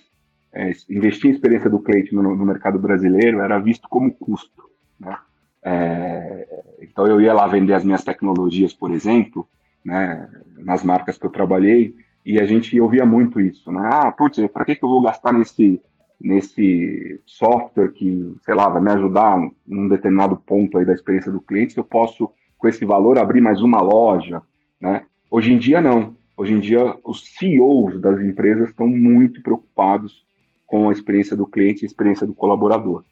é, 0.54 0.72
investir 0.90 1.30
em 1.30 1.34
experiência 1.34 1.70
do 1.70 1.80
cliente 1.80 2.14
no, 2.16 2.24
no 2.24 2.46
mercado 2.46 2.80
brasileiro 2.80 3.42
era 3.42 3.60
visto 3.60 3.88
como 3.90 4.14
custo. 4.14 4.67
Né? 5.00 5.18
É, 5.64 6.64
então 6.82 7.08
eu 7.08 7.20
ia 7.20 7.34
lá 7.34 7.48
vender 7.48 7.74
as 7.74 7.84
minhas 7.84 8.04
tecnologias, 8.04 8.74
por 8.74 8.92
exemplo, 8.92 9.48
né, 9.84 10.30
nas 10.58 10.84
marcas 10.84 11.18
que 11.18 11.26
eu 11.26 11.30
trabalhei, 11.30 11.96
e 12.26 12.40
a 12.40 12.46
gente 12.46 12.80
ouvia 12.80 13.06
muito 13.06 13.40
isso, 13.40 13.72
né? 13.72 13.90
Ah, 13.90 14.12
putz, 14.12 14.38
para 14.52 14.66
que, 14.66 14.76
que 14.76 14.84
eu 14.84 14.90
vou 14.90 15.02
gastar 15.02 15.32
nesse, 15.32 15.82
nesse 16.20 17.22
software 17.26 17.94
que, 17.94 18.36
sei 18.44 18.54
lá, 18.54 18.68
vai 18.68 18.82
me 18.82 18.92
ajudar 18.92 19.40
num 19.66 19.88
determinado 19.88 20.36
ponto 20.36 20.78
aí 20.78 20.86
da 20.86 20.94
experiência 20.94 21.32
do 21.32 21.40
cliente, 21.40 21.74
se 21.74 21.80
eu 21.80 21.86
posso, 21.86 22.30
com 22.58 22.68
esse 22.68 22.84
valor, 22.84 23.18
abrir 23.18 23.40
mais 23.40 23.62
uma 23.62 23.82
loja, 23.82 24.42
né? 24.80 25.06
Hoje 25.32 25.54
em 25.54 25.58
dia, 25.58 25.80
não. 25.80 26.18
Hoje 26.36 26.54
em 26.54 26.60
dia, 26.60 26.98
os 27.04 27.26
CEOs 27.38 28.00
das 28.00 28.20
empresas 28.22 28.70
estão 28.70 28.88
muito 28.88 29.42
preocupados 29.42 30.26
com 30.66 30.90
a 30.90 30.92
experiência 30.92 31.36
do 31.36 31.48
cliente 31.48 31.84
e 31.84 31.86
a 31.86 31.88
experiência 31.88 32.28
do 32.28 32.34
colaborador. 32.34 33.04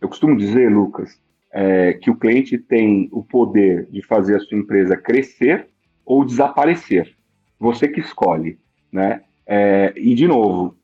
Eu 0.00 0.08
costumo 0.08 0.36
dizer, 0.36 0.70
Lucas, 0.70 1.18
é, 1.54 1.92
que 1.92 2.10
o 2.10 2.16
cliente 2.16 2.58
tem 2.58 3.08
o 3.12 3.22
poder 3.22 3.86
de 3.86 4.02
fazer 4.02 4.34
a 4.34 4.40
sua 4.40 4.58
empresa 4.58 4.96
crescer 4.96 5.68
ou 6.04 6.24
desaparecer. 6.24 7.14
Você 7.60 7.86
que 7.86 8.00
escolhe, 8.00 8.58
né? 8.92 9.22
É, 9.46 9.92
e 9.96 10.16
de 10.16 10.26
novo, 10.26 10.76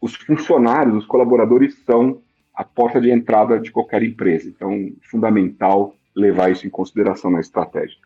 os 0.00 0.16
funcionários, 0.16 0.96
os 0.96 1.06
colaboradores 1.06 1.78
são 1.84 2.20
a 2.52 2.64
porta 2.64 3.00
de 3.00 3.10
entrada 3.10 3.60
de 3.60 3.70
qualquer 3.70 4.02
empresa. 4.02 4.48
Então, 4.48 4.90
fundamental 5.08 5.94
levar 6.16 6.50
isso 6.50 6.66
em 6.66 6.70
consideração 6.70 7.30
na 7.30 7.38
estratégia. 7.38 7.96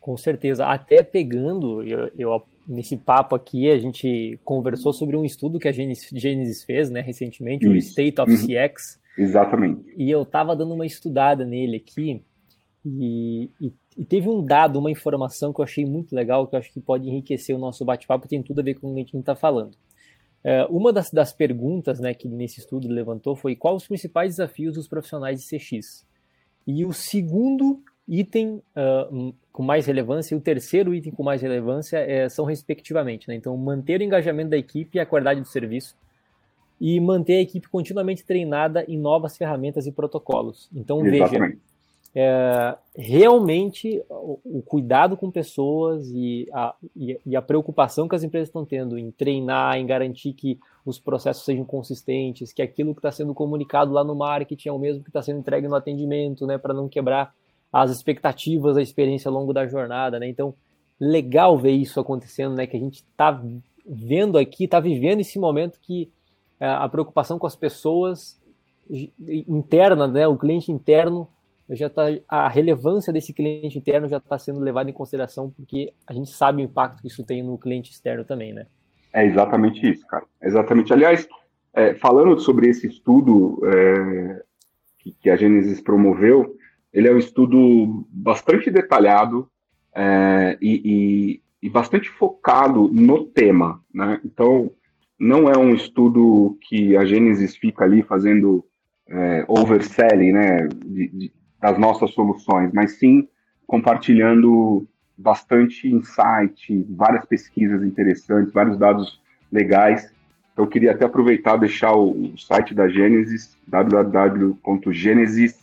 Com 0.00 0.16
certeza. 0.16 0.66
Até 0.66 1.02
pegando, 1.02 1.82
eu, 1.82 2.10
eu, 2.18 2.42
nesse 2.66 2.96
papo 2.96 3.36
aqui, 3.36 3.70
a 3.70 3.78
gente 3.78 4.40
conversou 4.44 4.94
sobre 4.94 5.14
um 5.14 5.24
estudo 5.24 5.58
que 5.58 5.68
a 5.68 5.72
Genesis 5.72 6.64
fez 6.64 6.90
né, 6.90 7.02
recentemente, 7.02 7.66
isso. 7.66 7.74
o 7.74 7.76
State 7.76 8.20
of 8.20 8.30
uhum. 8.30 8.38
CX, 8.38 8.98
Exatamente. 9.16 9.92
E 9.96 10.10
eu 10.10 10.22
estava 10.22 10.56
dando 10.56 10.74
uma 10.74 10.86
estudada 10.86 11.44
nele 11.44 11.76
aqui 11.76 12.22
e, 12.84 13.50
e, 13.60 13.72
e, 13.96 14.04
teve 14.04 14.28
um 14.28 14.44
dado, 14.44 14.78
uma 14.78 14.90
informação 14.90 15.52
que 15.52 15.60
eu 15.60 15.64
achei 15.64 15.84
muito 15.84 16.14
legal, 16.14 16.46
que 16.46 16.54
eu 16.54 16.58
acho 16.58 16.72
que 16.72 16.80
pode 16.80 17.08
enriquecer 17.08 17.54
o 17.54 17.58
nosso 17.58 17.84
bate-papo, 17.84 18.26
tem 18.26 18.42
tudo 18.42 18.60
a 18.60 18.64
ver 18.64 18.74
com 18.74 18.90
o 18.90 18.94
que 18.94 19.00
a 19.00 19.02
gente 19.04 19.16
está 19.18 19.36
falando. 19.36 19.76
É, 20.44 20.64
uma 20.64 20.92
das, 20.92 21.10
das 21.10 21.32
perguntas 21.32 22.00
né, 22.00 22.12
que 22.14 22.28
nesse 22.28 22.58
estudo 22.58 22.88
levantou 22.88 23.36
foi 23.36 23.54
quais 23.54 23.82
os 23.82 23.86
principais 23.86 24.32
desafios 24.32 24.74
dos 24.74 24.88
profissionais 24.88 25.40
de 25.40 25.46
CX. 25.46 26.04
E 26.66 26.84
o 26.84 26.92
segundo 26.92 27.80
item 28.08 28.60
uh, 28.76 29.34
com 29.52 29.62
mais 29.62 29.86
relevância 29.86 30.34
e 30.34 30.38
o 30.38 30.40
terceiro 30.40 30.92
item 30.92 31.12
com 31.12 31.22
mais 31.22 31.40
relevância 31.40 31.98
é, 31.98 32.28
são 32.28 32.44
respectivamente. 32.44 33.28
Né? 33.28 33.36
Então, 33.36 33.56
manter 33.56 34.00
o 34.00 34.04
engajamento 34.04 34.50
da 34.50 34.56
equipe 34.56 34.98
e 34.98 35.00
a 35.00 35.06
qualidade 35.06 35.40
do 35.40 35.46
serviço 35.46 35.96
e 36.82 36.98
manter 36.98 37.36
a 37.36 37.40
equipe 37.40 37.68
continuamente 37.68 38.24
treinada 38.24 38.84
em 38.88 38.98
novas 38.98 39.36
ferramentas 39.36 39.86
e 39.86 39.92
protocolos. 39.92 40.68
Então, 40.74 41.06
Exatamente. 41.06 41.38
veja, 41.38 41.58
é, 42.12 42.76
realmente 42.96 44.02
o, 44.10 44.40
o, 44.44 44.62
cuidado 44.62 45.16
com 45.16 45.30
pessoas 45.30 46.10
e 46.10 46.48
a, 46.52 46.74
e, 46.96 47.16
e 47.24 47.36
a, 47.36 47.40
preocupação 47.40 48.08
que 48.08 48.16
as 48.16 48.24
empresas 48.24 48.48
estão 48.48 48.64
tendo 48.64 48.98
em 48.98 49.12
treinar, 49.12 49.76
em 49.76 49.86
garantir 49.86 50.32
que 50.32 50.58
os 50.84 50.98
processos 50.98 51.44
sejam 51.44 51.64
consistentes, 51.64 52.52
que 52.52 52.60
aquilo 52.60 52.92
que 52.94 52.98
está 52.98 53.12
sendo 53.12 53.32
comunicado 53.32 53.92
lá 53.92 54.02
no 54.02 54.16
marketing 54.16 54.70
é 54.70 54.72
o 54.72 54.78
mesmo 54.78 55.04
que 55.04 55.10
está 55.10 55.22
sendo 55.22 55.38
entregue 55.38 55.68
no 55.68 55.76
atendimento, 55.76 56.48
né, 56.48 56.58
para 56.58 56.74
não 56.74 56.88
quebrar 56.88 57.32
as 57.72 57.92
expectativas 57.92 58.74
da 58.74 58.82
experiência 58.82 59.28
ao 59.28 59.34
longo 59.34 59.52
da 59.52 59.68
jornada, 59.68 60.18
né? 60.18 60.28
Então, 60.28 60.52
legal 60.98 61.56
ver 61.56 61.70
isso 61.70 62.00
acontecendo, 62.00 62.56
né? 62.56 62.66
Que 62.66 62.76
a 62.76 62.80
gente 62.80 62.96
está 62.96 63.40
vendo 63.86 64.36
aqui, 64.36 64.64
está 64.64 64.80
vivendo 64.80 65.20
esse 65.20 65.38
momento 65.38 65.78
que 65.80 66.10
a 66.66 66.88
preocupação 66.88 67.38
com 67.38 67.46
as 67.46 67.56
pessoas 67.56 68.40
interna, 68.88 70.06
né? 70.06 70.26
O 70.26 70.36
cliente 70.36 70.70
interno 70.70 71.28
já 71.70 71.88
tá, 71.88 72.04
a 72.28 72.48
relevância 72.48 73.12
desse 73.12 73.32
cliente 73.32 73.78
interno 73.78 74.08
já 74.08 74.18
está 74.18 74.38
sendo 74.38 74.60
levada 74.60 74.90
em 74.90 74.92
consideração 74.92 75.50
porque 75.50 75.92
a 76.06 76.12
gente 76.12 76.30
sabe 76.30 76.62
o 76.62 76.64
impacto 76.64 77.00
que 77.00 77.08
isso 77.08 77.24
tem 77.24 77.42
no 77.42 77.56
cliente 77.56 77.90
externo 77.90 78.24
também, 78.24 78.52
né? 78.52 78.66
É 79.12 79.24
exatamente 79.24 79.88
isso, 79.88 80.06
cara. 80.06 80.24
Exatamente. 80.42 80.92
Aliás, 80.92 81.28
é, 81.74 81.94
falando 81.94 82.38
sobre 82.40 82.68
esse 82.68 82.86
estudo 82.86 83.60
é, 83.64 84.42
que, 84.98 85.12
que, 85.12 85.30
a 85.30 85.36
Gênesis 85.36 85.80
promoveu, 85.80 86.56
ele 86.92 87.08
é 87.08 87.12
um 87.12 87.18
estudo 87.18 88.06
bastante 88.10 88.70
detalhado 88.70 89.48
é, 89.94 90.56
e, 90.60 91.40
e, 91.62 91.66
e, 91.66 91.70
bastante 91.70 92.08
focado 92.08 92.88
no 92.88 93.24
tema, 93.24 93.82
né? 93.92 94.20
Então, 94.24 94.70
não 95.22 95.48
é 95.48 95.56
um 95.56 95.72
estudo 95.72 96.58
que 96.62 96.96
a 96.96 97.04
Gênesis 97.04 97.54
fica 97.56 97.84
ali 97.84 98.02
fazendo 98.02 98.64
é, 99.08 99.44
overselling, 99.46 100.32
né? 100.32 100.66
De, 100.84 101.08
de, 101.08 101.32
das 101.60 101.78
nossas 101.78 102.10
soluções, 102.10 102.72
mas 102.72 102.98
sim 102.98 103.28
compartilhando 103.64 104.84
bastante 105.16 105.86
insight, 105.88 106.84
várias 106.90 107.24
pesquisas 107.24 107.84
interessantes, 107.84 108.52
vários 108.52 108.76
dados 108.76 109.20
legais. 109.50 110.12
Então, 110.52 110.64
eu 110.64 110.68
queria 110.68 110.90
até 110.90 111.04
aproveitar 111.04 111.56
e 111.56 111.60
deixar 111.60 111.92
o, 111.92 112.32
o 112.34 112.36
site 112.36 112.74
da 112.74 112.88
Gênesis, 112.88 113.56
www.genesis, 113.68 115.62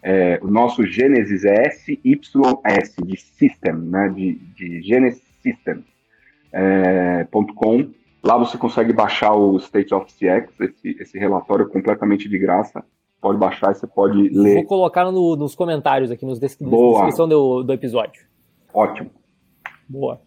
é, 0.00 0.38
o 0.40 0.48
nosso 0.48 0.86
Gênesis 0.86 1.44
é 1.44 1.70
SYS, 1.70 2.94
de 3.04 3.16
System, 3.16 3.74
né, 3.74 4.08
de, 4.08 4.34
de 4.56 4.80
Genesis 4.82 5.22
System, 5.42 5.84
é, 6.52 7.26
.com. 7.56 7.90
Lá 8.22 8.38
você 8.38 8.56
consegue 8.56 8.92
baixar 8.92 9.34
o 9.34 9.56
State 9.56 9.92
of 9.92 10.06
CX, 10.06 10.60
esse, 10.60 10.96
esse 11.00 11.18
relatório 11.18 11.68
completamente 11.68 12.28
de 12.28 12.38
graça 12.38 12.84
pode 13.22 13.38
baixar 13.38 13.70
e 13.70 13.74
você 13.76 13.86
pode 13.86 14.28
ler. 14.30 14.54
Vou 14.56 14.64
colocar 14.64 15.10
no, 15.10 15.36
nos 15.36 15.54
comentários 15.54 16.10
aqui, 16.10 16.26
nos 16.26 16.40
des 16.40 16.56
Boa. 16.56 16.98
na 16.98 17.04
descrição 17.04 17.28
do, 17.28 17.62
do 17.62 17.72
episódio. 17.72 18.26
Ótimo. 18.74 19.10
Boa. 19.88 20.20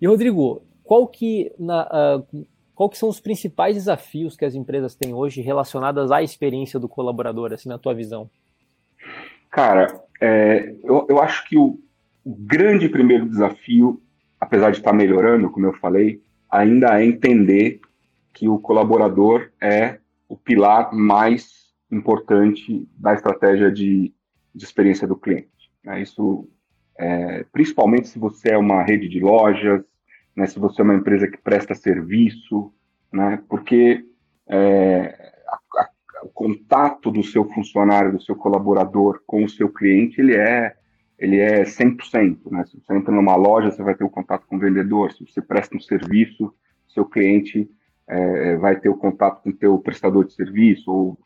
E 0.00 0.06
Rodrigo, 0.06 0.62
qual 0.82 1.06
que, 1.06 1.50
na, 1.58 1.88
uh, 2.22 2.46
qual 2.74 2.90
que 2.90 2.98
são 2.98 3.08
os 3.08 3.18
principais 3.18 3.74
desafios 3.74 4.36
que 4.36 4.44
as 4.44 4.54
empresas 4.54 4.94
têm 4.94 5.14
hoje 5.14 5.40
relacionadas 5.40 6.12
à 6.12 6.22
experiência 6.22 6.78
do 6.78 6.88
colaborador, 6.88 7.52
assim, 7.54 7.68
na 7.68 7.78
tua 7.78 7.94
visão? 7.94 8.28
Cara, 9.50 10.02
é, 10.20 10.74
eu, 10.84 11.06
eu 11.08 11.22
acho 11.22 11.48
que 11.48 11.56
o, 11.56 11.78
o 12.22 12.34
grande 12.34 12.88
primeiro 12.88 13.26
desafio, 13.26 14.02
apesar 14.38 14.70
de 14.70 14.78
estar 14.78 14.92
melhorando, 14.92 15.50
como 15.50 15.64
eu 15.64 15.72
falei, 15.74 16.20
ainda 16.54 17.00
é 17.00 17.04
entender 17.04 17.80
que 18.32 18.48
o 18.48 18.60
colaborador 18.60 19.50
é 19.60 19.98
o 20.28 20.36
pilar 20.36 20.94
mais 20.94 21.74
importante 21.90 22.88
da 22.96 23.12
estratégia 23.12 23.72
de, 23.72 24.14
de 24.54 24.64
experiência 24.64 25.06
do 25.06 25.16
cliente. 25.16 25.48
Né? 25.82 26.00
Isso, 26.00 26.48
é, 26.96 27.44
principalmente 27.52 28.06
se 28.06 28.20
você 28.20 28.52
é 28.52 28.58
uma 28.58 28.82
rede 28.82 29.08
de 29.08 29.18
lojas, 29.18 29.82
né? 30.36 30.46
se 30.46 30.60
você 30.60 30.80
é 30.80 30.84
uma 30.84 30.94
empresa 30.94 31.26
que 31.26 31.38
presta 31.38 31.74
serviço, 31.74 32.72
né? 33.12 33.42
porque 33.48 34.04
é, 34.48 35.32
a, 35.48 35.80
a, 35.80 35.90
o 36.22 36.28
contato 36.28 37.10
do 37.10 37.24
seu 37.24 37.44
funcionário, 37.50 38.12
do 38.12 38.22
seu 38.22 38.36
colaborador 38.36 39.20
com 39.26 39.42
o 39.42 39.48
seu 39.48 39.68
cliente, 39.68 40.20
ele 40.20 40.36
é 40.36 40.76
ele 41.24 41.40
é 41.40 41.62
100%. 41.62 42.50
Né? 42.50 42.64
Se 42.66 42.78
você 42.78 42.94
entra 42.94 43.12
numa 43.12 43.34
loja, 43.34 43.70
você 43.70 43.82
vai 43.82 43.94
ter 43.94 44.04
o 44.04 44.10
contato 44.10 44.46
com 44.46 44.56
o 44.56 44.58
vendedor. 44.58 45.12
Se 45.12 45.26
você 45.26 45.40
presta 45.40 45.76
um 45.76 45.80
serviço, 45.80 46.54
seu 46.88 47.04
cliente 47.04 47.68
é, 48.06 48.56
vai 48.56 48.78
ter 48.78 48.90
o 48.90 48.96
contato 48.96 49.42
com 49.42 49.50
o 49.50 49.56
teu 49.56 49.78
prestador 49.78 50.24
de 50.24 50.34
serviço 50.34 50.90
ou 50.90 51.18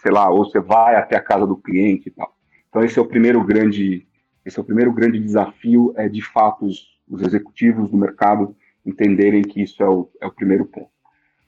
sei 0.00 0.12
lá, 0.12 0.30
ou 0.30 0.44
você 0.44 0.60
vai 0.60 0.96
até 0.96 1.16
a 1.16 1.22
casa 1.22 1.46
do 1.46 1.56
cliente 1.56 2.08
e 2.08 2.10
tal. 2.10 2.34
Então 2.68 2.82
esse 2.82 2.98
é 2.98 3.02
o 3.02 3.06
primeiro 3.06 3.42
grande, 3.44 4.06
esse 4.44 4.58
é 4.58 4.62
o 4.62 4.64
primeiro 4.64 4.92
grande 4.92 5.18
desafio, 5.18 5.92
é 5.96 6.08
de 6.08 6.22
fato 6.22 6.66
os, 6.66 6.98
os 7.08 7.22
executivos 7.22 7.90
do 7.90 7.96
mercado 7.96 8.54
entenderem 8.84 9.42
que 9.42 9.62
isso 9.62 9.82
é 9.82 9.88
o, 9.88 10.08
é 10.20 10.26
o 10.26 10.32
primeiro 10.32 10.64
ponto. 10.64 10.90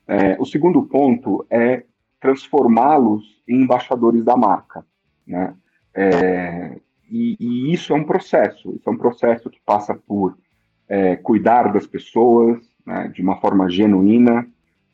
É, 0.07 0.37
o 0.39 0.45
segundo 0.45 0.83
ponto 0.83 1.47
é 1.49 1.85
transformá-los 2.19 3.43
em 3.49 3.63
embaixadores 3.63 4.25
da 4.25 4.37
marca, 4.37 4.85
né? 5.27 5.55
É, 5.95 6.79
e, 7.11 7.37
e, 7.41 7.73
isso 7.73 7.93
é 7.93 7.97
um 7.97 8.05
processo, 8.05 8.75
isso 8.77 8.89
é 8.89 8.93
um 8.93 8.97
processo 8.97 9.51
que 9.51 9.61
passa 9.65 9.95
por 9.95 10.39
é, 10.89 11.17
cuidar 11.17 11.73
das 11.73 11.87
pessoas 11.87 12.59
né, 12.87 13.09
de 13.09 13.23
uma 13.23 13.37
forma 13.41 13.69
genuína, 13.69 14.47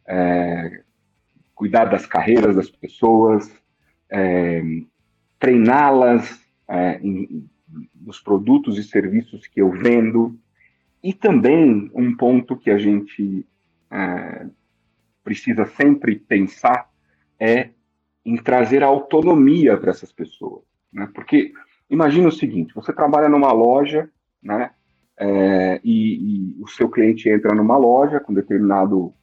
é, 0.07 0.83
cuidar 1.55 1.87
das 1.87 2.07
carreiras 2.07 2.57
das 2.57 2.71
pessoas, 2.71 3.51
é, 4.11 4.63
treiná-las 5.39 6.41
é, 6.69 7.01
nos 7.95 8.21
produtos 8.21 8.79
e 8.79 8.83
serviços 8.83 9.47
que 9.47 9.61
eu 9.61 9.71
vendo. 9.71 10.39
E 11.03 11.13
também 11.13 11.91
um 11.95 12.17
ponto 12.17 12.57
que 12.57 12.71
a 12.71 12.79
gente 12.79 13.47
é, 13.91 14.47
precisa 15.23 15.67
sempre 15.67 16.17
pensar 16.17 16.91
é 17.39 17.71
em 18.25 18.37
trazer 18.37 18.83
autonomia 18.83 19.77
para 19.77 19.91
essas 19.91 20.13
pessoas. 20.13 20.65
Né? 20.93 21.09
Porque 21.15 21.53
imagina 21.91 22.29
o 22.29 22.33
seguinte: 22.33 22.75
você 22.75 22.93
trabalha 22.93 23.29
numa 23.29 23.53
loja, 23.53 24.09
né? 24.43 24.71
É, 25.19 25.81
e, 25.83 26.57
e, 26.59 26.63
o 26.63 26.69
seu 26.69 26.91
cliente 26.91 27.29
entra 27.29 27.55
numa 27.55 27.79
loja 27.79 28.21
com 28.21 28.35
determinado 28.35 29.15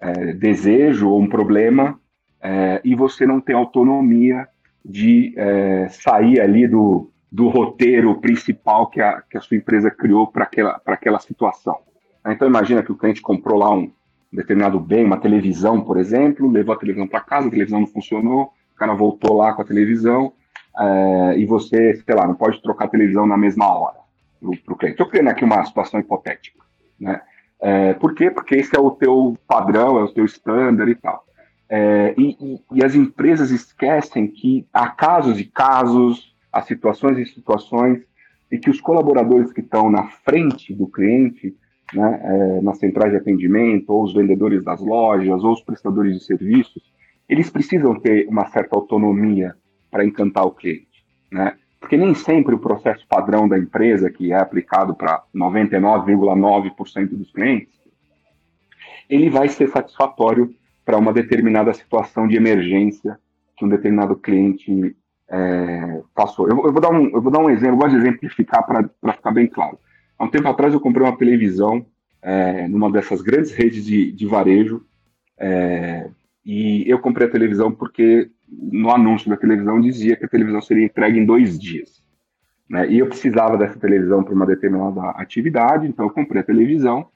é, 0.00 0.32
desejo 0.32 1.10
ou 1.10 1.20
um 1.20 1.28
problema 1.28 2.00
é, 2.40 2.80
e 2.82 2.94
você 2.94 3.26
não 3.26 3.38
tem 3.38 3.54
autonomia 3.54 4.48
de 4.82 5.34
é, 5.36 5.88
sair 5.90 6.40
ali 6.40 6.66
do, 6.66 7.10
do 7.30 7.48
roteiro 7.48 8.18
principal 8.18 8.88
que 8.88 9.00
a, 9.00 9.20
que 9.22 9.36
a 9.36 9.40
sua 9.40 9.56
empresa 9.56 9.90
criou 9.90 10.26
para 10.26 10.44
aquela, 10.44 10.80
aquela 10.86 11.20
situação. 11.20 11.78
Então 12.26 12.48
imagina 12.48 12.82
que 12.82 12.92
o 12.92 12.96
cliente 12.96 13.20
comprou 13.20 13.58
lá 13.58 13.70
um 13.70 13.92
determinado 14.32 14.80
bem, 14.80 15.04
uma 15.04 15.20
televisão, 15.20 15.82
por 15.82 15.98
exemplo, 15.98 16.50
levou 16.50 16.74
a 16.74 16.78
televisão 16.78 17.06
para 17.06 17.20
casa, 17.20 17.48
a 17.48 17.50
televisão 17.50 17.80
não 17.80 17.86
funcionou, 17.86 18.52
o 18.74 18.76
cara 18.76 18.94
voltou 18.94 19.36
lá 19.36 19.52
com 19.52 19.62
a 19.62 19.64
televisão 19.66 20.32
é, 20.78 21.38
e 21.38 21.46
você, 21.46 21.94
sei 21.94 22.14
lá, 22.14 22.26
não 22.26 22.34
pode 22.34 22.60
trocar 22.62 22.88
televisão 22.88 23.26
na 23.26 23.36
mesma 23.36 23.66
hora 23.66 23.98
para 24.40 24.74
o 24.74 24.76
cliente. 24.76 24.94
Estou 24.94 25.08
criando 25.08 25.28
aqui 25.28 25.44
uma 25.44 25.64
situação 25.64 26.00
hipotética, 26.00 26.58
né? 26.98 27.20
É, 27.60 27.94
por 27.94 28.12
quê? 28.14 28.28
Porque 28.28 28.56
esse 28.56 28.76
é 28.76 28.80
o 28.80 28.90
teu 28.90 29.38
padrão, 29.46 29.96
é 29.98 30.02
o 30.02 30.12
teu 30.12 30.24
standard 30.24 30.90
e 30.90 30.94
tal. 30.96 31.24
É, 31.68 32.12
e, 32.18 32.36
e, 32.40 32.60
e, 32.72 32.84
as 32.84 32.94
empresas 32.94 33.50
esquecem 33.50 34.26
que 34.26 34.66
há 34.72 34.88
casos 34.90 35.38
e 35.38 35.44
casos, 35.44 36.34
há 36.52 36.60
situações 36.60 37.16
e 37.18 37.24
situações, 37.24 38.02
e 38.50 38.58
que 38.58 38.68
os 38.68 38.80
colaboradores 38.80 39.52
que 39.52 39.60
estão 39.60 39.90
na 39.90 40.08
frente 40.08 40.74
do 40.74 40.88
cliente, 40.88 41.56
né, 41.94 42.20
é, 42.22 42.60
nas 42.60 42.78
centrais 42.78 43.12
de 43.12 43.18
atendimento, 43.18 43.90
ou 43.90 44.02
os 44.02 44.12
vendedores 44.12 44.64
das 44.64 44.80
lojas, 44.80 45.44
ou 45.44 45.52
os 45.52 45.62
prestadores 45.62 46.18
de 46.18 46.24
serviços, 46.24 46.82
eles 47.28 47.48
precisam 47.48 47.94
ter 47.98 48.26
uma 48.28 48.46
certa 48.48 48.76
autonomia 48.76 49.54
para 49.92 50.04
encantar 50.04 50.44
o 50.44 50.50
cliente. 50.50 51.04
Né? 51.30 51.54
Porque 51.78 51.96
nem 51.96 52.14
sempre 52.14 52.54
o 52.54 52.58
processo 52.58 53.06
padrão 53.06 53.46
da 53.46 53.58
empresa, 53.58 54.10
que 54.10 54.32
é 54.32 54.36
aplicado 54.36 54.94
para 54.94 55.22
99,9% 55.34 57.08
dos 57.10 57.30
clientes, 57.30 57.78
ele 59.08 59.28
vai 59.28 59.48
ser 59.48 59.68
satisfatório 59.68 60.54
para 60.84 60.96
uma 60.96 61.12
determinada 61.12 61.72
situação 61.74 62.26
de 62.26 62.36
emergência 62.36 63.18
que 63.56 63.64
um 63.64 63.68
determinado 63.68 64.16
cliente 64.16 64.96
é, 65.28 66.00
passou. 66.14 66.48
Eu, 66.48 66.56
eu, 66.64 66.72
vou 66.72 66.80
dar 66.80 66.90
um, 66.90 67.10
eu 67.10 67.20
vou 67.20 67.30
dar 67.30 67.40
um 67.40 67.50
exemplo, 67.50 67.76
gosto 67.76 67.90
de 67.90 67.98
exemplificar 67.98 68.64
para 68.66 69.12
ficar 69.12 69.30
bem 69.30 69.46
claro. 69.46 69.78
Há 70.18 70.24
um 70.24 70.30
tempo 70.30 70.48
atrás 70.48 70.72
eu 70.72 70.80
comprei 70.80 71.06
uma 71.06 71.16
televisão 71.16 71.84
é, 72.22 72.66
numa 72.68 72.90
dessas 72.90 73.20
grandes 73.20 73.52
redes 73.52 73.84
de, 73.84 74.12
de 74.12 74.26
varejo 74.26 74.84
é, 75.38 76.08
e 76.44 76.88
eu 76.88 76.98
comprei 76.98 77.26
a 77.26 77.30
televisão 77.30 77.70
porque 77.70 78.30
no 78.60 78.90
anúncio 78.90 79.30
da 79.30 79.36
televisão 79.36 79.80
dizia 79.80 80.16
que 80.16 80.24
a 80.24 80.28
televisão 80.28 80.60
seria 80.60 80.84
entregue 80.84 81.18
em 81.18 81.24
dois 81.24 81.58
dias. 81.58 82.02
Né? 82.68 82.90
E 82.90 82.98
eu 82.98 83.06
precisava 83.06 83.56
dessa 83.56 83.78
televisão 83.78 84.22
para 84.22 84.34
uma 84.34 84.46
determinada 84.46 85.10
atividade, 85.10 85.86
então 85.86 86.06
eu 86.06 86.10
comprei 86.10 86.40
a 86.40 86.44
televisão. 86.44 87.06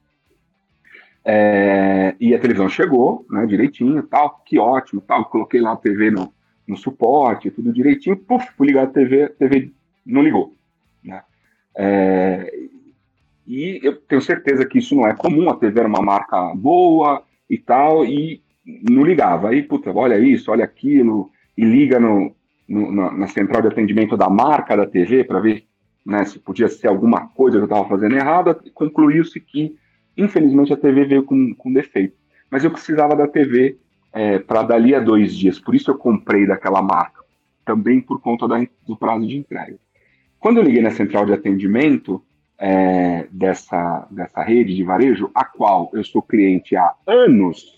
É, 1.25 2.15
e 2.21 2.35
a 2.35 2.39
televisão 2.39 2.69
chegou, 2.69 3.27
né, 3.29 3.45
direitinho, 3.47 4.03
tal, 4.05 4.43
que 4.45 4.59
ótimo, 4.59 5.01
tal. 5.01 5.25
Coloquei 5.25 5.61
lá 5.61 5.73
a 5.73 5.77
TV 5.77 6.11
no, 6.11 6.33
no 6.67 6.77
suporte, 6.77 7.51
tudo 7.51 7.73
direitinho. 7.73 8.17
Puf, 8.17 8.47
fui 8.57 8.69
ligar 8.69 8.85
a 8.85 8.91
TV, 8.91 9.25
a 9.25 9.29
TV 9.29 9.73
não 10.05 10.23
ligou. 10.23 10.57
Né? 11.03 11.23
É, 11.77 12.69
e 13.47 13.81
eu 13.83 13.97
tenho 13.97 14.23
certeza 14.23 14.65
que 14.67 14.79
isso 14.79 14.95
não 14.95 15.07
é 15.07 15.15
comum. 15.15 15.51
A 15.51 15.57
TV 15.57 15.81
era 15.81 15.89
uma 15.89 16.03
marca 16.03 16.55
boa 16.55 17.25
e 17.49 17.59
tal, 17.59 18.05
e 18.05 18.43
não 18.67 19.05
ligava. 19.05 19.51
Aí, 19.51 19.63
puta, 19.63 19.93
olha 19.93 20.19
isso, 20.19 20.51
olha 20.51 20.65
aquilo, 20.65 21.31
e 21.57 21.65
liga 21.65 22.01
no, 22.01 22.35
no 22.69 22.93
na, 22.93 23.13
na, 23.13 23.27
central 23.29 23.63
de 23.63 23.69
atendimento 23.69 24.17
da 24.17 24.29
marca 24.29 24.77
da 24.77 24.87
TV 24.87 25.25
para 25.25 25.41
ver 25.41 25.65
né, 26.05 26.25
se 26.25 26.39
podia 26.39 26.69
ser 26.69 26.89
alguma 26.89 27.29
coisa 27.29 27.57
que 27.59 27.63
eu 27.63 27.67
estava 27.67 27.89
fazendo 27.89 28.17
errado. 28.17 28.57
Concluiu-se 28.75 29.41
que, 29.41 29.77
infelizmente, 30.17 30.73
a 30.73 30.77
TV 30.77 31.05
veio 31.05 31.23
com, 31.23 31.55
com 31.55 31.73
defeito. 31.73 32.17
Mas 32.51 32.65
eu 32.65 32.71
precisava 32.71 33.17
da 33.17 33.27
TV 33.27 33.79
é, 34.13 34.39
para 34.39 34.63
dali 34.63 34.95
a 34.95 35.01
dois 35.01 35.35
dias, 35.37 35.59
por 35.59 35.75
isso 35.75 35.91
eu 35.91 35.99
comprei 35.99 36.47
daquela 36.47 36.81
marca, 36.81 37.21
também 37.65 38.01
por 38.01 38.21
conta 38.21 38.49
da, 38.49 38.65
do 38.87 38.97
prazo 38.97 39.27
de 39.27 39.37
entrega. 39.37 39.77
Quando 40.39 40.59
eu 40.59 40.63
liguei 40.63 40.81
na 40.81 40.91
central 40.91 41.27
de 41.27 41.33
atendimento 41.33 42.23
é, 42.59 43.27
dessa, 43.31 44.07
dessa 44.11 44.43
rede 44.43 44.75
de 44.75 44.83
varejo, 44.83 45.31
a 45.35 45.45
qual 45.45 45.91
eu 45.93 46.05
sou 46.05 46.23
cliente 46.23 46.77
há 46.77 46.95
anos, 47.07 47.76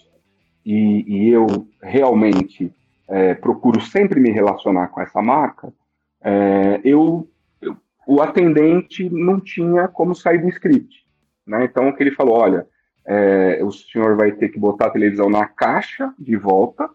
e, 0.68 1.04
e 1.06 1.30
eu 1.30 1.46
realmente 1.82 2.70
é, 3.08 3.32
procuro 3.32 3.80
sempre 3.80 4.20
me 4.20 4.30
relacionar 4.30 4.88
com 4.88 5.00
essa 5.00 5.22
marca, 5.22 5.72
é, 6.20 6.78
eu, 6.84 7.26
eu, 7.58 7.74
o 8.06 8.20
atendente 8.20 9.08
não 9.08 9.40
tinha 9.40 9.88
como 9.88 10.14
sair 10.14 10.42
do 10.42 10.48
script. 10.50 11.06
Né? 11.46 11.64
Então, 11.64 11.90
que 11.90 12.02
ele 12.02 12.10
falou, 12.10 12.36
olha, 12.36 12.66
é, 13.06 13.64
o 13.64 13.72
senhor 13.72 14.14
vai 14.14 14.32
ter 14.32 14.50
que 14.50 14.58
botar 14.58 14.88
a 14.88 14.90
televisão 14.90 15.30
na 15.30 15.46
caixa 15.46 16.12
de 16.18 16.36
volta, 16.36 16.90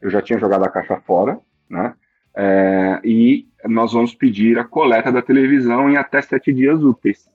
eu 0.00 0.10
já 0.10 0.20
tinha 0.20 0.40
jogado 0.40 0.64
a 0.64 0.68
caixa 0.68 0.96
fora, 0.96 1.38
né? 1.68 1.94
É, 2.34 3.00
e 3.04 3.46
nós 3.66 3.92
vamos 3.92 4.14
pedir 4.14 4.58
a 4.58 4.64
coleta 4.64 5.12
da 5.12 5.22
televisão 5.22 5.88
em 5.88 5.96
até 5.96 6.22
sete 6.22 6.52
dias 6.52 6.82
úteis. 6.82 7.30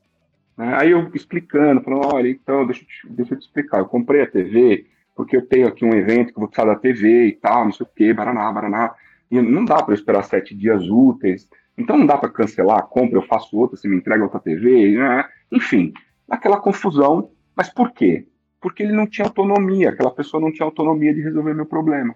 Né? 0.58 0.76
Aí 0.76 0.92
eu 0.92 1.10
explicando, 1.14 1.82
falando, 1.82 2.14
olha, 2.14 2.30
então, 2.30 2.66
deixa 2.66 2.82
eu, 2.82 2.88
te, 2.88 3.16
deixa 3.16 3.34
eu 3.34 3.40
te 3.40 3.44
explicar, 3.44 3.80
eu 3.80 3.86
comprei 3.86 4.22
a 4.22 4.28
TV, 4.28 4.86
porque 5.16 5.38
eu 5.38 5.46
tenho 5.46 5.68
aqui 5.68 5.86
um 5.86 5.94
evento 5.94 6.34
que 6.34 6.40
vou 6.40 6.48
precisar 6.48 6.72
da 6.72 6.78
TV 6.78 7.28
e 7.28 7.32
tal, 7.32 7.66
não 7.66 7.72
sei 7.72 7.86
o 7.86 7.90
que, 7.96 8.14
baraná, 8.14 8.52
baraná. 8.52 8.94
E 9.32 9.42
não 9.42 9.64
dá 9.64 9.82
para 9.82 9.94
esperar 9.94 10.24
sete 10.24 10.54
dias 10.54 10.84
úteis. 10.90 11.48
Então 11.78 11.98
não 11.98 12.06
dá 12.06 12.18
para 12.18 12.30
cancelar 12.30 12.80
a 12.80 12.84
compra, 12.84 13.18
eu 13.18 13.24
faço 13.24 13.58
outra, 13.58 13.78
você 13.78 13.88
me 13.88 13.96
entrega 13.96 14.24
outra 14.24 14.40
TV, 14.40 14.92
né? 14.92 15.26
enfim, 15.52 15.94
aquela 16.30 16.60
confusão. 16.60 17.32
Mas 17.56 17.70
por 17.70 17.92
quê? 17.92 18.28
Porque 18.60 18.84
ele 18.84 18.92
não 18.92 19.08
tinha 19.08 19.26
autonomia, 19.26 19.90
aquela 19.90 20.12
pessoa 20.12 20.42
não 20.42 20.52
tinha 20.52 20.66
autonomia 20.66 21.14
de 21.14 21.22
resolver 21.22 21.54
meu 21.54 21.66
problema. 21.66 22.14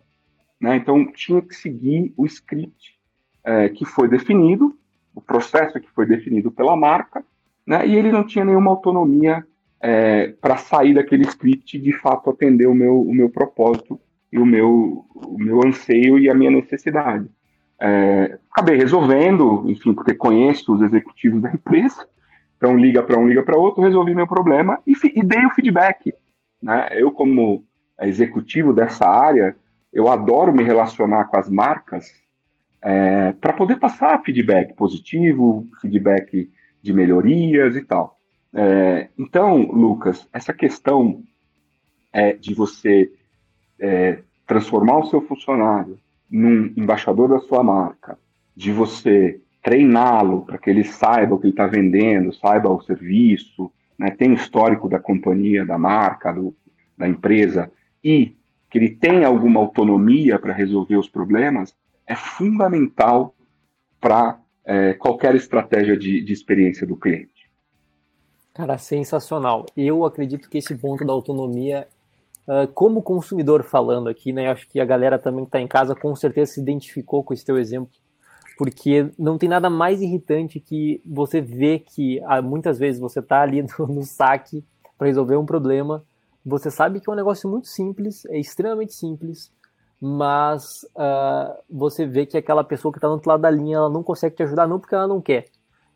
Né? 0.59 0.75
Então 0.75 1.09
tinha 1.11 1.41
que 1.41 1.55
seguir 1.55 2.13
o 2.17 2.25
script 2.25 2.99
é, 3.43 3.69
que 3.69 3.85
foi 3.85 4.09
definido, 4.09 4.77
o 5.15 5.21
processo 5.21 5.79
que 5.79 5.89
foi 5.91 6.05
definido 6.05 6.51
pela 6.51 6.75
marca, 6.75 7.23
né? 7.65 7.87
e 7.87 7.95
ele 7.95 8.11
não 8.11 8.25
tinha 8.25 8.43
nenhuma 8.43 8.71
autonomia 8.71 9.45
é, 9.81 10.29
para 10.41 10.57
sair 10.57 10.93
daquele 10.93 11.23
script 11.23 11.77
e 11.77 11.81
de 11.81 11.93
fato 11.93 12.29
atender 12.29 12.67
o 12.67 12.73
meu, 12.73 13.01
o 13.01 13.13
meu 13.13 13.29
propósito 13.29 13.99
e 14.31 14.37
o 14.37 14.45
meu, 14.45 15.05
o 15.15 15.37
meu 15.37 15.65
anseio 15.65 16.19
e 16.19 16.29
a 16.29 16.33
minha 16.33 16.51
necessidade. 16.51 17.29
É, 17.81 18.37
acabei 18.51 18.75
resolvendo, 18.75 19.63
enfim, 19.67 19.93
porque 19.93 20.13
conheço 20.13 20.73
os 20.73 20.81
executivos 20.81 21.41
da 21.41 21.51
empresa, 21.51 22.05
então 22.57 22.77
liga 22.77 23.01
para 23.01 23.17
um, 23.17 23.27
liga 23.27 23.41
para 23.41 23.57
outro, 23.57 23.81
resolvi 23.81 24.13
meu 24.13 24.27
problema 24.27 24.79
e, 24.85 24.93
e, 25.15 25.23
dei 25.23 25.45
o 25.45 25.51
feedback. 25.51 26.13
Né? 26.61 26.89
Eu, 26.91 27.09
como 27.11 27.63
executivo 28.01 28.73
dessa 28.73 29.07
área, 29.07 29.55
eu 29.93 30.09
adoro 30.09 30.53
me 30.53 30.63
relacionar 30.63 31.25
com 31.25 31.37
as 31.37 31.49
marcas 31.49 32.11
é, 32.81 33.31
para 33.33 33.53
poder 33.53 33.77
passar 33.77 34.21
feedback 34.23 34.73
positivo, 34.73 35.67
feedback 35.81 36.51
de 36.81 36.93
melhorias 36.93 37.75
e 37.77 37.81
tal. 37.81 38.18
É, 38.53 39.09
então, 39.17 39.71
Lucas, 39.71 40.27
essa 40.33 40.53
questão 40.53 41.23
é, 42.11 42.33
de 42.33 42.53
você 42.53 43.11
é, 43.79 44.19
transformar 44.45 44.97
o 44.97 45.05
seu 45.05 45.21
funcionário 45.21 45.99
num 46.29 46.73
embaixador 46.75 47.29
da 47.29 47.39
sua 47.39 47.63
marca, 47.63 48.17
de 48.55 48.71
você 48.71 49.39
treiná-lo 49.61 50.45
para 50.45 50.57
que 50.57 50.69
ele 50.69 50.83
saiba 50.83 51.35
o 51.35 51.39
que 51.39 51.45
ele 51.45 51.53
está 51.53 51.67
vendendo, 51.67 52.33
saiba 52.33 52.69
o 52.69 52.81
serviço, 52.81 53.71
né, 53.97 54.09
tem 54.11 54.33
histórico 54.33 54.87
da 54.87 54.99
companhia, 54.99 55.65
da 55.65 55.77
marca, 55.77 56.31
do, 56.31 56.55
da 56.97 57.07
empresa, 57.07 57.71
e 58.03 58.35
que 58.69 58.77
ele 58.77 58.89
tenha 58.89 59.27
alguma 59.27 59.59
autonomia 59.59 60.39
para 60.39 60.53
resolver 60.53 60.95
os 60.95 61.09
problemas, 61.09 61.75
é 62.07 62.15
fundamental 62.15 63.35
para 63.99 64.39
é, 64.65 64.93
qualquer 64.93 65.35
estratégia 65.35 65.97
de, 65.97 66.21
de 66.21 66.33
experiência 66.33 66.87
do 66.87 66.95
cliente. 66.95 67.38
Cara, 68.59 68.77
sensacional. 68.77 69.65
Eu 69.75 70.03
acredito 70.03 70.49
que 70.49 70.57
esse 70.57 70.75
ponto 70.75 71.05
da 71.05 71.13
autonomia, 71.13 71.87
uh, 72.45 72.67
como 72.73 73.01
consumidor 73.01 73.63
falando 73.63 74.09
aqui, 74.09 74.33
né? 74.33 74.51
Acho 74.51 74.67
que 74.67 74.81
a 74.81 74.85
galera 74.85 75.17
também 75.17 75.45
que 75.45 75.47
está 75.47 75.61
em 75.61 75.67
casa 75.67 75.95
com 75.95 76.13
certeza 76.13 76.51
se 76.51 76.59
identificou 76.59 77.23
com 77.23 77.33
esse 77.33 77.45
teu 77.45 77.57
exemplo, 77.57 77.93
porque 78.57 79.09
não 79.17 79.37
tem 79.37 79.47
nada 79.47 79.69
mais 79.69 80.01
irritante 80.01 80.59
que 80.59 81.01
você 81.05 81.39
ver 81.39 81.85
que 81.87 82.21
ah, 82.25 82.41
muitas 82.41 82.77
vezes 82.77 82.99
você 82.99 83.19
está 83.21 83.43
ali 83.43 83.63
no, 83.79 83.87
no 83.87 84.03
saque 84.03 84.61
para 84.97 85.07
resolver 85.07 85.37
um 85.37 85.45
problema, 85.45 86.03
você 86.45 86.69
sabe 86.69 86.99
que 86.99 87.09
é 87.09 87.13
um 87.13 87.15
negócio 87.15 87.49
muito 87.49 87.69
simples, 87.69 88.25
é 88.25 88.37
extremamente 88.37 88.93
simples, 88.93 89.53
mas 90.01 90.83
uh, 90.97 91.57
você 91.69 92.05
vê 92.05 92.25
que 92.25 92.37
aquela 92.37 92.65
pessoa 92.65 92.91
que 92.91 92.97
está 92.97 93.07
do 93.07 93.13
outro 93.13 93.29
lado 93.29 93.39
da 93.39 93.49
linha, 93.49 93.77
ela 93.77 93.89
não 93.89 94.03
consegue 94.03 94.35
te 94.35 94.43
ajudar 94.43 94.67
não 94.67 94.81
porque 94.81 94.95
ela 94.95 95.07
não 95.07 95.21
quer, 95.21 95.45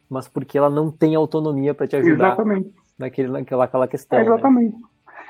mas 0.10 0.28
porque 0.28 0.58
ela 0.58 0.70
não 0.70 0.92
tem 0.92 1.16
autonomia 1.16 1.74
para 1.74 1.88
te 1.88 1.96
ajudar 1.96 2.28
exatamente. 2.28 2.72
Naquele, 2.98 3.30
naquela 3.30 3.66
aquela 3.66 3.88
questão. 3.88 4.20
É 4.20 4.22
exatamente. 4.24 4.76
Né? 4.76 4.82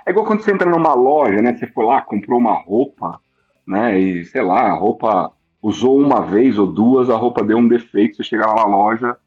É 0.05 0.12
igual 0.12 0.25
quando 0.25 0.41
você 0.41 0.51
entra 0.51 0.69
numa 0.69 0.93
loja, 0.93 1.41
né? 1.41 1.55
Você 1.55 1.67
foi 1.67 1.86
lá, 1.86 2.01
comprou 2.01 2.39
uma 2.39 2.53
roupa, 2.53 3.19
né? 3.65 3.97
E 3.97 4.25
sei 4.25 4.41
lá, 4.41 4.71
a 4.71 4.73
roupa 4.73 5.31
usou 5.62 5.97
uma 5.97 6.21
vez 6.21 6.57
ou 6.57 6.67
duas, 6.67 7.09
a 7.09 7.15
roupa 7.15 7.43
deu 7.43 7.57
um 7.57 7.67
defeito, 7.67 8.17
você 8.17 8.23
chega 8.23 8.45
lá 8.45 8.55
na 8.55 8.65
loja, 8.65 9.17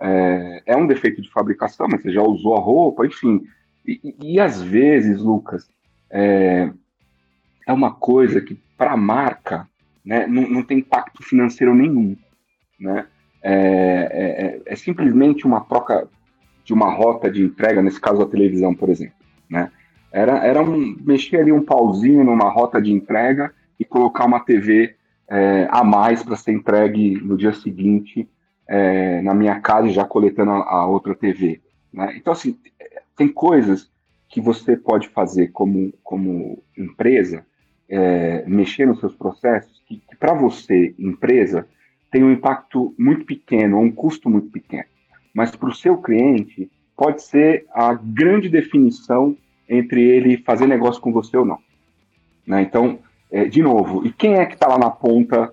é, 0.00 0.62
é 0.66 0.76
um 0.76 0.86
defeito 0.86 1.20
de 1.20 1.30
fabricação, 1.30 1.88
mas 1.90 2.00
você 2.00 2.12
já 2.12 2.22
usou 2.22 2.56
a 2.56 2.60
roupa, 2.60 3.04
enfim. 3.04 3.42
E, 3.84 4.00
e, 4.04 4.34
e 4.34 4.40
às 4.40 4.62
vezes, 4.62 5.20
Lucas, 5.20 5.68
é, 6.08 6.70
é 7.66 7.72
uma 7.72 7.92
coisa 7.92 8.40
que 8.40 8.54
para 8.78 8.92
a 8.92 8.96
marca 8.96 9.68
né, 10.04 10.26
não, 10.26 10.42
não 10.48 10.62
tem 10.62 10.78
impacto 10.78 11.22
financeiro 11.22 11.74
nenhum. 11.74 12.16
Né? 12.78 13.06
É, 13.42 13.52
é, 13.52 14.46
é, 14.46 14.62
é, 14.66 14.76
simplesmente 14.76 15.46
uma 15.46 15.60
troca 15.60 16.08
de 16.64 16.74
uma 16.74 16.92
rota 16.92 17.30
de 17.30 17.42
entrega, 17.42 17.82
nesse 17.82 18.00
caso 18.00 18.22
a 18.22 18.28
televisão, 18.28 18.74
por 18.74 18.88
exemplo. 18.88 19.14
Né? 19.48 19.70
Era, 20.12 20.44
era 20.44 20.62
um, 20.62 20.96
mexer 21.00 21.38
ali 21.38 21.52
um 21.52 21.64
pauzinho 21.64 22.22
numa 22.22 22.50
rota 22.50 22.80
de 22.80 22.92
entrega 22.92 23.52
e 23.78 23.84
colocar 23.84 24.26
uma 24.26 24.40
TV 24.40 24.94
é, 25.28 25.68
a 25.70 25.82
mais 25.82 26.22
para 26.22 26.36
ser 26.36 26.52
entregue 26.52 27.18
no 27.22 27.36
dia 27.36 27.52
seguinte 27.52 28.28
é, 28.68 29.20
na 29.22 29.34
minha 29.34 29.58
casa 29.60 29.88
já 29.88 30.04
coletando 30.04 30.52
a, 30.52 30.62
a 30.62 30.86
outra 30.86 31.14
TV. 31.14 31.60
Né? 31.92 32.14
Então, 32.16 32.32
assim, 32.32 32.56
tem 33.16 33.28
coisas 33.28 33.90
que 34.28 34.40
você 34.40 34.76
pode 34.76 35.08
fazer 35.08 35.48
como, 35.48 35.92
como 36.04 36.62
empresa, 36.78 37.44
é, 37.88 38.44
mexer 38.46 38.86
nos 38.86 39.00
seus 39.00 39.14
processos, 39.14 39.82
que, 39.86 39.96
que 40.08 40.16
para 40.16 40.32
você, 40.32 40.94
empresa, 40.96 41.66
tem 42.10 42.24
um 42.24 42.32
impacto 42.32 42.94
muito 42.98 43.24
pequeno, 43.24 43.78
um 43.78 43.90
custo 43.90 44.28
muito 44.28 44.50
pequeno. 44.50 44.84
Mas 45.32 45.54
para 45.54 45.68
o 45.68 45.74
seu 45.74 45.96
cliente, 45.98 46.70
pode 46.96 47.22
ser 47.22 47.66
a 47.72 47.94
grande 47.94 48.48
definição 48.48 49.36
entre 49.68 50.02
ele 50.02 50.38
fazer 50.38 50.66
negócio 50.66 51.00
com 51.00 51.12
você 51.12 51.36
ou 51.36 51.44
não. 51.44 51.58
Né? 52.46 52.62
Então, 52.62 52.98
é, 53.30 53.44
de 53.44 53.62
novo, 53.62 54.04
e 54.04 54.12
quem 54.12 54.34
é 54.34 54.44
que 54.44 54.54
está 54.54 54.66
lá 54.66 54.76
na 54.76 54.90
ponta 54.90 55.52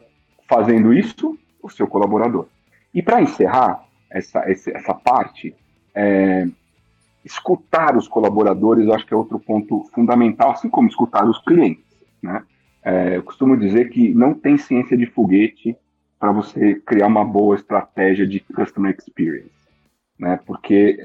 fazendo 0.49 0.93
isso? 0.93 1.37
O 1.61 1.69
seu 1.69 1.87
colaborador. 1.87 2.47
E 2.93 3.01
para 3.01 3.21
encerrar 3.21 3.83
essa, 4.09 4.39
essa 4.49 4.93
parte, 4.93 5.53
é, 5.93 6.47
escutar 7.23 7.95
os 7.95 8.07
colaboradores, 8.07 8.87
eu 8.87 8.93
acho 8.93 9.05
que 9.05 9.13
é 9.13 9.17
outro 9.17 9.39
ponto 9.39 9.83
fundamental, 9.93 10.51
assim 10.51 10.69
como 10.69 10.87
escutar 10.87 11.25
os 11.25 11.37
clientes. 11.39 11.85
Né? 12.21 12.43
É, 12.83 13.17
eu 13.17 13.23
costumo 13.23 13.55
dizer 13.55 13.89
que 13.89 14.13
não 14.13 14.33
tem 14.33 14.57
ciência 14.57 14.97
de 14.97 15.05
foguete 15.05 15.77
para 16.19 16.31
você 16.31 16.75
criar 16.75 17.07
uma 17.07 17.23
boa 17.23 17.55
estratégia 17.55 18.25
de 18.25 18.39
customer 18.39 18.95
experience, 18.97 19.51
né? 20.17 20.39
Porque 20.45 20.97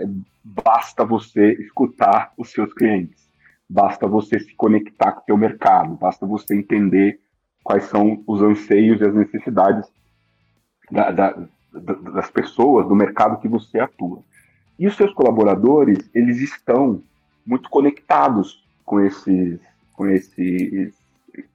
basta 0.42 1.04
você 1.04 1.52
escutar 1.54 2.32
os 2.36 2.50
seus 2.50 2.72
clientes, 2.72 3.28
basta 3.68 4.06
você 4.06 4.40
se 4.40 4.54
conectar 4.54 5.12
com 5.12 5.20
o 5.20 5.24
teu 5.24 5.36
mercado, 5.36 5.94
basta 5.94 6.26
você 6.26 6.54
entender 6.54 7.20
quais 7.62 7.84
são 7.84 8.22
os 8.26 8.42
anseios 8.42 9.00
e 9.00 9.04
as 9.04 9.14
necessidades 9.14 9.88
da, 10.90 11.10
da, 11.10 11.46
das 11.72 12.30
pessoas, 12.30 12.86
do 12.88 12.94
mercado 12.94 13.40
que 13.40 13.48
você 13.48 13.78
atua. 13.78 14.22
E 14.78 14.86
os 14.86 14.96
seus 14.96 15.12
colaboradores, 15.12 16.10
eles 16.14 16.38
estão 16.40 17.02
muito 17.46 17.68
conectados 17.70 18.64
com 18.84 19.00
esses, 19.00 19.60
com 19.94 20.08
esses 20.08 20.94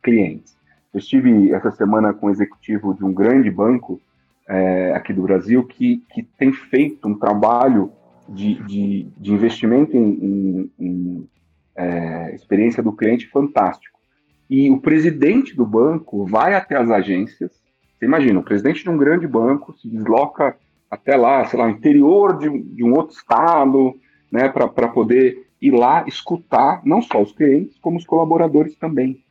clientes. 0.02 0.57
Eu 0.98 1.00
estive 1.00 1.52
essa 1.52 1.70
semana 1.70 2.12
com 2.12 2.26
um 2.26 2.32
executivo 2.32 2.92
de 2.92 3.06
um 3.06 3.14
grande 3.14 3.52
banco 3.52 4.02
é, 4.50 4.94
aqui 4.96 5.14
do 5.14 5.22
Brasil 5.22 5.64
que, 5.64 6.04
que 6.12 6.24
tem 6.24 6.52
feito 6.52 7.08
um 7.08 7.14
trabalho 7.14 7.92
de, 8.28 8.56
de, 8.64 9.08
de 9.16 9.32
investimento 9.32 9.96
em, 9.96 10.10
em, 10.10 10.72
em 10.80 11.30
é, 11.76 12.34
experiência 12.34 12.82
do 12.82 12.92
cliente 12.92 13.28
fantástico. 13.28 14.00
E 14.50 14.72
o 14.72 14.82
presidente 14.82 15.56
do 15.56 15.68
banco 15.68 16.26
vai 16.26 16.56
até 16.56 16.76
as 16.76 16.90
agências. 16.90 17.52
Você 17.94 18.06
imagina, 18.06 18.40
o 18.40 18.44
presidente 18.44 18.82
de 18.82 18.90
um 18.90 18.98
grande 18.98 19.28
banco 19.28 19.78
se 19.78 19.88
desloca 19.88 20.58
até 20.90 21.16
lá, 21.16 21.46
sei 21.46 21.60
lá, 21.60 21.70
interior 21.70 22.40
de, 22.40 22.50
de 22.50 22.84
um 22.84 22.96
outro 22.96 23.16
estado, 23.16 23.94
né, 24.32 24.50
para 24.50 24.88
poder 24.88 25.46
ir 25.62 25.70
lá 25.70 26.06
escutar 26.08 26.82
não 26.84 27.04
só 27.04 27.22
os 27.22 27.34
clientes, 27.34 27.78
como 27.78 28.00
os 28.00 28.06
colaboradores 28.06 28.76
também. 28.78 29.24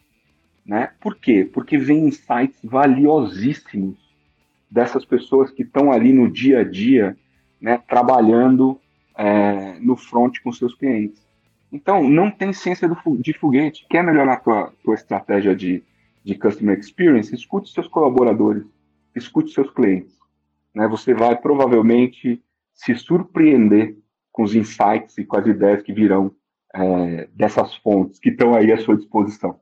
Né? 0.66 0.90
Por 1.00 1.16
quê? 1.16 1.48
Porque 1.50 1.78
vem 1.78 2.08
insights 2.08 2.58
valiosíssimos 2.64 3.96
dessas 4.68 5.04
pessoas 5.04 5.50
que 5.50 5.62
estão 5.62 5.92
ali 5.92 6.12
no 6.12 6.28
dia 6.28 6.60
a 6.60 6.64
dia, 6.64 7.16
né, 7.60 7.78
trabalhando 7.88 8.80
é, 9.16 9.78
no 9.78 9.96
front 9.96 10.38
com 10.42 10.52
seus 10.52 10.74
clientes. 10.74 11.24
Então, 11.70 12.08
não 12.08 12.30
tem 12.30 12.52
ciência 12.52 12.88
do, 12.88 12.96
de 13.18 13.32
foguete. 13.32 13.86
Quer 13.88 14.02
melhorar 14.02 14.34
a 14.34 14.40
tua, 14.40 14.72
tua 14.82 14.94
estratégia 14.94 15.54
de, 15.54 15.84
de 16.24 16.34
customer 16.34 16.78
experience? 16.78 17.34
Escute 17.34 17.70
seus 17.70 17.86
colaboradores, 17.86 18.64
escute 19.14 19.52
seus 19.52 19.70
clientes. 19.70 20.16
Né? 20.74 20.88
Você 20.88 21.14
vai 21.14 21.36
provavelmente 21.36 22.42
se 22.74 22.94
surpreender 22.96 23.96
com 24.32 24.42
os 24.42 24.54
insights 24.54 25.16
e 25.16 25.24
com 25.24 25.36
as 25.36 25.46
ideias 25.46 25.82
que 25.82 25.92
virão 25.92 26.32
é, 26.74 27.28
dessas 27.32 27.74
fontes 27.76 28.18
que 28.18 28.30
estão 28.30 28.54
aí 28.54 28.72
à 28.72 28.78
sua 28.78 28.96
disposição. 28.96 29.58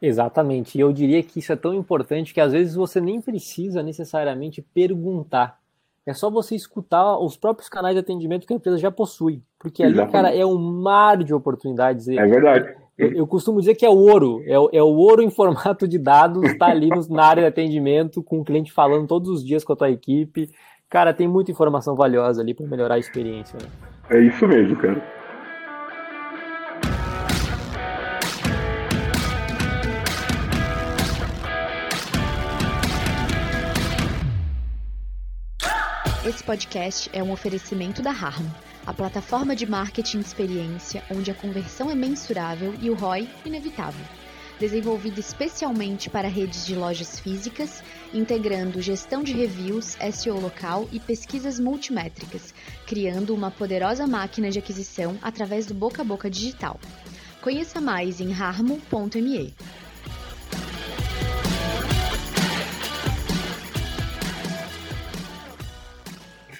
Exatamente. 0.00 0.78
E 0.78 0.80
eu 0.80 0.92
diria 0.92 1.22
que 1.22 1.40
isso 1.40 1.52
é 1.52 1.56
tão 1.56 1.74
importante 1.74 2.32
que 2.32 2.40
às 2.40 2.52
vezes 2.52 2.74
você 2.74 3.00
nem 3.00 3.20
precisa 3.20 3.82
necessariamente 3.82 4.62
perguntar. 4.62 5.58
É 6.06 6.14
só 6.14 6.30
você 6.30 6.54
escutar 6.54 7.18
os 7.18 7.36
próprios 7.36 7.68
canais 7.68 7.94
de 7.94 8.00
atendimento 8.00 8.46
que 8.46 8.52
a 8.52 8.56
empresa 8.56 8.78
já 8.78 8.90
possui. 8.90 9.42
Porque 9.58 9.82
ali, 9.82 9.92
Exatamente. 9.92 10.12
cara, 10.12 10.34
é 10.34 10.46
um 10.46 10.56
mar 10.56 11.22
de 11.22 11.34
oportunidades. 11.34 12.08
É 12.08 12.24
verdade. 12.24 12.74
Eu, 12.96 13.12
eu 13.12 13.26
costumo 13.26 13.60
dizer 13.60 13.74
que 13.74 13.84
é 13.84 13.90
o 13.90 13.96
ouro. 13.96 14.42
É, 14.46 14.54
é 14.54 14.82
o 14.82 14.94
ouro 14.94 15.22
em 15.22 15.30
formato 15.30 15.86
de 15.86 15.98
dados, 15.98 16.42
está 16.44 16.66
ali 16.66 16.88
no, 16.88 17.06
na 17.08 17.24
área 17.24 17.42
de 17.42 17.48
atendimento, 17.48 18.22
com 18.22 18.40
o 18.40 18.44
cliente 18.44 18.72
falando 18.72 19.06
todos 19.06 19.28
os 19.28 19.44
dias 19.44 19.62
com 19.64 19.72
a 19.72 19.76
tua 19.76 19.90
equipe. 19.90 20.50
Cara, 20.88 21.12
tem 21.12 21.28
muita 21.28 21.50
informação 21.50 21.94
valiosa 21.94 22.40
ali 22.40 22.54
para 22.54 22.66
melhorar 22.66 22.94
a 22.94 22.98
experiência. 22.98 23.58
Né? 23.60 23.68
É 24.10 24.20
isso 24.20 24.48
mesmo, 24.48 24.76
cara. 24.76 25.17
Podcast 36.48 37.10
é 37.12 37.22
um 37.22 37.30
oferecimento 37.30 38.00
da 38.00 38.10
Harmo, 38.10 38.50
a 38.86 38.94
plataforma 38.94 39.54
de 39.54 39.66
marketing 39.66 40.20
experiência 40.20 41.04
onde 41.10 41.30
a 41.30 41.34
conversão 41.34 41.90
é 41.90 41.94
mensurável 41.94 42.74
e 42.80 42.88
o 42.88 42.94
ROI 42.94 43.28
inevitável 43.44 44.02
desenvolvido 44.58 45.20
especialmente 45.20 46.08
para 46.08 46.26
redes 46.26 46.66
de 46.66 46.74
lojas 46.74 47.20
físicas, 47.20 47.80
integrando 48.14 48.80
gestão 48.80 49.22
de 49.22 49.32
reviews, 49.32 49.96
SEO 50.10 50.40
local 50.40 50.88
e 50.90 50.98
pesquisas 50.98 51.60
multimétricas, 51.60 52.52
criando 52.86 53.34
uma 53.34 53.50
poderosa 53.50 54.06
máquina 54.06 54.50
de 54.50 54.58
aquisição 54.58 55.16
através 55.22 55.66
do 55.66 55.74
boca 55.74 56.00
a 56.02 56.04
boca 56.04 56.28
digital. 56.28 56.80
Conheça 57.40 57.80
mais 57.80 58.20
em 58.20 58.32
harmo.me. 58.32 59.54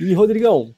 E 0.01 0.13
Rodrigão, 0.15 0.75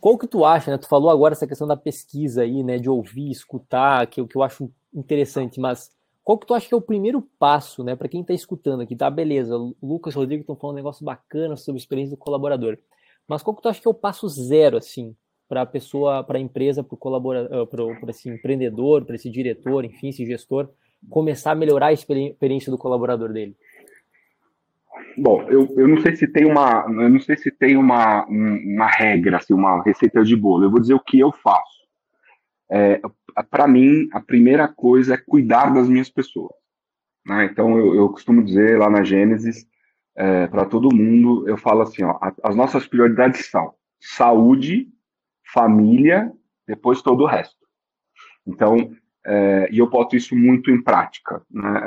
qual 0.00 0.18
que 0.18 0.26
tu 0.26 0.44
acha, 0.44 0.70
né? 0.70 0.78
Tu 0.78 0.88
falou 0.88 1.10
agora 1.10 1.34
essa 1.34 1.46
questão 1.46 1.66
da 1.66 1.76
pesquisa 1.76 2.42
aí, 2.42 2.62
né? 2.62 2.78
De 2.78 2.88
ouvir, 2.88 3.30
escutar, 3.30 4.06
que, 4.06 4.20
é 4.20 4.26
que 4.26 4.36
eu 4.36 4.42
acho 4.42 4.70
interessante, 4.92 5.60
mas 5.60 5.90
qual 6.26 6.36
que 6.36 6.44
tu 6.44 6.54
acha 6.54 6.66
que 6.66 6.74
é 6.74 6.76
o 6.76 6.80
primeiro 6.80 7.22
passo, 7.38 7.84
né, 7.84 7.94
para 7.94 8.08
quem 8.08 8.22
está 8.22 8.34
escutando 8.34 8.80
aqui? 8.80 8.96
Tá, 8.96 9.08
beleza, 9.08 9.56
o 9.56 9.76
Lucas 9.80 10.12
e 10.12 10.16
o 10.16 10.20
Rodrigo 10.20 10.40
estão 10.40 10.56
falando 10.56 10.74
um 10.74 10.78
negócio 10.78 11.04
bacana 11.04 11.56
sobre 11.56 11.78
a 11.78 11.82
experiência 11.82 12.16
do 12.16 12.18
colaborador. 12.18 12.76
Mas 13.28 13.44
qual 13.44 13.54
que 13.54 13.62
tu 13.62 13.68
acha 13.68 13.80
que 13.80 13.86
é 13.86 13.90
o 13.90 13.94
passo 13.94 14.28
zero, 14.28 14.76
assim, 14.76 15.14
para 15.48 15.62
a 15.62 15.66
pessoa, 15.66 16.24
para 16.24 16.38
a 16.38 16.40
empresa, 16.40 16.82
para 16.82 16.96
o 16.96 16.98
colaborador, 16.98 17.68
para 17.68 18.10
esse 18.10 18.28
empreendedor, 18.28 19.04
para 19.04 19.14
esse 19.14 19.30
diretor, 19.30 19.84
enfim, 19.84 20.08
esse 20.08 20.26
gestor, 20.26 20.68
começar 21.08 21.52
a 21.52 21.54
melhorar 21.54 21.86
a 21.86 21.92
experiência 21.92 22.72
do 22.72 22.78
colaborador 22.78 23.32
dele? 23.32 23.56
Bom, 25.16 25.42
eu, 25.48 25.66
eu 25.76 25.88
não 25.88 26.00
sei 26.00 26.14
se 26.14 26.26
tem 26.26 26.44
uma, 26.44 26.84
eu 26.86 27.08
não 27.08 27.20
sei 27.20 27.36
se 27.36 27.50
tem 27.50 27.76
uma, 27.76 28.26
uma 28.26 28.86
regra, 28.86 29.38
assim, 29.38 29.54
uma 29.54 29.82
receita 29.82 30.22
de 30.22 30.36
bolo. 30.36 30.64
Eu 30.64 30.70
vou 30.70 30.80
dizer 30.80 30.94
o 30.94 31.00
que 31.00 31.18
eu 31.18 31.32
faço. 31.32 31.86
É, 32.70 33.00
para 33.50 33.66
mim, 33.66 34.08
a 34.12 34.20
primeira 34.20 34.68
coisa 34.68 35.14
é 35.14 35.18
cuidar 35.18 35.72
das 35.72 35.88
minhas 35.88 36.10
pessoas. 36.10 36.52
Né? 37.24 37.46
Então, 37.46 37.78
eu, 37.78 37.94
eu, 37.94 38.08
costumo 38.08 38.42
dizer 38.42 38.78
lá 38.78 38.90
na 38.90 39.02
Gênesis, 39.02 39.66
é, 40.14 40.46
para 40.46 40.64
todo 40.64 40.94
mundo, 40.94 41.48
eu 41.48 41.56
falo 41.56 41.82
assim: 41.82 42.02
ó, 42.04 42.18
as 42.42 42.54
nossas 42.54 42.86
prioridades 42.86 43.46
são 43.50 43.74
saúde, 44.00 44.88
família, 45.52 46.32
depois 46.66 47.02
todo 47.02 47.24
o 47.24 47.26
resto. 47.26 47.56
Então, 48.46 48.92
é, 49.26 49.68
e 49.70 49.78
eu 49.78 49.88
boto 49.88 50.14
isso 50.14 50.36
muito 50.36 50.70
em 50.70 50.82
prática. 50.82 51.42
Né? 51.50 51.80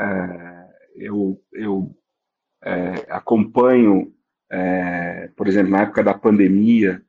É, 0.97 1.05
eu 1.07 1.41
eu 1.53 1.95
é, 2.63 3.05
acompanho, 3.09 4.11
é, 4.51 5.29
por 5.35 5.47
exemplo, 5.47 5.71
na 5.71 5.81
época 5.81 6.03
da 6.03 6.13
pandemia, 6.13 7.01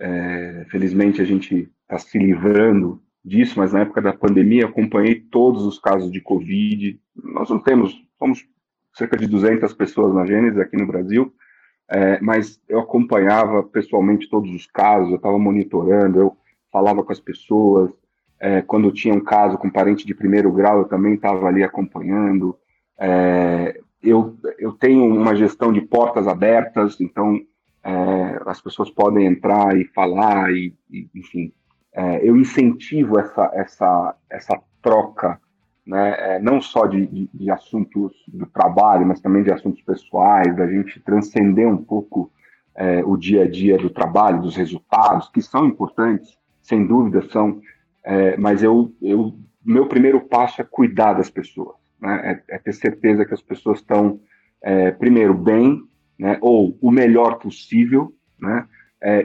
é, 0.00 0.66
felizmente 0.70 1.20
a 1.20 1.24
gente 1.24 1.70
está 1.82 1.98
se 1.98 2.18
livrando 2.18 3.02
disso, 3.24 3.58
mas 3.58 3.72
na 3.72 3.80
época 3.80 4.02
da 4.02 4.12
pandemia 4.12 4.66
acompanhei 4.66 5.14
todos 5.14 5.64
os 5.64 5.78
casos 5.78 6.10
de 6.10 6.20
Covid. 6.20 7.00
Nós 7.16 7.48
não 7.48 7.58
temos, 7.58 7.94
somos 8.18 8.46
cerca 8.92 9.16
de 9.16 9.26
200 9.26 9.72
pessoas 9.74 10.14
na 10.14 10.26
Gênesis 10.26 10.58
aqui 10.58 10.76
no 10.76 10.86
Brasil, 10.86 11.32
é, 11.88 12.20
mas 12.20 12.60
eu 12.68 12.80
acompanhava 12.80 13.62
pessoalmente 13.62 14.28
todos 14.28 14.50
os 14.50 14.66
casos, 14.66 15.10
eu 15.10 15.16
estava 15.16 15.38
monitorando, 15.38 16.18
eu 16.18 16.36
falava 16.72 17.04
com 17.04 17.12
as 17.12 17.20
pessoas. 17.20 17.90
É, 18.40 18.60
quando 18.62 18.92
tinha 18.92 19.14
um 19.14 19.22
caso 19.22 19.56
com 19.56 19.70
parente 19.70 20.06
de 20.06 20.14
primeiro 20.14 20.52
grau, 20.52 20.80
eu 20.80 20.84
também 20.86 21.14
estava 21.14 21.46
ali 21.46 21.62
acompanhando. 21.62 22.58
É, 22.98 23.80
eu, 24.04 24.36
eu 24.58 24.72
tenho 24.72 25.04
uma 25.04 25.34
gestão 25.34 25.72
de 25.72 25.80
portas 25.80 26.28
abertas, 26.28 27.00
então 27.00 27.40
é, 27.82 28.40
as 28.46 28.60
pessoas 28.60 28.90
podem 28.90 29.26
entrar 29.26 29.76
e 29.76 29.84
falar, 29.86 30.50
e, 30.52 30.74
e 30.90 31.08
enfim, 31.14 31.52
é, 31.92 32.28
eu 32.28 32.36
incentivo 32.36 33.18
essa, 33.18 33.50
essa, 33.54 34.16
essa 34.30 34.60
troca, 34.82 35.40
né, 35.86 36.36
é, 36.36 36.38
não 36.40 36.60
só 36.60 36.86
de, 36.86 37.06
de, 37.06 37.30
de, 37.32 37.50
assuntos 37.50 38.12
do 38.26 38.46
trabalho, 38.46 39.06
mas 39.06 39.20
também 39.20 39.42
de 39.42 39.52
assuntos 39.52 39.82
pessoais, 39.82 40.56
da 40.56 40.66
gente 40.66 40.98
transcender 41.00 41.68
um 41.68 41.76
pouco 41.76 42.32
é, 42.74 43.04
o 43.04 43.16
dia 43.16 43.44
a 43.44 43.50
dia 43.50 43.76
do 43.76 43.90
trabalho, 43.90 44.42
dos 44.42 44.56
resultados, 44.56 45.28
que 45.28 45.42
são 45.42 45.66
importantes, 45.66 46.36
sem 46.62 46.86
dúvida 46.86 47.22
são, 47.30 47.60
é, 48.02 48.36
mas 48.36 48.62
eu, 48.62 48.92
eu, 49.00 49.34
meu 49.64 49.86
primeiro 49.86 50.22
passo 50.22 50.62
é 50.62 50.64
cuidar 50.64 51.12
das 51.12 51.30
pessoas, 51.30 51.76
né, 52.04 52.42
é, 52.48 52.56
é 52.56 52.58
ter 52.58 52.72
certeza 52.74 53.24
que 53.24 53.34
as 53.34 53.42
pessoas 53.42 53.78
estão, 53.78 54.20
é, 54.62 54.90
primeiro, 54.90 55.34
bem, 55.34 55.82
né, 56.18 56.38
ou 56.40 56.76
o 56.80 56.90
melhor 56.90 57.38
possível, 57.38 58.14
né, 58.38 58.66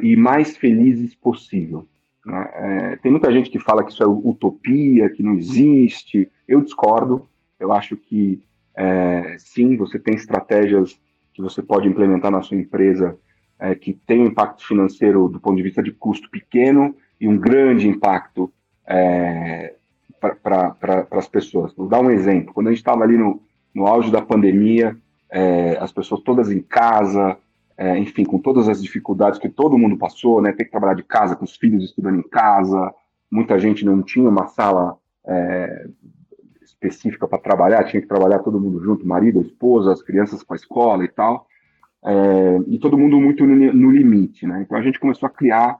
e 0.01 0.13
mais 0.17 0.57
felizes 0.57 1.15
possível. 1.15 1.87
Né? 2.25 2.49
É, 2.53 2.95
tem 2.97 3.11
muita 3.11 3.31
gente 3.31 3.49
que 3.49 3.59
fala 3.59 3.83
que 3.83 3.91
isso 3.91 4.03
é 4.03 4.07
utopia, 4.07 5.09
que 5.09 5.23
não 5.23 5.35
existe. 5.35 6.29
Eu 6.47 6.61
discordo. 6.61 7.27
Eu 7.59 7.71
acho 7.71 7.95
que 7.95 8.41
é, 8.75 9.35
sim, 9.37 9.75
você 9.77 9.97
tem 9.97 10.15
estratégias 10.15 10.99
que 11.33 11.41
você 11.41 11.61
pode 11.61 11.87
implementar 11.87 12.31
na 12.31 12.41
sua 12.41 12.57
empresa 12.57 13.17
é, 13.59 13.75
que 13.75 13.93
tem 13.93 14.21
um 14.21 14.27
impacto 14.27 14.65
financeiro 14.65 15.27
do 15.27 15.39
ponto 15.39 15.57
de 15.57 15.63
vista 15.63 15.83
de 15.83 15.91
custo 15.91 16.29
pequeno 16.29 16.95
e 17.19 17.27
um 17.27 17.37
grande 17.37 17.87
impacto 17.87 18.51
é, 18.87 19.75
para 20.19 20.71
pra, 20.71 21.07
as 21.11 21.27
pessoas. 21.27 21.73
Vou 21.73 21.87
dar 21.87 22.01
um 22.01 22.11
exemplo. 22.11 22.53
Quando 22.53 22.67
a 22.67 22.71
gente 22.71 22.79
estava 22.79 23.03
ali 23.03 23.17
no, 23.17 23.41
no 23.73 23.87
auge 23.87 24.11
da 24.11 24.21
pandemia, 24.21 24.95
é, 25.29 25.77
as 25.79 25.91
pessoas 25.91 26.21
todas 26.21 26.51
em 26.51 26.61
casa, 26.61 27.37
é, 27.77 27.97
enfim, 27.97 28.25
com 28.25 28.39
todas 28.39 28.67
as 28.67 28.81
dificuldades 28.81 29.39
que 29.39 29.49
todo 29.49 29.77
mundo 29.77 29.97
passou, 29.97 30.41
né? 30.41 30.51
Ter 30.51 30.65
que 30.65 30.71
trabalhar 30.71 30.95
de 30.95 31.03
casa, 31.03 31.35
com 31.35 31.45
os 31.45 31.55
filhos 31.55 31.83
estudando 31.83 32.19
em 32.19 32.27
casa, 32.27 32.93
muita 33.31 33.59
gente 33.59 33.85
não 33.85 34.01
tinha 34.01 34.27
uma 34.27 34.47
sala 34.47 34.97
é, 35.25 35.87
específica 36.61 37.27
para 37.27 37.37
trabalhar, 37.37 37.83
tinha 37.85 38.01
que 38.01 38.07
trabalhar 38.07 38.39
todo 38.39 38.59
mundo 38.59 38.83
junto, 38.83 39.07
marido, 39.07 39.41
esposa, 39.41 39.91
as 39.91 40.01
crianças 40.01 40.43
com 40.43 40.53
a 40.53 40.55
escola 40.55 41.03
e 41.03 41.07
tal, 41.07 41.47
é, 42.03 42.59
e 42.67 42.79
todo 42.79 42.97
mundo 42.97 43.19
muito 43.19 43.45
no, 43.45 43.73
no, 43.73 43.91
limite, 43.91 44.47
né? 44.47 44.61
Então 44.61 44.77
a 44.77 44.81
gente 44.81 44.99
começou 44.99 45.27
a 45.27 45.31
criar 45.31 45.79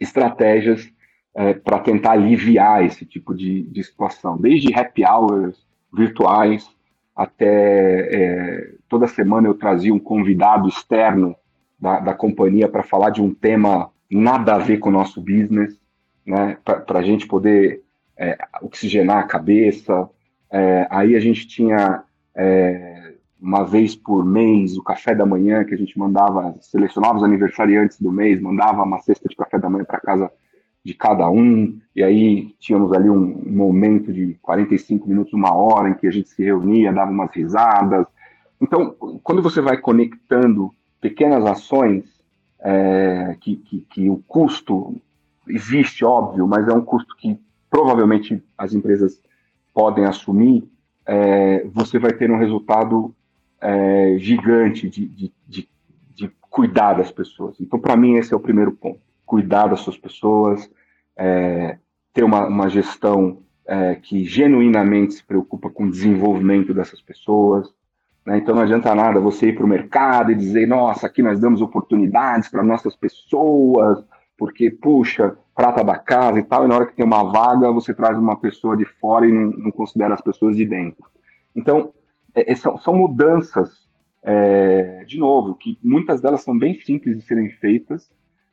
estratégias 0.00 0.90
é, 1.34 1.54
para 1.54 1.78
tentar 1.78 2.12
aliviar 2.12 2.84
esse 2.84 3.06
tipo 3.06 3.34
de, 3.34 3.62
de, 3.64 3.82
situação, 3.82 4.36
desde 4.36 4.74
happy 4.74 5.04
hours 5.04 5.66
virtuais 5.92 6.68
até 7.14 8.08
é, 8.14 8.74
toda 8.88 9.06
semana 9.06 9.46
eu 9.46 9.54
trazia 9.54 9.92
um 9.92 9.98
convidado 9.98 10.68
externo 10.68 11.36
da, 11.78 12.00
da 12.00 12.14
companhia 12.14 12.68
para 12.68 12.82
falar 12.82 13.10
de 13.10 13.20
um 13.20 13.32
tema 13.32 13.90
nada 14.10 14.54
a 14.54 14.58
ver 14.58 14.78
com 14.78 14.88
o 14.88 14.92
nosso 14.92 15.20
business, 15.20 15.78
né? 16.24 16.56
Para 16.64 16.98
a 16.98 17.02
gente 17.02 17.26
poder 17.26 17.82
é, 18.16 18.38
oxigenar 18.62 19.18
a 19.18 19.26
cabeça. 19.26 20.08
É, 20.50 20.86
aí 20.90 21.16
a 21.16 21.20
gente 21.20 21.46
tinha 21.46 22.02
é, 22.34 23.14
uma 23.40 23.64
vez 23.64 23.94
por 23.96 24.24
mês 24.24 24.76
o 24.76 24.82
café 24.82 25.14
da 25.14 25.26
manhã 25.26 25.64
que 25.64 25.74
a 25.74 25.78
gente 25.78 25.98
mandava, 25.98 26.54
selecionava 26.60 27.18
os 27.18 27.24
aniversariantes 27.24 28.00
do 28.00 28.12
mês, 28.12 28.40
mandava 28.40 28.82
uma 28.82 29.00
cesta 29.00 29.28
de 29.28 29.36
café 29.36 29.58
da 29.58 29.68
manhã 29.68 29.84
para 29.84 30.00
casa 30.00 30.30
de 30.84 30.94
cada 30.94 31.30
um, 31.30 31.78
e 31.94 32.02
aí 32.02 32.54
tínhamos 32.58 32.92
ali 32.92 33.08
um 33.08 33.42
momento 33.46 34.12
de 34.12 34.34
45 34.42 35.08
minutos, 35.08 35.32
uma 35.32 35.54
hora, 35.54 35.90
em 35.90 35.94
que 35.94 36.06
a 36.06 36.10
gente 36.10 36.28
se 36.28 36.42
reunia, 36.42 36.92
dava 36.92 37.10
umas 37.10 37.32
risadas. 37.32 38.06
Então, 38.60 38.90
quando 39.22 39.42
você 39.42 39.60
vai 39.60 39.76
conectando 39.76 40.74
pequenas 41.00 41.44
ações, 41.44 42.04
é, 42.60 43.36
que, 43.40 43.56
que, 43.56 43.80
que 43.90 44.08
o 44.08 44.22
custo 44.26 44.96
existe, 45.48 46.04
óbvio, 46.04 46.46
mas 46.46 46.66
é 46.68 46.72
um 46.72 46.84
custo 46.84 47.16
que 47.16 47.38
provavelmente 47.68 48.42
as 48.56 48.72
empresas 48.72 49.20
podem 49.74 50.04
assumir, 50.04 50.64
é, 51.06 51.64
você 51.72 51.98
vai 51.98 52.12
ter 52.12 52.30
um 52.30 52.38
resultado 52.38 53.14
é, 53.60 54.16
gigante 54.18 54.88
de, 54.88 55.06
de, 55.06 55.32
de, 55.48 55.68
de, 56.14 56.30
cuidar 56.50 56.94
das 56.94 57.10
pessoas. 57.10 57.58
Então, 57.60 57.80
para 57.80 57.96
mim, 57.96 58.16
esse 58.16 58.34
é 58.34 58.36
o 58.36 58.40
primeiro 58.40 58.72
ponto. 58.72 59.00
Cuidar 59.24 59.68
das 59.68 59.80
suas 59.80 59.96
pessoas, 59.96 60.70
é, 61.16 61.78
ter 62.12 62.24
uma, 62.24 62.46
uma 62.46 62.68
gestão 62.68 63.42
é, 63.66 63.94
que 63.94 64.24
genuinamente 64.24 65.14
se 65.14 65.24
preocupa 65.24 65.70
com 65.70 65.84
o 65.84 65.90
desenvolvimento 65.90 66.74
dessas 66.74 67.00
pessoas. 67.00 67.72
Né? 68.26 68.38
Então, 68.38 68.54
não 68.54 68.62
adianta 68.62 68.94
nada 68.94 69.20
você 69.20 69.48
ir 69.48 69.54
para 69.54 69.64
o 69.64 69.68
mercado 69.68 70.32
e 70.32 70.34
dizer, 70.34 70.66
nossa, 70.66 71.06
aqui 71.06 71.22
nós 71.22 71.40
damos 71.40 71.60
oportunidades 71.60 72.48
para 72.48 72.62
nossas 72.62 72.94
pessoas, 72.96 74.04
porque, 74.36 74.70
puxa, 74.70 75.36
prata 75.54 75.84
da 75.84 75.96
casa 75.96 76.38
e 76.38 76.42
tal, 76.42 76.64
e 76.64 76.68
na 76.68 76.74
hora 76.74 76.86
que 76.86 76.96
tem 76.96 77.04
uma 77.04 77.30
vaga, 77.30 77.70
você 77.70 77.94
traz 77.94 78.18
uma 78.18 78.36
pessoa 78.36 78.76
de 78.76 78.84
fora 78.84 79.26
e 79.26 79.32
não, 79.32 79.50
não 79.50 79.70
considera 79.70 80.14
as 80.14 80.20
pessoas 80.20 80.56
de 80.56 80.64
dentro. 80.64 81.04
Então, 81.54 81.92
é, 82.34 82.50
é, 82.50 82.54
são, 82.54 82.78
são, 82.78 82.94
mudanças, 82.94 83.88
é, 84.22 85.04
de 85.06 85.18
novo, 85.18 85.54
que 85.54 85.78
muitas 85.82 86.20
delas 86.20 86.42
são 86.42 86.58
bem 86.58 86.78
simples 86.80 87.16
de 87.16 87.22
serem 87.22 87.50
feitas 87.50 88.10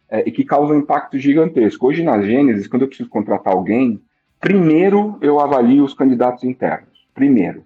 é, 0.09 0.27
e 0.27 0.31
que 0.31 0.43
causam 0.43 0.75
um 0.75 0.79
impacto 0.79 1.17
gigantesco. 1.17 1.87
Hoje, 1.87 2.03
na 2.03 2.21
Gênesis, 2.21 2.67
quando 2.67 2.83
eu 2.83 2.87
preciso 2.87 3.09
contratar 3.09 3.53
alguém, 3.53 4.01
primeiro 4.39 5.17
eu 5.21 5.39
avalio 5.39 5.83
os 5.83 5.93
candidatos 5.93 6.43
internos. 6.43 7.07
Primeiro. 7.13 7.63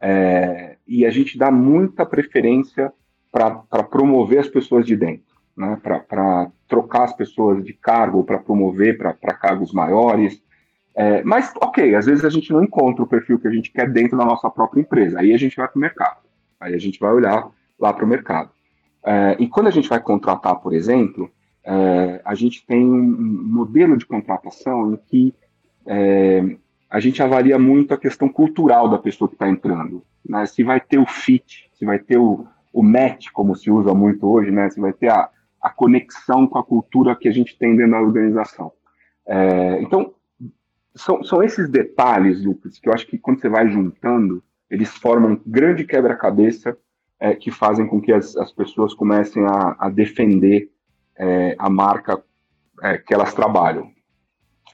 É, 0.00 0.76
e 0.86 1.06
a 1.06 1.10
gente 1.10 1.38
dá 1.38 1.50
muita 1.50 2.04
preferência 2.04 2.92
para 3.30 3.82
promover 3.82 4.40
as 4.40 4.48
pessoas 4.48 4.84
de 4.84 4.96
dentro 4.96 5.32
né, 5.56 5.78
para 5.82 6.50
trocar 6.68 7.04
as 7.04 7.12
pessoas 7.12 7.64
de 7.64 7.72
cargo, 7.72 8.24
para 8.24 8.38
promover 8.38 8.96
para 8.98 9.14
cargos 9.34 9.72
maiores. 9.72 10.42
É, 10.94 11.22
mas, 11.22 11.52
ok, 11.60 11.94
às 11.94 12.06
vezes 12.06 12.24
a 12.24 12.30
gente 12.30 12.52
não 12.52 12.62
encontra 12.62 13.02
o 13.02 13.06
perfil 13.06 13.38
que 13.38 13.48
a 13.48 13.50
gente 13.50 13.70
quer 13.70 13.90
dentro 13.90 14.16
da 14.16 14.24
nossa 14.24 14.50
própria 14.50 14.80
empresa. 14.80 15.20
Aí 15.20 15.32
a 15.32 15.38
gente 15.38 15.56
vai 15.56 15.68
para 15.68 15.76
o 15.76 15.80
mercado. 15.80 16.18
Aí 16.60 16.74
a 16.74 16.78
gente 16.78 16.98
vai 16.98 17.12
olhar 17.12 17.48
lá 17.78 17.92
para 17.92 18.04
o 18.04 18.08
mercado. 18.08 18.50
É, 19.04 19.36
e 19.38 19.48
quando 19.48 19.66
a 19.66 19.70
gente 19.70 19.88
vai 19.88 20.00
contratar, 20.00 20.56
por 20.56 20.72
exemplo, 20.72 21.30
é, 21.64 22.20
a 22.24 22.34
gente 22.34 22.66
tem 22.66 22.84
um 22.84 23.02
modelo 23.02 23.96
de 23.96 24.06
contratação 24.06 24.92
em 24.92 24.96
que 24.96 25.34
é, 25.86 26.56
a 26.90 27.00
gente 27.00 27.22
avalia 27.22 27.58
muito 27.58 27.94
a 27.94 27.98
questão 27.98 28.28
cultural 28.28 28.88
da 28.88 28.98
pessoa 28.98 29.28
que 29.28 29.34
está 29.34 29.48
entrando. 29.48 30.02
Né? 30.28 30.44
Se 30.46 30.62
vai 30.62 30.80
ter 30.80 30.98
o 30.98 31.06
fit, 31.06 31.70
se 31.74 31.84
vai 31.84 31.98
ter 31.98 32.18
o, 32.18 32.46
o 32.72 32.82
match, 32.82 33.28
como 33.32 33.54
se 33.54 33.70
usa 33.70 33.94
muito 33.94 34.26
hoje, 34.26 34.50
né? 34.50 34.68
se 34.70 34.80
vai 34.80 34.92
ter 34.92 35.10
a, 35.10 35.28
a 35.60 35.70
conexão 35.70 36.46
com 36.46 36.58
a 36.58 36.64
cultura 36.64 37.16
que 37.16 37.28
a 37.28 37.32
gente 37.32 37.56
tem 37.56 37.76
dentro 37.76 37.92
da 37.92 38.00
organização. 38.00 38.72
É, 39.26 39.80
então, 39.80 40.12
são, 40.94 41.22
são 41.22 41.42
esses 41.42 41.70
detalhes, 41.70 42.44
Lucas, 42.44 42.78
que 42.78 42.88
eu 42.88 42.92
acho 42.92 43.06
que 43.06 43.18
quando 43.18 43.40
você 43.40 43.48
vai 43.48 43.68
juntando, 43.68 44.42
eles 44.68 44.90
formam 44.90 45.32
um 45.32 45.40
grande 45.46 45.84
quebra-cabeça 45.84 46.76
é, 47.20 47.34
que 47.34 47.50
fazem 47.50 47.86
com 47.86 48.00
que 48.00 48.12
as, 48.12 48.36
as 48.36 48.52
pessoas 48.52 48.92
comecem 48.92 49.44
a, 49.44 49.76
a 49.78 49.88
defender 49.88 50.70
é, 51.16 51.54
a 51.58 51.68
marca 51.68 52.22
é, 52.82 52.98
que 52.98 53.12
elas 53.14 53.34
trabalham. 53.34 53.90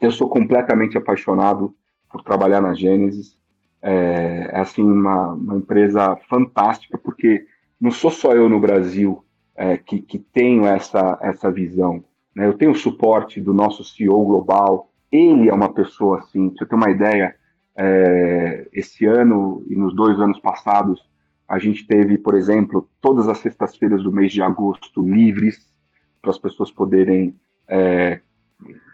Eu 0.01 0.11
sou 0.11 0.29
completamente 0.29 0.97
apaixonado 0.97 1.75
por 2.11 2.23
trabalhar 2.23 2.61
na 2.61 2.75
Gênesis. 2.75 3.37
É, 3.81 4.51
é 4.53 4.61
assim 4.61 4.83
uma, 4.83 5.33
uma 5.33 5.57
empresa 5.57 6.17
fantástica, 6.29 6.99
porque 6.99 7.47
não 7.81 7.91
sou 7.91 8.11
só 8.11 8.33
eu 8.33 8.49
no 8.49 8.61
Brasil 8.61 9.25
é, 9.55 9.77
que, 9.77 10.01
que 10.01 10.19
tenho 10.19 10.67
essa, 10.67 11.19
essa 11.21 11.51
visão. 11.51 12.03
Né? 12.35 12.47
Eu 12.47 12.55
tenho 12.55 12.73
o 12.73 12.77
suporte 12.77 13.41
do 13.41 13.53
nosso 13.53 13.85
CEO 13.85 14.25
global, 14.25 14.91
ele 15.11 15.49
é 15.49 15.53
uma 15.53 15.73
pessoa 15.73 16.19
assim, 16.19 16.49
para 16.49 16.59
você 16.59 16.67
ter 16.67 16.75
uma 16.75 16.91
ideia, 16.91 17.35
é, 17.77 18.69
esse 18.73 19.07
ano 19.07 19.65
e 19.69 19.75
nos 19.77 19.95
dois 19.95 20.19
anos 20.21 20.39
passados, 20.41 21.09
a 21.49 21.59
gente 21.59 21.87
teve, 21.87 22.19
por 22.19 22.35
exemplo, 22.35 22.89
todas 23.01 23.29
as 23.29 23.39
sextas-feiras 23.39 24.03
do 24.03 24.13
mês 24.13 24.33
de 24.33 24.43
agosto 24.43 25.01
livres 25.01 25.67
para 26.21 26.31
as 26.31 26.39
pessoas 26.39 26.71
poderem 26.71 27.35
é, 27.69 28.21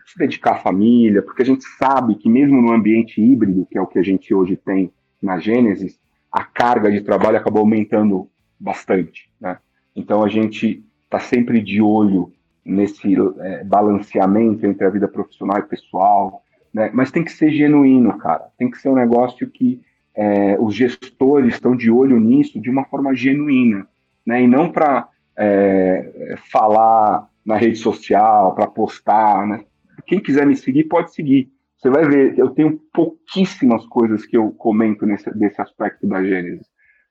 se 0.06 0.18
dedicar 0.18 0.52
à 0.52 0.58
família, 0.58 1.22
porque 1.22 1.42
a 1.42 1.46
gente 1.46 1.64
sabe 1.78 2.14
que 2.16 2.28
mesmo 2.28 2.60
no 2.60 2.72
ambiente 2.72 3.20
híbrido, 3.20 3.66
que 3.70 3.78
é 3.78 3.80
o 3.80 3.86
que 3.86 3.98
a 3.98 4.02
gente 4.02 4.34
hoje 4.34 4.56
tem 4.56 4.92
na 5.22 5.38
Gênesis, 5.38 5.98
a 6.30 6.44
carga 6.44 6.90
de 6.90 7.00
trabalho 7.00 7.38
acabou 7.38 7.60
aumentando 7.60 8.28
bastante, 8.58 9.30
né? 9.40 9.58
Então 9.94 10.22
a 10.22 10.28
gente 10.28 10.84
está 11.04 11.20
sempre 11.20 11.60
de 11.60 11.80
olho 11.80 12.32
nesse 12.64 13.14
é, 13.40 13.64
balanceamento 13.64 14.66
entre 14.66 14.86
a 14.86 14.90
vida 14.90 15.06
profissional 15.06 15.58
e 15.58 15.62
pessoal, 15.62 16.42
né? 16.72 16.90
Mas 16.92 17.10
tem 17.10 17.22
que 17.22 17.32
ser 17.32 17.50
genuíno, 17.50 18.18
cara. 18.18 18.48
Tem 18.58 18.70
que 18.70 18.78
ser 18.78 18.88
um 18.88 18.96
negócio 18.96 19.48
que 19.48 19.80
é, 20.14 20.56
os 20.58 20.74
gestores 20.74 21.54
estão 21.54 21.76
de 21.76 21.90
olho 21.90 22.18
nisso 22.18 22.60
de 22.60 22.68
uma 22.68 22.84
forma 22.84 23.14
genuína, 23.14 23.86
né? 24.26 24.42
E 24.42 24.46
não 24.46 24.70
para 24.70 25.08
é, 25.36 26.36
falar 26.50 27.28
na 27.44 27.56
rede 27.56 27.76
social, 27.76 28.54
para 28.54 28.66
postar, 28.66 29.46
né? 29.46 29.64
Quem 30.06 30.20
quiser 30.20 30.46
me 30.46 30.56
seguir 30.56 30.84
pode 30.84 31.12
seguir. 31.14 31.50
Você 31.76 31.90
vai 31.90 32.06
ver, 32.06 32.38
eu 32.38 32.50
tenho 32.50 32.80
pouquíssimas 32.92 33.84
coisas 33.86 34.24
que 34.24 34.36
eu 34.36 34.50
comento 34.52 35.04
nesse 35.04 35.30
desse 35.36 35.60
aspecto 35.60 36.06
da 36.06 36.22
Gênesis. 36.22 36.66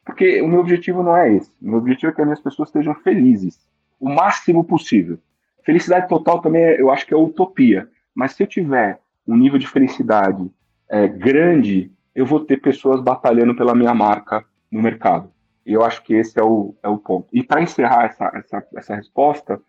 Porque 0.05 0.41
o 0.41 0.47
meu 0.47 0.59
objetivo 0.59 1.03
não 1.03 1.15
é 1.15 1.33
esse. 1.33 1.51
O 1.61 1.69
meu 1.69 1.77
objetivo 1.77 2.11
é 2.11 2.15
que 2.15 2.21
as 2.21 2.27
minhas 2.27 2.41
pessoas 2.41 2.69
estejam 2.69 2.95
felizes, 2.95 3.59
o 3.99 4.09
máximo 4.09 4.63
possível. 4.63 5.17
Felicidade 5.63 6.09
total 6.09 6.41
também, 6.41 6.63
eu 6.63 6.91
acho 6.91 7.05
que 7.05 7.13
é 7.13 7.17
utopia. 7.17 7.87
Mas 8.13 8.33
se 8.33 8.43
eu 8.43 8.47
tiver 8.47 8.99
um 9.27 9.37
nível 9.37 9.57
de 9.57 9.67
felicidade 9.67 10.51
é, 10.89 11.07
grande, 11.07 11.91
eu 12.13 12.25
vou 12.25 12.41
ter 12.41 12.57
pessoas 12.57 13.01
batalhando 13.01 13.55
pela 13.55 13.73
minha 13.73 13.93
marca 13.93 14.43
no 14.69 14.81
mercado. 14.81 15.31
E 15.65 15.73
eu 15.73 15.83
acho 15.83 16.03
que 16.03 16.13
esse 16.13 16.39
é 16.39 16.43
o, 16.43 16.75
é 16.83 16.89
o 16.89 16.97
ponto. 16.97 17.27
E 17.31 17.43
para 17.43 17.61
encerrar 17.61 18.05
essa, 18.05 18.31
essa, 18.35 18.67
essa 18.75 18.95
resposta, 18.95 19.61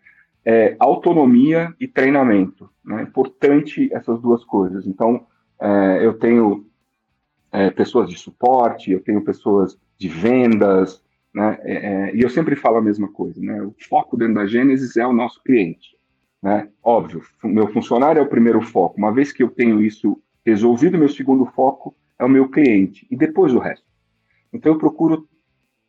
é, 0.43 0.75
autonomia 0.79 1.73
e 1.79 1.87
treinamento. 1.87 2.69
Né? 2.83 3.01
Importante 3.03 3.89
essas 3.93 4.19
duas 4.21 4.43
coisas. 4.43 4.85
Então, 4.85 5.25
é, 5.59 6.05
eu 6.05 6.13
tenho 6.13 6.65
é, 7.51 7.69
pessoas 7.69 8.09
de 8.09 8.17
suporte, 8.17 8.91
eu 8.91 9.01
tenho 9.01 9.23
pessoas 9.23 9.77
de 9.97 10.09
vendas, 10.09 11.01
né? 11.33 11.57
É, 11.63 11.73
é, 11.73 12.15
e 12.15 12.21
eu 12.21 12.29
sempre 12.29 12.55
falo 12.55 12.77
a 12.77 12.81
mesma 12.81 13.09
coisa, 13.09 13.41
né? 13.41 13.61
O 13.61 13.75
foco 13.89 14.15
dentro 14.15 14.35
da 14.35 14.45
Gênesis 14.45 14.95
é 14.95 15.05
o 15.05 15.11
nosso 15.11 15.43
cliente, 15.43 15.97
né? 16.41 16.69
Óbvio, 16.81 17.21
meu 17.43 17.67
funcionário 17.67 18.19
é 18.19 18.23
o 18.23 18.29
primeiro 18.29 18.61
foco. 18.61 18.97
Uma 18.97 19.13
vez 19.13 19.33
que 19.33 19.43
eu 19.43 19.49
tenho 19.49 19.81
isso 19.81 20.21
resolvido, 20.45 20.97
meu 20.97 21.09
segundo 21.09 21.45
foco 21.47 21.93
é 22.17 22.23
o 22.23 22.29
meu 22.29 22.49
cliente 22.49 23.05
e 23.11 23.17
depois 23.17 23.53
o 23.53 23.59
resto. 23.59 23.85
Então 24.53 24.71
eu 24.71 24.77
procuro 24.77 25.27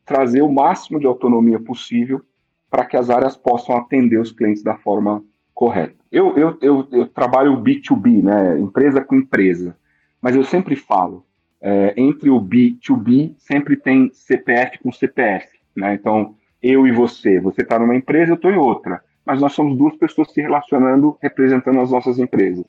trazer 0.07 0.43
o 0.43 0.53
máximo 0.53 0.99
de 0.99 1.07
autonomia 1.07 1.61
possível 1.61 2.23
para 2.71 2.85
que 2.85 2.97
as 2.97 3.11
áreas 3.11 3.37
possam 3.37 3.77
atender 3.77 4.19
os 4.19 4.33
clientes 4.33 4.63
da 4.63 4.77
forma 4.77 5.23
correta. 5.53 5.97
Eu, 6.11 6.37
eu, 6.37 6.57
eu, 6.63 6.89
eu 6.93 7.07
trabalho 7.09 7.61
B2B, 7.63 8.23
né? 8.23 8.59
Empresa 8.59 9.05
com 9.05 9.17
empresa, 9.17 9.77
mas 10.23 10.37
eu 10.37 10.45
sempre 10.45 10.77
falo 10.77 11.27
é, 11.61 11.95
entre 11.97 12.31
o 12.31 12.41
B2B 12.41 13.35
sempre 13.39 13.77
tem 13.77 14.11
CPF 14.13 14.79
com 14.79 14.93
CPF, 14.93 15.49
né? 15.75 15.95
Então, 15.95 16.37
eu 16.63 16.87
e 16.87 16.93
você, 16.93 17.41
você 17.41 17.63
está 17.63 17.79
numa 17.79 17.97
empresa, 17.97 18.33
eu 18.33 18.37
estou 18.37 18.51
em 18.51 18.57
outra, 18.57 19.03
mas 19.25 19.41
nós 19.41 19.53
somos 19.53 19.77
duas 19.77 19.97
pessoas 19.97 20.33
se 20.33 20.41
relacionando, 20.41 21.17
representando 21.21 21.81
as 21.81 21.91
nossas 21.91 22.19
empresas. 22.19 22.65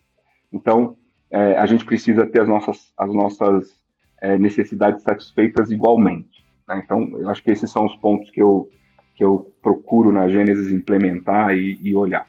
Então, 0.51 0.95
é, 1.29 1.57
a 1.57 1.65
gente 1.65 1.85
precisa 1.85 2.25
ter 2.25 2.41
as 2.41 2.47
nossas, 2.47 2.91
as 2.97 3.13
nossas 3.13 3.79
é, 4.21 4.38
necessidades 4.38 5.03
satisfeitas 5.03 5.71
igualmente. 5.71 6.36
Né? 6.68 6.82
Então, 6.84 7.07
eu 7.18 7.30
acho 7.30 7.43
que 7.43 7.51
esses 7.51 7.72
são 7.72 7.86
os 7.86 7.95
pontos 7.95 8.30
que 8.32 8.41
eu, 8.41 8.70
que 9.15 9.24
eu 9.24 9.51
procuro 9.61 10.11
na 10.11 10.28
Gênesis 10.28 10.72
implementar 10.72 11.55
e, 11.55 11.80
e 11.82 11.95
olhar. 11.95 12.28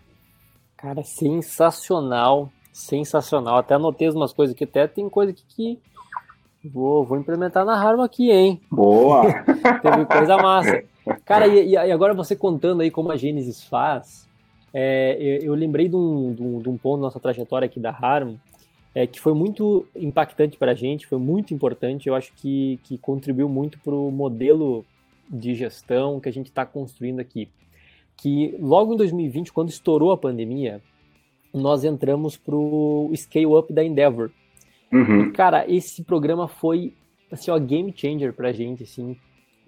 Cara, 0.76 1.02
sensacional, 1.02 2.50
sensacional. 2.72 3.58
Até 3.58 3.74
anotei 3.74 4.08
umas 4.10 4.32
coisas 4.32 4.54
que 4.54 4.64
até 4.64 4.86
tem 4.86 5.08
coisa 5.08 5.32
que, 5.32 5.44
que 5.48 5.80
vou, 6.68 7.04
vou 7.04 7.18
implementar 7.18 7.64
na 7.64 7.74
Harma 7.74 8.04
aqui, 8.04 8.30
hein? 8.30 8.60
Boa! 8.70 9.22
Teve 9.82 10.06
coisa 10.06 10.36
massa. 10.36 10.84
Cara, 11.24 11.46
e, 11.46 11.70
e, 11.70 11.76
agora 11.76 12.14
você 12.14 12.36
contando 12.36 12.82
aí 12.82 12.90
como 12.90 13.10
a 13.10 13.16
Gênesis 13.16 13.64
faz, 13.64 14.28
é, 14.72 15.16
eu, 15.18 15.48
eu, 15.48 15.54
lembrei 15.54 15.88
de 15.88 15.96
um, 15.96 16.32
de, 16.34 16.42
um, 16.42 16.58
de 16.58 16.68
um, 16.68 16.76
ponto 16.76 16.98
da 16.98 17.06
nossa 17.06 17.18
trajetória 17.18 17.66
aqui 17.66 17.80
da 17.80 17.90
Harman, 17.90 18.38
é, 18.94 19.06
que 19.06 19.20
foi 19.20 19.34
muito 19.34 19.86
impactante 19.94 20.56
para 20.56 20.72
a 20.72 20.74
gente, 20.74 21.06
foi 21.06 21.18
muito 21.18 21.54
importante, 21.54 22.08
eu 22.08 22.14
acho 22.14 22.32
que, 22.34 22.78
que 22.84 22.98
contribuiu 22.98 23.48
muito 23.48 23.78
para 23.80 23.94
o 23.94 24.10
modelo 24.10 24.84
de 25.30 25.54
gestão 25.54 26.20
que 26.20 26.28
a 26.28 26.32
gente 26.32 26.46
está 26.46 26.64
construindo 26.64 27.20
aqui. 27.20 27.48
Que 28.16 28.56
logo 28.58 28.94
em 28.94 28.96
2020, 28.96 29.52
quando 29.52 29.68
estourou 29.68 30.10
a 30.10 30.16
pandemia, 30.16 30.80
nós 31.52 31.84
entramos 31.84 32.36
para 32.36 32.56
o 32.56 33.12
Scale 33.14 33.46
Up 33.46 33.72
da 33.72 33.84
Endeavor. 33.84 34.30
Uhum. 34.92 35.26
E, 35.26 35.32
cara, 35.32 35.70
esse 35.70 36.02
programa 36.02 36.48
foi 36.48 36.94
assim, 37.30 37.50
ó, 37.50 37.58
game 37.58 37.92
changer 37.94 38.32
para 38.32 38.48
a 38.48 38.52
gente, 38.52 38.82
assim, 38.82 39.16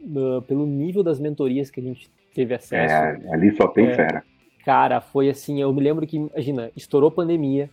uh, 0.00 0.42
pelo 0.42 0.66
nível 0.66 1.02
das 1.02 1.20
mentorias 1.20 1.70
que 1.70 1.80
a 1.80 1.82
gente 1.82 2.10
teve 2.34 2.54
acesso. 2.54 2.94
É, 2.94 3.32
ali 3.32 3.54
só 3.56 3.68
tem 3.68 3.86
é, 3.86 3.94
fera. 3.94 4.24
Cara, 4.64 5.00
foi 5.00 5.28
assim, 5.28 5.60
eu 5.60 5.72
me 5.72 5.82
lembro 5.82 6.06
que, 6.06 6.16
imagina, 6.16 6.70
estourou 6.76 7.08
a 7.08 7.12
pandemia, 7.12 7.70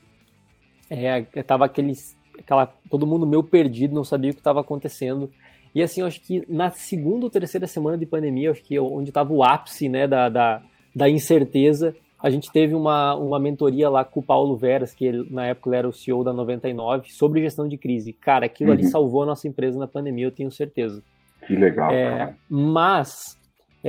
é, 0.89 1.21
tava 1.43 1.65
aqueles, 1.65 2.17
aquela, 2.37 2.67
todo 2.89 3.07
mundo 3.07 3.25
meio 3.25 3.43
perdido, 3.43 3.93
não 3.95 4.03
sabia 4.03 4.31
o 4.31 4.33
que 4.33 4.39
estava 4.39 4.61
acontecendo. 4.61 5.29
E 5.73 5.81
assim, 5.83 6.01
eu 6.01 6.07
acho 6.07 6.21
que 6.21 6.43
na 6.47 6.71
segunda 6.71 7.25
ou 7.25 7.29
terceira 7.29 7.67
semana 7.67 7.97
de 7.97 8.05
pandemia, 8.05 8.51
acho 8.51 8.63
que 8.63 8.79
onde 8.79 9.09
estava 9.09 9.31
o 9.31 9.43
ápice 9.43 9.87
né, 9.87 10.07
da, 10.07 10.29
da, 10.29 10.61
da, 10.95 11.09
incerteza, 11.09 11.95
a 12.21 12.29
gente 12.29 12.51
teve 12.51 12.73
uma, 12.73 13.15
uma 13.15 13.39
mentoria 13.39 13.89
lá 13.89 14.03
com 14.03 14.19
o 14.19 14.23
Paulo 14.23 14.55
Veras, 14.55 14.93
que 14.93 15.05
ele, 15.05 15.27
na 15.29 15.45
época 15.45 15.69
ele 15.69 15.77
era 15.77 15.87
o 15.87 15.93
CEO 15.93 16.23
da 16.23 16.33
99, 16.33 17.11
sobre 17.11 17.41
gestão 17.41 17.67
de 17.67 17.77
crise. 17.77 18.11
Cara, 18.11 18.47
aquilo 18.47 18.71
uhum. 18.71 18.77
ali 18.77 18.87
salvou 18.87 19.23
a 19.23 19.27
nossa 19.27 19.47
empresa 19.47 19.77
na 19.77 19.87
pandemia, 19.87 20.25
eu 20.25 20.31
tenho 20.31 20.49
certeza. 20.49 21.03
Que 21.45 21.55
legal. 21.55 21.91
É, 21.91 22.33
mas 22.49 23.36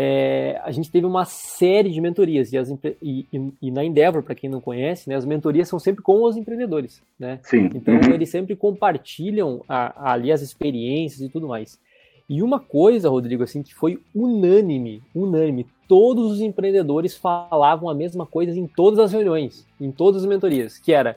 é, 0.01 0.61
a 0.63 0.71
gente 0.71 0.93
teve 0.93 1.05
uma 1.05 1.25
série 1.25 1.91
de 1.91 2.01
mentorias 2.01 2.53
e, 2.53 2.57
as, 2.57 2.71
e, 3.03 3.27
e, 3.33 3.53
e 3.61 3.69
na 3.73 3.85
Endeavor, 3.85 4.23
para 4.23 4.37
quem 4.37 4.49
não 4.49 4.61
conhece, 4.61 5.09
né, 5.09 5.17
as 5.17 5.25
mentorias 5.25 5.67
são 5.67 5.81
sempre 5.81 6.05
com 6.05 6.23
os 6.23 6.37
empreendedores, 6.37 7.03
né? 7.19 7.41
Sim. 7.43 7.69
Então 7.75 7.95
uhum. 7.95 8.15
eles 8.15 8.31
sempre 8.31 8.55
compartilham 8.55 9.61
a, 9.69 10.11
a, 10.11 10.13
ali 10.13 10.31
as 10.31 10.41
experiências 10.41 11.21
e 11.21 11.29
tudo 11.29 11.49
mais. 11.49 11.81
E 12.29 12.45
uma 12.45 12.61
coisa, 12.61 13.09
Rodrigo, 13.09 13.43
assim, 13.43 13.61
que 13.61 13.75
foi 13.75 13.99
unânime, 14.15 15.03
unânime, 15.13 15.67
todos 15.89 16.31
os 16.31 16.41
empreendedores 16.41 17.17
falavam 17.17 17.89
a 17.89 17.95
mesma 17.95 18.25
coisa 18.25 18.57
em 18.57 18.69
todas 18.69 19.01
as 19.01 19.11
reuniões, 19.11 19.67
em 19.81 19.91
todas 19.91 20.23
as 20.23 20.29
mentorias, 20.29 20.79
que 20.79 20.93
era, 20.93 21.17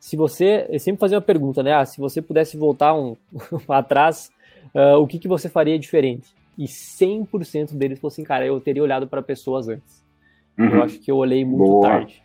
se 0.00 0.16
você, 0.16 0.66
eu 0.70 0.80
sempre 0.80 1.00
fazia 1.00 1.18
uma 1.18 1.22
pergunta, 1.22 1.62
né, 1.62 1.74
ah, 1.74 1.84
se 1.84 2.00
você 2.00 2.22
pudesse 2.22 2.56
voltar 2.56 2.94
um 2.94 3.14
atrás, 3.68 4.30
uh, 4.74 4.96
o 4.96 5.06
que, 5.06 5.18
que 5.18 5.28
você 5.28 5.50
faria 5.50 5.78
diferente? 5.78 6.32
E 6.58 6.64
100% 6.64 7.74
deles 7.74 7.98
falou 7.98 8.12
assim, 8.12 8.24
cara, 8.24 8.46
eu 8.46 8.60
teria 8.60 8.82
olhado 8.82 9.06
para 9.06 9.22
pessoas 9.22 9.68
antes. 9.68 10.02
Uhum. 10.58 10.68
Eu 10.68 10.82
acho 10.82 10.98
que 10.98 11.10
eu 11.10 11.16
olhei 11.16 11.44
muito 11.44 11.64
Boa. 11.64 11.88
tarde. 11.88 12.22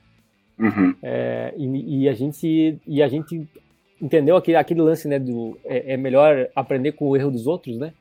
Uhum. 0.59 0.95
É, 1.01 1.53
e, 1.55 2.03
e, 2.03 2.09
a 2.09 2.13
gente 2.13 2.79
e 2.85 3.01
a 3.01 3.07
gente 3.07 3.47
entendeu 4.01 4.35
aquele, 4.35 4.57
aquele 4.57 4.81
lance, 4.81 5.07
né, 5.07 5.19
do 5.19 5.57
é, 5.63 5.93
é 5.93 5.97
melhor 5.97 6.47
aprender 6.55 6.93
com 6.93 7.09
o 7.09 7.15
erro 7.15 7.31
dos 7.31 7.47
outros, 7.47 7.77
né? 7.77 7.93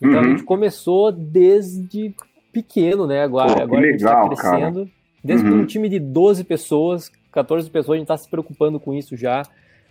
Então 0.00 0.20
uhum. 0.20 0.20
a 0.20 0.28
gente 0.28 0.44
começou 0.44 1.10
desde 1.10 2.14
pequeno, 2.52 3.06
né? 3.06 3.22
Agora, 3.22 3.54
Pô, 3.54 3.62
agora 3.62 3.80
legal, 3.80 4.18
a 4.18 4.22
gente 4.22 4.32
está 4.32 4.50
crescendo. 4.50 4.80
Cara. 4.80 4.96
Desde 5.22 5.48
uhum. 5.48 5.60
um 5.60 5.66
time 5.66 5.88
de 5.88 5.98
12 5.98 6.44
pessoas, 6.44 7.10
14 7.32 7.68
pessoas, 7.68 7.96
a 7.96 7.98
gente 7.98 8.04
está 8.04 8.16
se 8.16 8.30
preocupando 8.30 8.78
com 8.78 8.94
isso 8.94 9.16
já, 9.16 9.42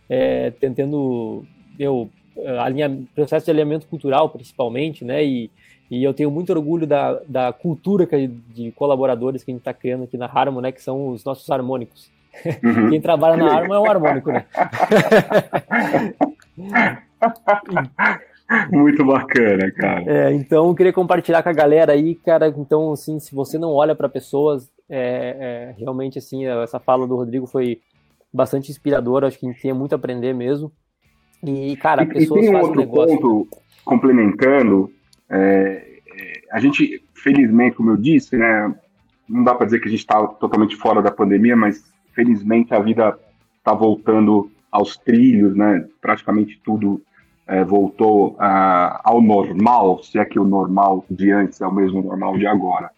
é, 0.09 0.51
tentando 0.51 1.45
eu, 1.77 2.09
alinhar, 2.59 2.91
processo 3.13 3.45
de 3.45 3.51
alinhamento 3.51 3.87
cultural, 3.87 4.29
principalmente, 4.29 5.05
né? 5.05 5.23
E, 5.23 5.51
e 5.89 6.03
eu 6.03 6.13
tenho 6.13 6.31
muito 6.31 6.51
orgulho 6.51 6.87
da, 6.87 7.19
da 7.27 7.53
cultura 7.53 8.05
que, 8.05 8.27
de 8.27 8.71
colaboradores 8.71 9.43
que 9.43 9.51
a 9.51 9.53
gente 9.53 9.61
está 9.61 9.73
criando 9.73 10.05
aqui 10.05 10.17
na 10.17 10.25
Harmon, 10.25 10.61
né? 10.61 10.71
Que 10.71 10.81
são 10.81 11.09
os 11.09 11.23
nossos 11.23 11.49
harmônicos. 11.49 12.09
Uhum. 12.63 12.89
Quem 12.91 13.01
trabalha 13.01 13.37
na 13.37 13.53
Harmon 13.53 13.75
é 13.75 13.79
um 13.79 13.89
harmônico, 13.89 14.31
né? 14.31 14.45
Muito 18.71 19.03
bacana, 19.03 19.71
cara. 19.71 20.03
É, 20.05 20.31
então, 20.33 20.67
eu 20.67 20.75
queria 20.75 20.93
compartilhar 20.93 21.41
com 21.41 21.49
a 21.49 21.53
galera 21.53 21.93
aí, 21.93 22.15
cara. 22.15 22.47
Então, 22.47 22.91
assim, 22.91 23.19
se 23.19 23.33
você 23.33 23.57
não 23.57 23.73
olha 23.73 23.95
para 23.95 24.07
pessoas, 24.07 24.69
é, 24.89 25.37
é, 25.39 25.75
realmente, 25.77 26.19
assim, 26.19 26.45
essa 26.45 26.79
fala 26.79 27.07
do 27.07 27.15
Rodrigo 27.15 27.47
foi 27.47 27.81
bastante 28.31 28.69
inspiradora. 28.69 29.27
Acho 29.27 29.39
que 29.39 29.47
a 29.47 29.51
gente 29.51 29.61
tem 29.61 29.73
muito 29.73 29.93
a 29.93 29.95
aprender 29.95 30.33
mesmo. 30.33 30.71
E, 31.45 31.75
cara, 31.77 32.03
e, 32.03 32.07
pessoas 32.07 32.43
e 32.43 32.47
tem 32.47 32.55
um 32.55 32.59
outro 32.59 32.79
negócio. 32.79 33.19
ponto, 33.19 33.47
complementando, 33.83 34.91
é, 35.29 35.37
é, 35.37 36.41
a 36.51 36.59
gente, 36.59 37.03
felizmente, 37.13 37.75
como 37.75 37.91
eu 37.91 37.97
disse, 37.97 38.35
né, 38.37 38.73
não 39.27 39.43
dá 39.43 39.53
para 39.53 39.65
dizer 39.65 39.79
que 39.79 39.87
a 39.87 39.91
gente 39.91 39.99
está 39.99 40.25
totalmente 40.27 40.75
fora 40.75 41.01
da 41.01 41.11
pandemia, 41.11 41.55
mas 41.55 41.83
felizmente 42.13 42.73
a 42.73 42.79
vida 42.79 43.17
está 43.57 43.73
voltando 43.73 44.51
aos 44.71 44.97
trilhos, 44.97 45.55
né? 45.55 45.87
Praticamente 46.01 46.59
tudo 46.63 47.01
é, 47.47 47.63
voltou 47.63 48.35
a, 48.39 49.01
ao 49.03 49.21
normal, 49.21 50.03
se 50.03 50.19
é 50.19 50.25
que 50.25 50.39
o 50.39 50.43
normal 50.43 51.05
de 51.09 51.31
antes 51.31 51.61
é 51.61 51.67
o 51.67 51.73
mesmo 51.73 52.01
normal 52.01 52.37
de 52.37 52.45
agora. 52.45 52.91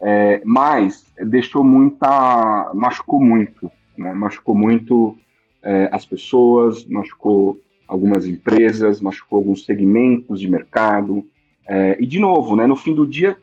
É, 0.00 0.42
mas 0.44 1.06
deixou 1.18 1.64
muita, 1.64 2.70
machucou 2.74 3.20
muito, 3.20 3.70
né? 3.96 4.12
machucou 4.12 4.54
muito 4.54 5.16
é, 5.62 5.88
as 5.90 6.04
pessoas, 6.04 6.84
machucou 6.86 7.58
algumas 7.86 8.26
empresas, 8.26 9.00
machucou 9.00 9.38
alguns 9.38 9.64
segmentos 9.64 10.40
de 10.40 10.48
mercado, 10.48 11.24
é, 11.66 11.96
e, 12.00 12.06
de 12.06 12.18
novo, 12.18 12.56
né, 12.56 12.66
no 12.66 12.76
fim 12.76 12.94
do 12.94 13.06
dia, 13.06 13.36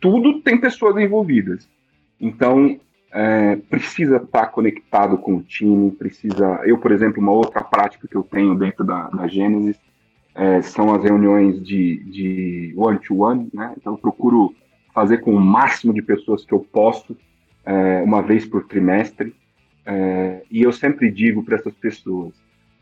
tudo 0.00 0.40
tem 0.40 0.58
pessoas 0.58 0.96
envolvidas. 0.96 1.68
Então, 2.20 2.78
é, 3.12 3.56
precisa 3.56 4.16
estar 4.16 4.46
conectado 4.46 5.18
com 5.18 5.36
o 5.36 5.42
time, 5.42 5.90
precisa... 5.90 6.60
Eu, 6.64 6.78
por 6.78 6.92
exemplo, 6.92 7.20
uma 7.20 7.32
outra 7.32 7.62
prática 7.62 8.06
que 8.06 8.16
eu 8.16 8.22
tenho 8.22 8.54
dentro 8.54 8.84
da, 8.84 9.08
da 9.08 9.26
Gênesis 9.26 9.76
é, 10.34 10.62
são 10.62 10.94
as 10.94 11.02
reuniões 11.02 11.62
de 11.62 12.72
one-to-one, 12.76 13.44
-one, 13.44 13.50
né? 13.52 13.74
Então, 13.76 13.94
eu 13.94 13.98
procuro 13.98 14.54
fazer 14.94 15.18
com 15.18 15.34
o 15.34 15.40
máximo 15.40 15.92
de 15.92 16.02
pessoas 16.02 16.44
que 16.44 16.52
eu 16.52 16.60
posso, 16.60 17.16
é, 17.64 18.02
uma 18.02 18.22
vez 18.22 18.46
por 18.46 18.64
trimestre, 18.66 19.34
é, 19.84 20.42
e 20.50 20.62
eu 20.62 20.72
sempre 20.72 21.10
digo 21.10 21.42
para 21.42 21.56
essas 21.56 21.74
pessoas, 21.74 22.34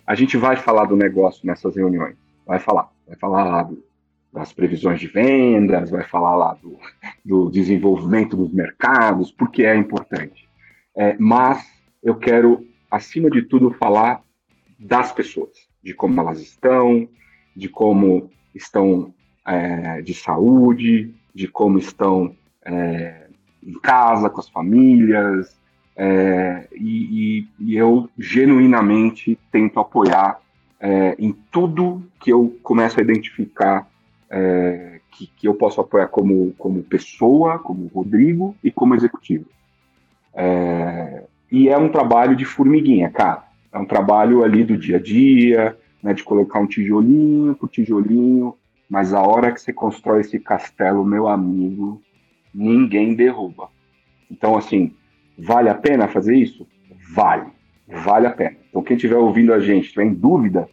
a 0.08 0.14
gente 0.14 0.38
vai 0.38 0.56
falar 0.56 0.86
do 0.86 0.96
negócio 0.96 1.46
nessas 1.46 1.76
reuniões, 1.76 2.16
vai 2.46 2.58
falar, 2.58 2.90
vai 3.06 3.14
falar 3.18 3.44
lá 3.44 3.62
do, 3.62 3.84
das 4.32 4.54
previsões 4.54 4.98
de 4.98 5.06
vendas, 5.06 5.90
vai 5.90 6.02
falar 6.02 6.34
lá 6.34 6.54
do, 6.54 6.78
do 7.22 7.50
desenvolvimento 7.50 8.34
dos 8.34 8.50
mercados, 8.50 9.30
porque 9.30 9.64
é 9.64 9.76
importante. 9.76 10.48
É, 10.96 11.14
mas 11.18 11.62
eu 12.02 12.14
quero, 12.14 12.66
acima 12.90 13.28
de 13.28 13.42
tudo, 13.42 13.70
falar 13.74 14.22
das 14.78 15.12
pessoas, 15.12 15.50
de 15.82 15.92
como 15.92 16.18
elas 16.18 16.40
estão, 16.40 17.06
de 17.54 17.68
como 17.68 18.30
estão 18.54 19.12
é, 19.46 20.00
de 20.00 20.14
saúde, 20.14 21.14
de 21.34 21.46
como 21.46 21.76
estão 21.76 22.34
é, 22.64 23.26
em 23.62 23.78
casa, 23.78 24.30
com 24.30 24.40
as 24.40 24.48
famílias, 24.48 25.54
é, 26.00 26.68
e, 26.72 27.40
e, 27.40 27.48
e, 27.58 27.76
eu 27.76 28.08
genuinamente 28.16 29.36
tento 29.50 29.80
apoiar 29.80 30.40
é, 30.78 31.16
em 31.18 31.32
tudo 31.50 32.04
que 32.20 32.32
eu 32.32 32.56
começo 32.62 33.00
a 33.00 33.02
identificar 33.02 33.84
é, 34.30 35.00
que, 35.10 35.26
que, 35.26 35.48
eu 35.48 35.54
posso 35.54 35.80
apoiar 35.80 36.06
como, 36.06 36.54
como 36.56 36.84
pessoa, 36.84 37.58
como 37.58 37.90
Rodrigo 37.92 38.54
e 38.62 38.70
como 38.70 38.94
executivo. 38.94 39.46
É, 40.32 41.24
e 41.50 41.68
é 41.68 41.76
um 41.76 41.88
trabalho 41.88 42.36
de 42.36 42.44
formiguinha, 42.44 43.10
cara. 43.10 43.42
É 43.72 43.76
um 43.76 43.84
trabalho 43.84 44.44
ali 44.44 44.62
do 44.62 44.76
dia 44.76 44.98
a 44.98 45.02
dia, 45.02 45.76
né, 46.00 46.14
de 46.14 46.22
colocar 46.22 46.60
um 46.60 46.66
tijolinho 46.66 47.56
por 47.56 47.68
tijolinho, 47.68 48.54
mas 48.88 49.12
a 49.12 49.20
hora 49.20 49.50
que 49.50 49.60
você 49.60 49.72
constrói 49.72 50.20
esse 50.20 50.38
castelo, 50.38 51.04
meu 51.04 51.26
amigo, 51.26 52.00
ninguém 52.54 53.16
derruba. 53.16 53.68
Então, 54.30 54.56
assim, 54.56 54.94
vale 55.38 55.68
a 55.68 55.74
pena 55.74 56.08
fazer 56.08 56.34
isso? 56.34 56.66
Vale. 57.14 57.46
Vale 57.86 58.26
a 58.26 58.30
pena. 58.30 58.56
Então, 58.68 58.82
quem 58.82 58.96
estiver 58.96 59.16
ouvindo 59.16 59.52
a 59.52 59.60
gente, 59.60 59.84
estiver 59.84 60.04
em 60.04 60.14
dúvida, 60.14 60.68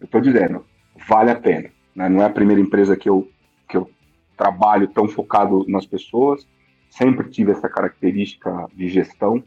eu 0.00 0.06
estou 0.06 0.20
dizendo, 0.20 0.64
vale 1.08 1.30
a 1.30 1.36
pena. 1.36 1.70
Né? 1.94 2.08
Não 2.08 2.22
é 2.22 2.24
a 2.24 2.30
primeira 2.30 2.60
empresa 2.60 2.96
que 2.96 3.08
eu, 3.08 3.28
que 3.68 3.76
eu 3.76 3.88
trabalho 4.36 4.88
tão 4.88 5.06
focado 5.06 5.64
nas 5.68 5.86
pessoas, 5.86 6.46
sempre 6.88 7.28
tive 7.28 7.52
essa 7.52 7.68
característica 7.68 8.66
de 8.74 8.88
gestão. 8.88 9.42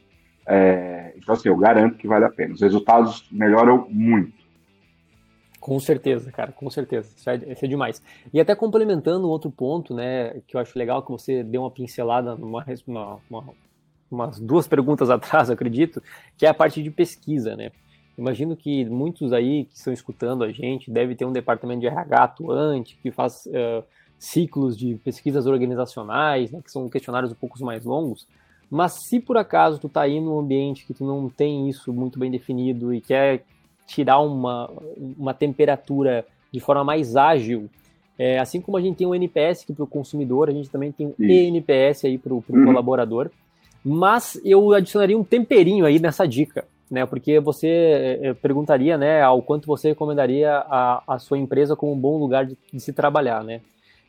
É, 0.46 1.14
então, 1.18 1.34
assim, 1.34 1.50
eu 1.50 1.58
garanto 1.58 1.98
que 1.98 2.08
vale 2.08 2.26
a 2.26 2.30
pena. 2.30 2.54
Os 2.54 2.62
resultados 2.62 3.28
melhoram 3.32 3.88
muito. 3.90 4.44
Com 5.60 5.80
certeza, 5.80 6.30
cara, 6.32 6.52
com 6.52 6.70
certeza. 6.70 7.10
Isso 7.16 7.30
é, 7.30 7.36
isso 7.36 7.66
é, 7.66 7.68
demais. 7.68 8.02
E 8.34 8.40
até 8.40 8.54
complementando 8.54 9.26
um 9.26 9.30
outro 9.30 9.50
ponto, 9.50 9.94
né, 9.94 10.42
que 10.46 10.58
eu 10.58 10.60
acho 10.60 10.78
legal 10.78 11.02
que 11.04 11.12
você 11.12 11.42
deu 11.42 11.62
uma 11.62 11.72
pincelada 11.72 12.36
numa, 12.36 12.66
uma, 13.30 13.54
umas 14.14 14.40
duas 14.40 14.68
perguntas 14.68 15.10
atrás, 15.12 15.50
acredito, 15.50 16.02
que 16.38 16.46
é 16.46 16.50
a 16.50 16.54
parte 16.54 16.82
de 16.82 16.90
pesquisa, 16.92 17.56
né? 17.56 17.72
Imagino 18.18 18.56
que 18.56 18.86
muitos 18.86 19.34
aí 19.34 19.66
que 19.66 19.76
estão 19.76 19.92
escutando 19.92 20.44
a 20.44 20.52
gente 20.52 20.92
deve 20.92 21.16
ter 21.16 21.26
um 21.26 21.32
departamento 21.32 21.82
de 21.82 21.88
RH 21.88 22.24
atuante 22.24 22.98
que 23.02 23.10
faz 23.10 23.48
uh, 23.48 23.84
ciclos 24.20 24.78
de 24.78 24.96
pesquisas 25.04 25.48
organizacionais, 25.48 26.52
né, 26.52 26.62
que 26.64 26.72
são 26.72 26.88
questionários 26.88 27.32
um 27.32 27.36
pouco 27.36 27.64
mais 27.66 27.84
longos. 27.84 28.28
Mas 28.70 28.94
se 29.08 29.20
por 29.20 29.36
acaso 29.36 29.80
tu 29.80 29.90
tá 29.90 30.02
aí 30.02 30.22
num 30.22 30.40
ambiente 30.40 30.86
que 30.86 30.94
tu 30.94 31.04
não 31.06 31.28
tem 31.28 31.68
isso 31.70 31.92
muito 31.92 32.20
bem 32.20 32.30
definido 32.30 32.94
e 32.94 33.02
quer 33.02 33.44
tirar 33.86 34.20
uma, 34.20 34.72
uma 35.18 35.34
temperatura 35.34 36.26
de 36.52 36.60
forma 36.60 36.84
mais 36.84 37.16
ágil. 37.16 37.70
É, 38.18 38.40
assim 38.40 38.62
como 38.62 38.78
a 38.78 38.82
gente 38.82 38.98
tem 38.98 39.08
um 39.08 39.16
NPS 39.16 39.66
para 39.66 39.84
o 39.84 39.88
consumidor, 39.88 40.50
a 40.50 40.54
gente 40.54 40.70
também 40.70 40.92
tem 40.92 41.08
um 41.08 41.16
ENPS 41.20 42.06
aí 42.06 42.18
para 42.18 42.34
o 42.34 42.44
uhum. 42.48 42.66
colaborador. 42.66 43.30
Mas 43.84 44.40
eu 44.46 44.74
adicionaria 44.74 45.18
um 45.18 45.24
temperinho 45.24 45.86
aí 45.86 46.00
nessa 46.00 46.26
dica, 46.28 46.66
né? 46.90 47.06
Porque 47.06 47.40
você 47.40 47.68
é, 47.68 48.20
é, 48.28 48.34
perguntaria, 48.34 48.98
né, 48.98 49.22
ao 49.22 49.42
quanto 49.42 49.68
você 49.68 49.90
recomendaria 49.90 50.56
a, 50.56 51.04
a 51.08 51.20
sua 51.20 51.38
empresa 51.38 51.76
como 51.76 51.92
um 51.92 52.00
bom 52.00 52.18
lugar 52.18 52.46
de, 52.46 52.58
de 52.72 52.80
se 52.80 52.94
trabalhar, 52.94 53.44
né? 53.44 53.62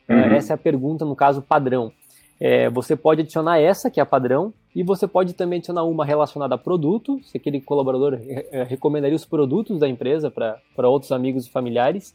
É, 0.07 0.13
uhum. 0.13 0.21
essa 0.35 0.53
é 0.53 0.55
a 0.55 0.57
pergunta, 0.57 1.03
no 1.03 1.15
caso, 1.15 1.41
padrão. 1.41 1.91
É, 2.39 2.69
você 2.69 2.95
pode 2.95 3.21
adicionar 3.21 3.59
essa, 3.59 3.89
que 3.89 3.99
é 3.99 4.03
a 4.03 4.05
padrão, 4.05 4.53
e 4.75 4.83
você 4.83 5.07
pode 5.07 5.33
também 5.33 5.57
adicionar 5.57 5.83
uma 5.83 6.05
relacionada 6.05 6.55
a 6.55 6.57
produto, 6.57 7.19
se 7.23 7.37
aquele 7.37 7.61
colaborador 7.61 8.19
recomendaria 8.67 9.15
os 9.15 9.23
produtos 9.23 9.79
da 9.79 9.87
empresa 9.87 10.29
para 10.29 10.89
outros 10.89 11.13
amigos 11.13 11.45
e 11.45 11.49
familiares, 11.49 12.13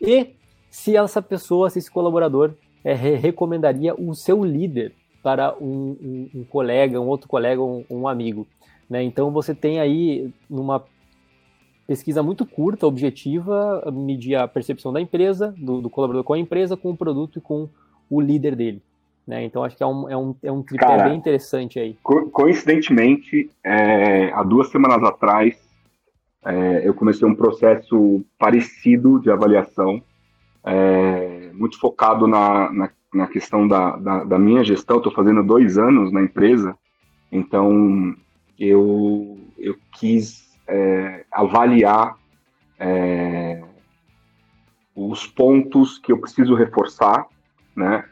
e 0.00 0.34
se 0.68 0.96
essa 0.96 1.22
pessoa, 1.22 1.70
se 1.70 1.78
esse 1.78 1.90
colaborador 1.90 2.52
é, 2.84 2.94
recomendaria 2.94 3.94
o 3.94 4.14
seu 4.14 4.44
líder 4.44 4.92
para 5.22 5.54
um, 5.60 5.96
um, 6.00 6.30
um 6.40 6.44
colega, 6.44 7.00
um 7.00 7.08
outro 7.08 7.28
colega, 7.28 7.62
um, 7.62 7.84
um 7.90 8.08
amigo. 8.08 8.46
Né? 8.88 9.02
Então 9.02 9.30
você 9.30 9.54
tem 9.54 9.78
aí, 9.78 10.32
numa 10.48 10.82
pesquisa 11.86 12.22
muito 12.22 12.46
curta, 12.46 12.86
objetiva, 12.86 13.82
medir 13.92 14.36
a 14.36 14.48
percepção 14.48 14.92
da 14.92 15.00
empresa, 15.00 15.54
do, 15.58 15.80
do 15.80 15.90
colaborador 15.90 16.24
com 16.24 16.34
a 16.34 16.38
empresa, 16.38 16.76
com 16.76 16.90
o 16.90 16.96
produto 16.96 17.38
e 17.38 17.42
com 17.42 17.68
o 18.08 18.20
líder 18.20 18.56
dele. 18.56 18.82
Né? 19.26 19.44
Então 19.44 19.62
acho 19.62 19.76
que 19.76 19.82
é 19.82 19.86
um, 19.86 20.08
é 20.08 20.16
um, 20.16 20.34
é 20.42 20.52
um 20.52 20.62
tripé 20.62 20.86
Cara, 20.86 21.08
bem 21.08 21.16
interessante 21.16 21.78
aí. 21.78 21.96
Co 22.02 22.28
coincidentemente, 22.30 23.50
é, 23.64 24.32
há 24.32 24.42
duas 24.42 24.68
semanas 24.70 25.02
atrás, 25.04 25.56
é, 26.44 26.88
eu 26.88 26.94
comecei 26.94 27.26
um 27.26 27.34
processo 27.34 28.24
parecido 28.38 29.20
de 29.20 29.30
avaliação, 29.30 30.02
é, 30.64 31.50
muito 31.52 31.78
focado 31.78 32.26
na, 32.26 32.72
na, 32.72 32.90
na 33.12 33.26
questão 33.26 33.66
da, 33.66 33.96
da, 33.96 34.24
da, 34.24 34.38
minha 34.38 34.64
gestão. 34.64 34.98
Estou 34.98 35.12
fazendo 35.12 35.42
dois 35.42 35.78
anos 35.78 36.12
na 36.12 36.22
empresa, 36.22 36.76
então 37.30 38.14
eu, 38.58 39.38
eu 39.58 39.76
quis 39.92 40.56
é, 40.66 41.24
avaliar 41.30 42.16
é, 42.78 43.62
os 44.94 45.26
pontos 45.26 45.98
que 45.98 46.12
eu 46.12 46.18
preciso 46.18 46.54
reforçar, 46.54 47.26
né? 47.74 48.04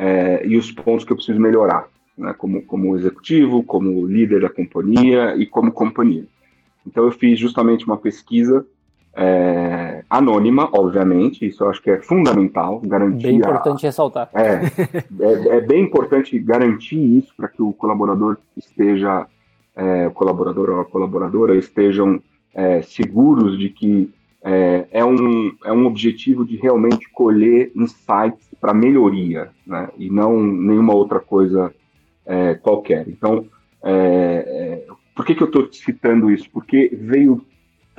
é, 0.00 0.46
e 0.46 0.56
os 0.56 0.72
pontos 0.72 1.04
que 1.04 1.12
eu 1.12 1.16
preciso 1.16 1.38
melhorar, 1.38 1.86
né, 2.16 2.32
como, 2.32 2.62
como 2.62 2.96
executivo, 2.96 3.62
como 3.62 4.06
líder 4.06 4.40
da 4.40 4.48
companhia 4.48 5.36
e 5.36 5.46
como 5.46 5.70
companhia. 5.70 6.26
Então 6.86 7.04
eu 7.04 7.12
fiz 7.12 7.38
justamente 7.38 7.84
uma 7.84 7.98
pesquisa 7.98 8.66
é, 9.14 10.04
anônima, 10.08 10.68
obviamente, 10.72 11.46
isso 11.46 11.64
eu 11.64 11.70
acho 11.70 11.82
que 11.82 11.90
é 11.90 12.00
fundamental, 12.00 12.80
garantir. 12.80 13.26
Bem 13.26 13.36
importante 13.36 13.84
a, 13.84 13.88
ressaltar. 13.88 14.30
É, 14.34 14.64
é, 15.20 15.56
é, 15.56 15.60
bem 15.60 15.82
importante 15.82 16.38
garantir 16.38 16.96
isso 16.96 17.34
para 17.36 17.48
que 17.48 17.60
o 17.60 17.72
colaborador 17.72 18.38
esteja, 18.56 19.26
é, 19.74 20.06
o 20.06 20.12
colaborador 20.12 20.70
ou 20.70 20.80
a 20.80 20.84
colaboradora 20.84 21.56
estejam 21.56 22.22
é, 22.54 22.82
seguros 22.82 23.58
de 23.58 23.68
que 23.68 24.12
é, 24.42 24.86
é, 24.92 25.04
um, 25.04 25.54
é 25.64 25.72
um 25.72 25.86
objetivo 25.86 26.44
de 26.44 26.56
realmente 26.56 27.08
colher 27.10 27.72
insights 27.74 28.48
para 28.60 28.72
melhoria, 28.72 29.50
né? 29.66 29.88
E 29.98 30.08
não 30.08 30.40
nenhuma 30.40 30.94
outra 30.94 31.20
coisa 31.20 31.74
é, 32.24 32.54
qualquer. 32.54 33.08
Então, 33.08 33.44
por 35.14 35.26
que, 35.26 35.34
que 35.34 35.42
eu 35.42 35.46
estou 35.46 35.68
citando 35.72 36.30
isso? 36.30 36.48
Porque 36.50 36.90
veio 36.92 37.44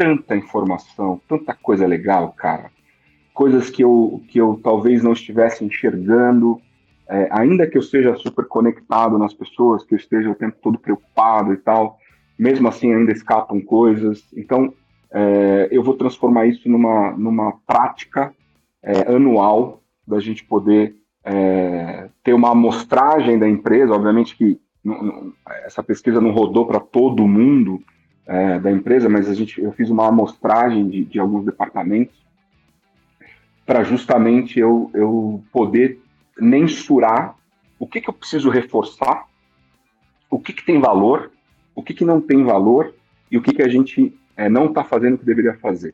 tanta 0.02 0.36
informação, 0.36 1.22
tanta 1.28 1.54
coisa 1.54 1.86
legal, 1.86 2.34
cara. 2.34 2.72
Coisas 3.36 3.70
que 3.70 3.84
eu, 3.84 4.20
que 4.28 4.41
eu 4.41 4.60
talvez 4.64 5.04
não 5.04 5.14
estivesse 5.14 5.64
enxergando, 5.64 6.60
é, 7.08 7.28
ainda 7.32 7.68
que 7.68 7.78
eu 7.78 7.84
seja 7.84 8.16
super 8.16 8.45
conectado 8.45 9.20
nas 9.20 9.32
pessoas, 9.32 9.84
que 9.84 9.93
eu 9.93 9.97
esteja 9.97 10.32
o 10.32 10.36
tempo 10.36 10.58
todo 10.60 10.80
preocupado 10.80 11.54
e 11.54 11.58
tal, 11.58 11.99
mesmo 12.38 12.68
assim 12.68 12.91
ainda 12.91 13.12
escapam 13.12 13.62
coisas. 13.62 14.26
Então, 14.36 14.74
é, 15.12 15.68
eu 15.70 15.84
vou 15.84 15.93
transformar 15.93 16.47
isso 16.47 16.68
numa, 16.68 17.12
numa 17.12 17.54
prática 17.68 18.34
é, 18.82 19.14
anual 19.14 19.84
da 20.08 20.20
gente 20.20 20.43
poder 20.43 20.95
é, 21.24 22.10
ter 22.24 22.34
uma 22.34 22.52
amostragem 22.52 23.38
da 23.38 23.47
empresa. 23.47 23.93
Obviamente 23.93 24.36
que 24.36 24.60
não, 24.84 25.04
não, 25.04 25.34
essa 25.64 25.84
pesquisa 25.84 26.20
não 26.20 26.32
rodou 26.32 26.66
para 26.66 26.80
todo 26.80 27.28
mundo 27.28 27.84
é, 28.32 28.57
da 28.59 28.71
empresa, 28.71 29.09
mas 29.09 29.29
a 29.29 29.34
gente, 29.34 29.61
eu 29.61 29.73
fiz 29.73 29.89
uma 29.89 30.07
amostragem 30.07 30.88
de, 30.88 31.03
de 31.03 31.19
alguns 31.19 31.43
departamentos 31.43 32.15
para 33.65 33.84
justamente 33.84 34.57
eu, 34.57 34.89
eu 34.93 35.43
poder 35.51 35.99
mensurar 36.39 37.36
o 37.77 37.86
que, 37.86 37.99
que 37.99 38.09
eu 38.09 38.13
preciso 38.13 38.49
reforçar, 38.49 39.25
o 40.29 40.39
que, 40.39 40.53
que 40.53 40.65
tem 40.65 40.79
valor, 40.79 41.29
o 41.75 41.84
que, 41.84 41.93
que 41.93 42.05
não 42.05 42.21
tem 42.21 42.41
valor 42.45 42.95
e 43.29 43.38
o 43.38 43.41
que, 43.41 43.53
que 43.53 43.61
a 43.61 43.67
gente 43.67 44.17
é, 44.38 44.47
não 44.47 44.67
está 44.67 44.82
fazendo 44.82 45.15
o 45.15 45.17
que 45.17 45.25
deveria 45.25 45.55
fazer. 45.55 45.93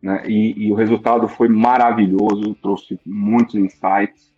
Né? 0.00 0.22
E, 0.26 0.66
e, 0.66 0.72
o 0.72 0.74
resultado 0.74 1.28
foi 1.28 1.48
maravilhoso, 1.48 2.56
trouxe 2.62 2.98
muitos 3.04 3.56
insights, 3.56 4.32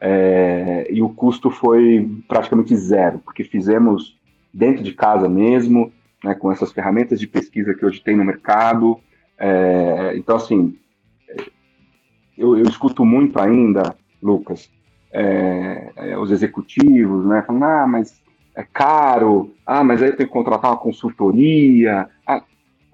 é, 0.00 0.88
e 0.90 1.00
o 1.00 1.08
custo 1.10 1.48
foi 1.48 2.10
praticamente 2.26 2.76
zero, 2.76 3.20
porque 3.20 3.44
fizemos 3.44 4.18
dentro 4.52 4.82
de 4.82 4.92
casa 4.92 5.28
mesmo, 5.28 5.92
né, 6.22 6.34
com 6.34 6.50
essas 6.50 6.72
ferramentas 6.72 7.20
de 7.20 7.26
pesquisa 7.26 7.74
que 7.74 7.84
hoje 7.84 8.00
tem 8.00 8.16
no 8.16 8.24
mercado. 8.24 8.98
É, 9.38 10.14
então, 10.16 10.36
assim, 10.36 10.76
eu, 12.36 12.56
eu, 12.56 12.64
escuto 12.64 13.04
muito 13.04 13.40
ainda, 13.40 13.94
Lucas, 14.22 14.70
é, 15.12 15.92
é 15.96 16.18
os 16.18 16.30
executivos, 16.30 17.24
né, 17.26 17.42
falando, 17.46 17.64
ah, 17.64 17.86
mas 17.86 18.22
é 18.54 18.64
caro, 18.64 19.54
ah, 19.64 19.84
mas 19.84 20.02
aí 20.02 20.12
tem 20.12 20.26
que 20.26 20.32
contratar 20.32 20.72
uma 20.72 20.76
consultoria. 20.76 22.08
Ah, 22.26 22.42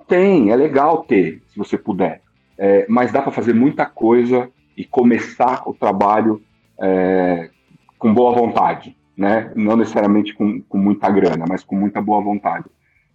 tem, 0.07 0.51
é 0.51 0.57
legal 0.57 1.05
ter, 1.05 1.43
se 1.49 1.57
você 1.59 1.79
puder. 1.79 2.21
É, 2.57 2.87
mas 2.89 3.11
dá 3.11 3.23
para 3.23 3.33
fazer 3.33 3.55
muita 3.55 3.87
coisa 3.87 4.51
e 4.77 4.85
começar 4.85 5.69
o 5.69 5.75
trabalho 5.75 6.43
é, 6.79 7.51
com 7.99 8.13
boa 8.13 8.33
vontade, 8.33 8.97
né? 9.17 9.51
Não 9.57 9.77
necessariamente 9.77 10.35
com, 10.35 10.61
com, 10.63 10.79
muita 10.79 11.11
grana, 11.11 11.47
mas 11.49 11.65
com 11.65 11.75
muita 11.75 12.01
boa 12.01 12.21
vontade. 12.21 12.67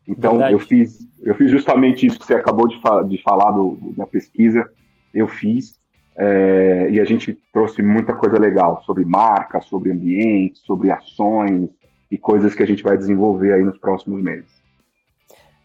Então 0.10 0.42
eu 0.50 0.58
fiz, 0.58 1.08
eu 1.22 1.36
fiz 1.36 1.52
justamente 1.52 2.06
isso 2.06 2.20
que 2.20 2.26
você 2.26 2.34
acabou 2.34 2.68
de, 2.68 2.82
fa 2.82 3.04
de 3.04 3.22
falar 3.22 3.52
do, 3.52 3.94
da 3.96 4.08
pesquisa. 4.08 4.68
Eu 5.14 5.28
fiz 5.28 5.80
é, 6.18 6.90
e 6.92 7.00
a 7.00 7.06
gente 7.06 7.38
trouxe 7.54 7.82
muita 7.84 8.14
coisa 8.14 8.40
legal 8.40 8.82
sobre 8.86 9.06
marca, 9.06 9.62
sobre 9.62 9.92
ambiente, 9.92 10.60
sobre 10.60 10.92
ações 10.92 11.70
e 12.10 12.18
coisas 12.18 12.56
que 12.56 12.64
a 12.64 12.66
gente 12.66 12.82
vai 12.82 12.98
desenvolver 12.98 13.54
aí 13.54 13.64
nos 13.64 13.78
próximos 13.78 14.22
meses. 14.22 14.60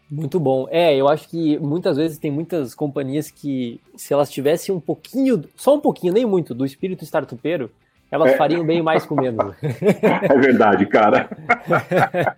Muito 0.09 0.39
bom. 0.39 0.67
É, 0.69 0.95
eu 0.95 1.07
acho 1.07 1.27
que 1.27 1.57
muitas 1.57 1.97
vezes 1.97 2.19
tem 2.19 2.29
muitas 2.29 2.75
companhias 2.75 3.31
que, 3.31 3.81
se 3.95 4.13
elas 4.13 4.29
tivessem 4.29 4.73
um 4.73 4.79
pouquinho, 4.79 5.43
só 5.55 5.75
um 5.75 5.79
pouquinho, 5.79 6.13
nem 6.13 6.25
muito, 6.25 6.53
do 6.53 6.63
espírito 6.63 7.03
startupeiro, 7.03 7.71
elas 8.11 8.31
é. 8.33 8.37
fariam 8.37 8.65
bem 8.65 8.81
mais 8.81 9.05
com 9.05 9.15
menos. 9.15 9.55
É 9.61 10.37
verdade, 10.37 10.85
cara. 10.85 11.29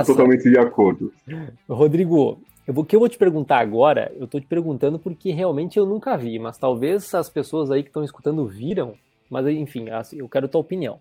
Estou 0.00 0.16
totalmente 0.16 0.48
de 0.48 0.58
acordo. 0.58 1.12
Rodrigo, 1.68 2.38
eu 2.66 2.74
vou, 2.74 2.84
o 2.84 2.86
que 2.86 2.94
eu 2.94 3.00
vou 3.00 3.08
te 3.08 3.18
perguntar 3.18 3.58
agora, 3.58 4.12
eu 4.16 4.24
estou 4.24 4.40
te 4.40 4.46
perguntando 4.46 4.98
porque 4.98 5.32
realmente 5.32 5.78
eu 5.78 5.84
nunca 5.84 6.16
vi, 6.16 6.38
mas 6.38 6.56
talvez 6.58 7.12
as 7.14 7.28
pessoas 7.28 7.70
aí 7.70 7.82
que 7.82 7.88
estão 7.88 8.04
escutando 8.04 8.46
viram, 8.46 8.94
mas 9.28 9.46
enfim, 9.48 9.86
eu 10.12 10.28
quero 10.28 10.46
a 10.46 10.48
tua 10.48 10.60
opinião. 10.60 10.98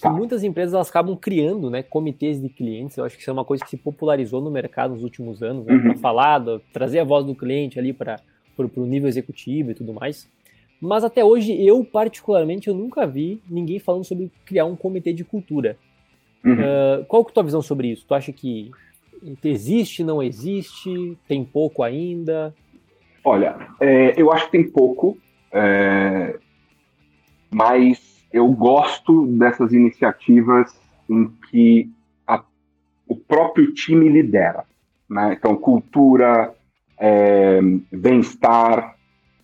Tá. 0.00 0.10
muitas 0.10 0.44
empresas 0.44 0.74
elas 0.74 0.88
acabam 0.88 1.16
criando 1.16 1.68
né, 1.68 1.82
comitês 1.82 2.40
de 2.40 2.48
clientes. 2.48 2.96
Eu 2.96 3.04
acho 3.04 3.16
que 3.16 3.22
isso 3.22 3.30
é 3.30 3.32
uma 3.32 3.44
coisa 3.44 3.64
que 3.64 3.70
se 3.70 3.76
popularizou 3.76 4.40
no 4.40 4.50
mercado 4.50 4.94
nos 4.94 5.02
últimos 5.02 5.42
anos, 5.42 5.66
né, 5.66 5.74
uhum. 5.74 5.82
para 5.82 5.94
falar, 5.96 6.40
trazer 6.72 7.00
a 7.00 7.04
voz 7.04 7.26
do 7.26 7.34
cliente 7.34 7.78
ali 7.80 7.92
para 7.92 8.20
o 8.56 8.86
nível 8.86 9.08
executivo 9.08 9.72
e 9.72 9.74
tudo 9.74 9.92
mais. 9.92 10.28
Mas 10.80 11.02
até 11.02 11.24
hoje, 11.24 11.52
eu 11.64 11.84
particularmente, 11.84 12.68
eu 12.68 12.74
nunca 12.74 13.06
vi 13.06 13.42
ninguém 13.48 13.78
falando 13.78 14.04
sobre 14.04 14.30
criar 14.44 14.64
um 14.64 14.76
comitê 14.76 15.12
de 15.12 15.24
cultura. 15.24 15.76
Uhum. 16.44 16.54
Uh, 16.54 17.04
qual 17.06 17.24
que 17.24 17.30
é 17.30 17.32
a 17.32 17.34
tua 17.34 17.42
visão 17.42 17.60
sobre 17.60 17.88
isso? 17.88 18.06
Tu 18.06 18.14
acha 18.14 18.32
que 18.32 18.70
existe, 19.44 20.04
não 20.04 20.22
existe, 20.22 21.18
tem 21.26 21.44
pouco 21.44 21.82
ainda? 21.82 22.54
Olha, 23.24 23.56
é, 23.80 24.14
eu 24.20 24.32
acho 24.32 24.46
que 24.46 24.52
tem 24.52 24.70
pouco, 24.70 25.18
é, 25.52 26.38
mas 27.50 28.24
eu 28.32 28.48
gosto 28.52 29.26
dessas 29.26 29.72
iniciativas 29.72 30.72
em 31.08 31.28
que 31.50 31.90
a, 32.26 32.42
o 33.06 33.16
próprio 33.16 33.72
time 33.72 34.08
lidera. 34.08 34.64
Né? 35.08 35.34
Então, 35.38 35.56
cultura, 35.56 36.54
é, 36.98 37.60
bem-estar, 37.90 38.96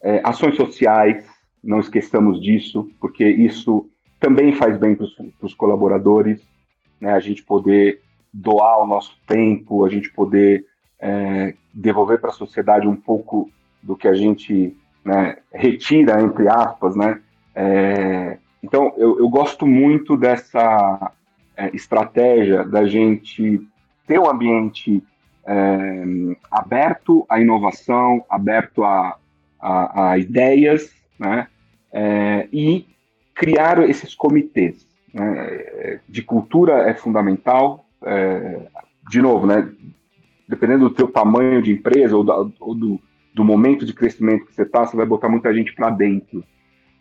é, 0.04 0.20
ações 0.22 0.54
sociais, 0.54 1.24
não 1.62 1.80
esqueçamos 1.80 2.40
disso, 2.40 2.90
porque 3.00 3.26
isso 3.26 3.88
também 4.20 4.52
faz 4.52 4.76
bem 4.76 4.94
para 4.94 5.06
os 5.42 5.54
colaboradores, 5.54 6.46
né? 7.00 7.14
a 7.14 7.20
gente 7.20 7.42
poder 7.42 8.02
doar 8.32 8.82
o 8.82 8.86
nosso 8.86 9.18
tempo, 9.26 9.84
a 9.84 9.88
gente 9.88 10.12
poder 10.12 10.66
é, 11.00 11.54
devolver 11.72 12.20
para 12.20 12.30
a 12.30 12.34
sociedade 12.34 12.86
um 12.86 12.94
pouco 12.94 13.50
do 13.82 13.96
que 13.96 14.06
a 14.06 14.14
gente 14.14 14.76
né, 15.02 15.38
retira, 15.52 16.20
entre 16.22 16.48
aspas, 16.48 16.94
né? 16.96 17.20
É, 17.54 18.38
então, 18.62 18.94
eu, 18.96 19.18
eu, 19.18 19.28
gosto 19.28 19.66
muito 19.66 20.16
dessa 20.16 21.12
é, 21.56 21.70
estratégia 21.74 22.64
da 22.64 22.86
gente 22.86 23.60
ter 24.06 24.18
um 24.18 24.28
ambiente 24.28 25.02
é, 25.46 26.04
aberto 26.50 27.26
à 27.28 27.38
inovação, 27.38 28.24
aberto 28.28 28.82
a, 28.82 29.18
a, 29.64 30.10
a 30.10 30.18
ideias, 30.18 30.92
né? 31.18 31.48
É, 31.90 32.46
e 32.52 32.86
criar 33.34 33.88
esses 33.88 34.14
comitês. 34.14 34.86
Né? 35.12 36.00
De 36.06 36.22
cultura 36.22 36.88
é 36.88 36.92
fundamental, 36.92 37.86
é, 38.04 38.66
de 39.08 39.22
novo, 39.22 39.46
né? 39.46 39.72
Dependendo 40.46 40.88
do 40.90 40.94
teu 40.94 41.08
tamanho 41.08 41.62
de 41.62 41.72
empresa 41.72 42.14
ou, 42.14 42.22
da, 42.22 42.36
ou 42.36 42.74
do, 42.74 43.00
do 43.32 43.44
momento 43.44 43.86
de 43.86 43.94
crescimento 43.94 44.44
que 44.44 44.54
você 44.54 44.62
está, 44.62 44.84
você 44.84 44.96
vai 44.96 45.06
botar 45.06 45.30
muita 45.30 45.52
gente 45.54 45.74
para 45.74 45.88
dentro, 45.88 46.44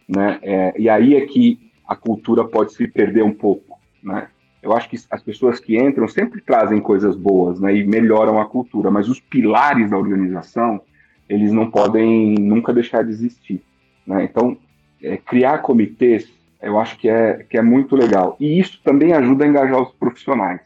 né? 0.08 0.40
É, 0.42 0.74
e 0.80 0.88
aí 0.88 1.16
é 1.16 1.26
que 1.26 1.60
a 1.86 1.98
cultura 1.98 2.46
pode 2.46 2.74
se 2.74 2.88
perder 2.88 3.24
um 3.24 3.34
pouco, 3.34 3.78
né? 4.02 4.30
Eu 4.62 4.72
acho 4.72 4.90
que 4.90 4.98
as 5.12 5.22
pessoas 5.22 5.60
que 5.60 5.78
entram 5.78 6.08
sempre 6.08 6.40
trazem 6.40 6.80
coisas 6.80 7.18
boas, 7.18 7.60
né? 7.60 7.76
E 7.76 7.84
melhoram 7.84 8.40
a 8.40 8.46
cultura, 8.46 8.90
mas 8.90 9.10
os 9.10 9.20
pilares 9.20 9.90
da 9.90 9.98
organização 9.98 10.82
eles 11.28 11.52
não 11.52 11.70
podem 11.70 12.36
nunca 12.36 12.74
deixar 12.74 13.04
de 13.04 13.12
existir, 13.12 13.62
né? 14.06 14.24
Então 14.24 14.58
é, 15.02 15.18
criar 15.18 15.60
comitês 15.60 16.32
eu 16.62 16.80
acho 16.80 16.98
que 16.98 17.10
é 17.10 17.44
que 17.44 17.58
é 17.58 17.62
muito 17.62 17.96
legal 17.96 18.38
e 18.40 18.60
isso 18.60 18.82
também 18.84 19.14
ajuda 19.14 19.44
a 19.44 19.48
engajar 19.48 19.82
os 19.82 19.92
profissionais, 19.94 20.62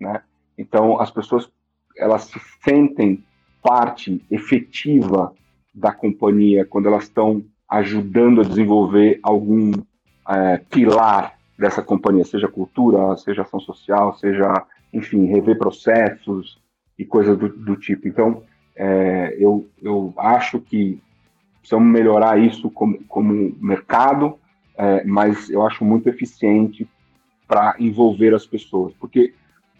né? 0.00 0.22
Então 0.56 1.00
as 1.00 1.10
pessoas 1.10 1.50
elas 1.96 2.24
se 2.24 2.40
sentem 2.64 3.22
parte 3.62 4.24
efetiva 4.30 5.32
da 5.74 5.92
companhia 5.92 6.64
quando 6.64 6.86
elas 6.86 7.04
estão 7.04 7.44
ajudando 7.68 8.42
a 8.42 8.44
desenvolver 8.44 9.18
algum 9.22 9.72
é, 10.28 10.58
pilar 10.58 11.38
dessa 11.58 11.82
companhia, 11.82 12.24
seja 12.24 12.48
cultura, 12.48 13.16
seja 13.16 13.42
ação 13.42 13.60
social, 13.60 14.14
seja, 14.18 14.66
enfim, 14.92 15.26
rever 15.26 15.56
processos 15.56 16.60
e 16.98 17.04
coisas 17.04 17.36
do, 17.38 17.48
do 17.48 17.76
tipo. 17.76 18.06
Então, 18.06 18.42
é, 18.76 19.36
eu, 19.38 19.68
eu 19.82 20.12
acho 20.16 20.60
que 20.60 21.00
precisamos 21.60 21.88
melhorar 21.88 22.38
isso 22.38 22.70
como, 22.70 23.02
como 23.04 23.54
mercado, 23.60 24.38
é, 24.76 25.04
mas 25.04 25.48
eu 25.50 25.64
acho 25.66 25.84
muito 25.84 26.08
eficiente 26.08 26.88
para 27.46 27.74
envolver 27.78 28.34
as 28.34 28.46
pessoas, 28.46 28.92
porque 28.94 29.34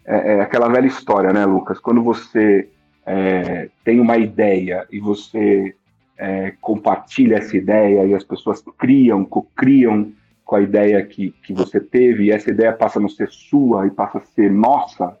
é, 0.05 0.33
é, 0.35 0.41
aquela 0.41 0.69
velha 0.69 0.87
história, 0.87 1.31
né, 1.33 1.45
Lucas? 1.45 1.79
Quando 1.79 2.03
você 2.03 2.69
é, 3.05 3.69
tem 3.83 3.99
uma 3.99 4.17
ideia 4.17 4.85
e 4.91 4.99
você 4.99 5.75
é, 6.17 6.53
compartilha 6.61 7.37
essa 7.37 7.55
ideia 7.57 8.05
e 8.05 8.13
as 8.13 8.23
pessoas 8.23 8.63
criam, 8.77 9.25
co-criam 9.25 10.11
com 10.45 10.55
a 10.55 10.61
ideia 10.61 11.03
que, 11.05 11.31
que 11.43 11.53
você 11.53 11.79
teve 11.79 12.25
e 12.25 12.31
essa 12.31 12.51
ideia 12.51 12.73
passa 12.73 12.99
a 12.99 13.01
não 13.01 13.09
ser 13.09 13.29
sua 13.29 13.87
e 13.87 13.91
passa 13.91 14.19
a 14.19 14.21
ser 14.21 14.51
nossa, 14.51 15.17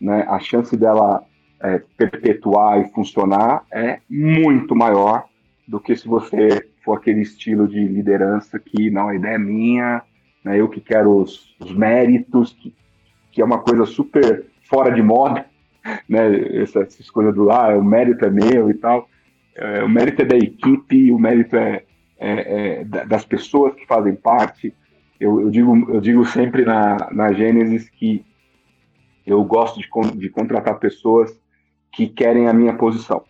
né, 0.00 0.24
a 0.28 0.38
chance 0.38 0.76
dela 0.76 1.24
é, 1.62 1.82
perpetuar 1.96 2.80
e 2.80 2.88
funcionar 2.92 3.64
é 3.70 4.00
muito 4.08 4.74
maior 4.74 5.24
do 5.68 5.78
que 5.78 5.94
se 5.94 6.08
você 6.08 6.66
for 6.82 6.98
aquele 6.98 7.20
estilo 7.20 7.68
de 7.68 7.78
liderança 7.86 8.58
que 8.58 8.90
não, 8.90 9.08
a 9.08 9.14
ideia 9.14 9.34
é 9.34 9.38
minha, 9.38 10.02
né, 10.42 10.58
eu 10.58 10.68
que 10.68 10.80
quero 10.80 11.16
os, 11.16 11.54
os 11.60 11.72
méritos, 11.72 12.52
que, 12.54 12.74
que 13.30 13.42
é 13.42 13.44
uma 13.44 13.58
coisa 13.58 13.84
super 13.84 14.46
fora 14.68 14.90
de 14.90 15.02
moda, 15.02 15.46
né, 16.08 16.62
essa, 16.62 16.80
essas 16.80 17.10
coisas 17.10 17.34
do 17.34 17.50
ah, 17.50 17.76
o 17.76 17.84
mérito 17.84 18.24
é 18.24 18.30
meu 18.30 18.70
e 18.70 18.74
tal. 18.74 19.08
É, 19.54 19.84
o 19.84 19.88
mérito 19.88 20.22
é 20.22 20.24
da 20.24 20.36
equipe, 20.36 21.12
o 21.12 21.18
mérito 21.18 21.56
é, 21.56 21.82
é, 22.18 22.80
é 22.80 22.84
das 22.84 23.24
pessoas 23.24 23.74
que 23.74 23.86
fazem 23.86 24.14
parte. 24.14 24.74
Eu, 25.18 25.40
eu, 25.42 25.50
digo, 25.50 25.92
eu 25.92 26.00
digo 26.00 26.24
sempre 26.24 26.64
na, 26.64 27.08
na 27.12 27.32
Gênesis 27.32 27.90
que 27.90 28.24
eu 29.26 29.44
gosto 29.44 29.78
de, 29.78 30.18
de 30.18 30.30
contratar 30.30 30.78
pessoas 30.78 31.39
que 31.92 32.08
querem 32.08 32.48
a 32.48 32.52
minha 32.52 32.74
posição, 32.74 33.22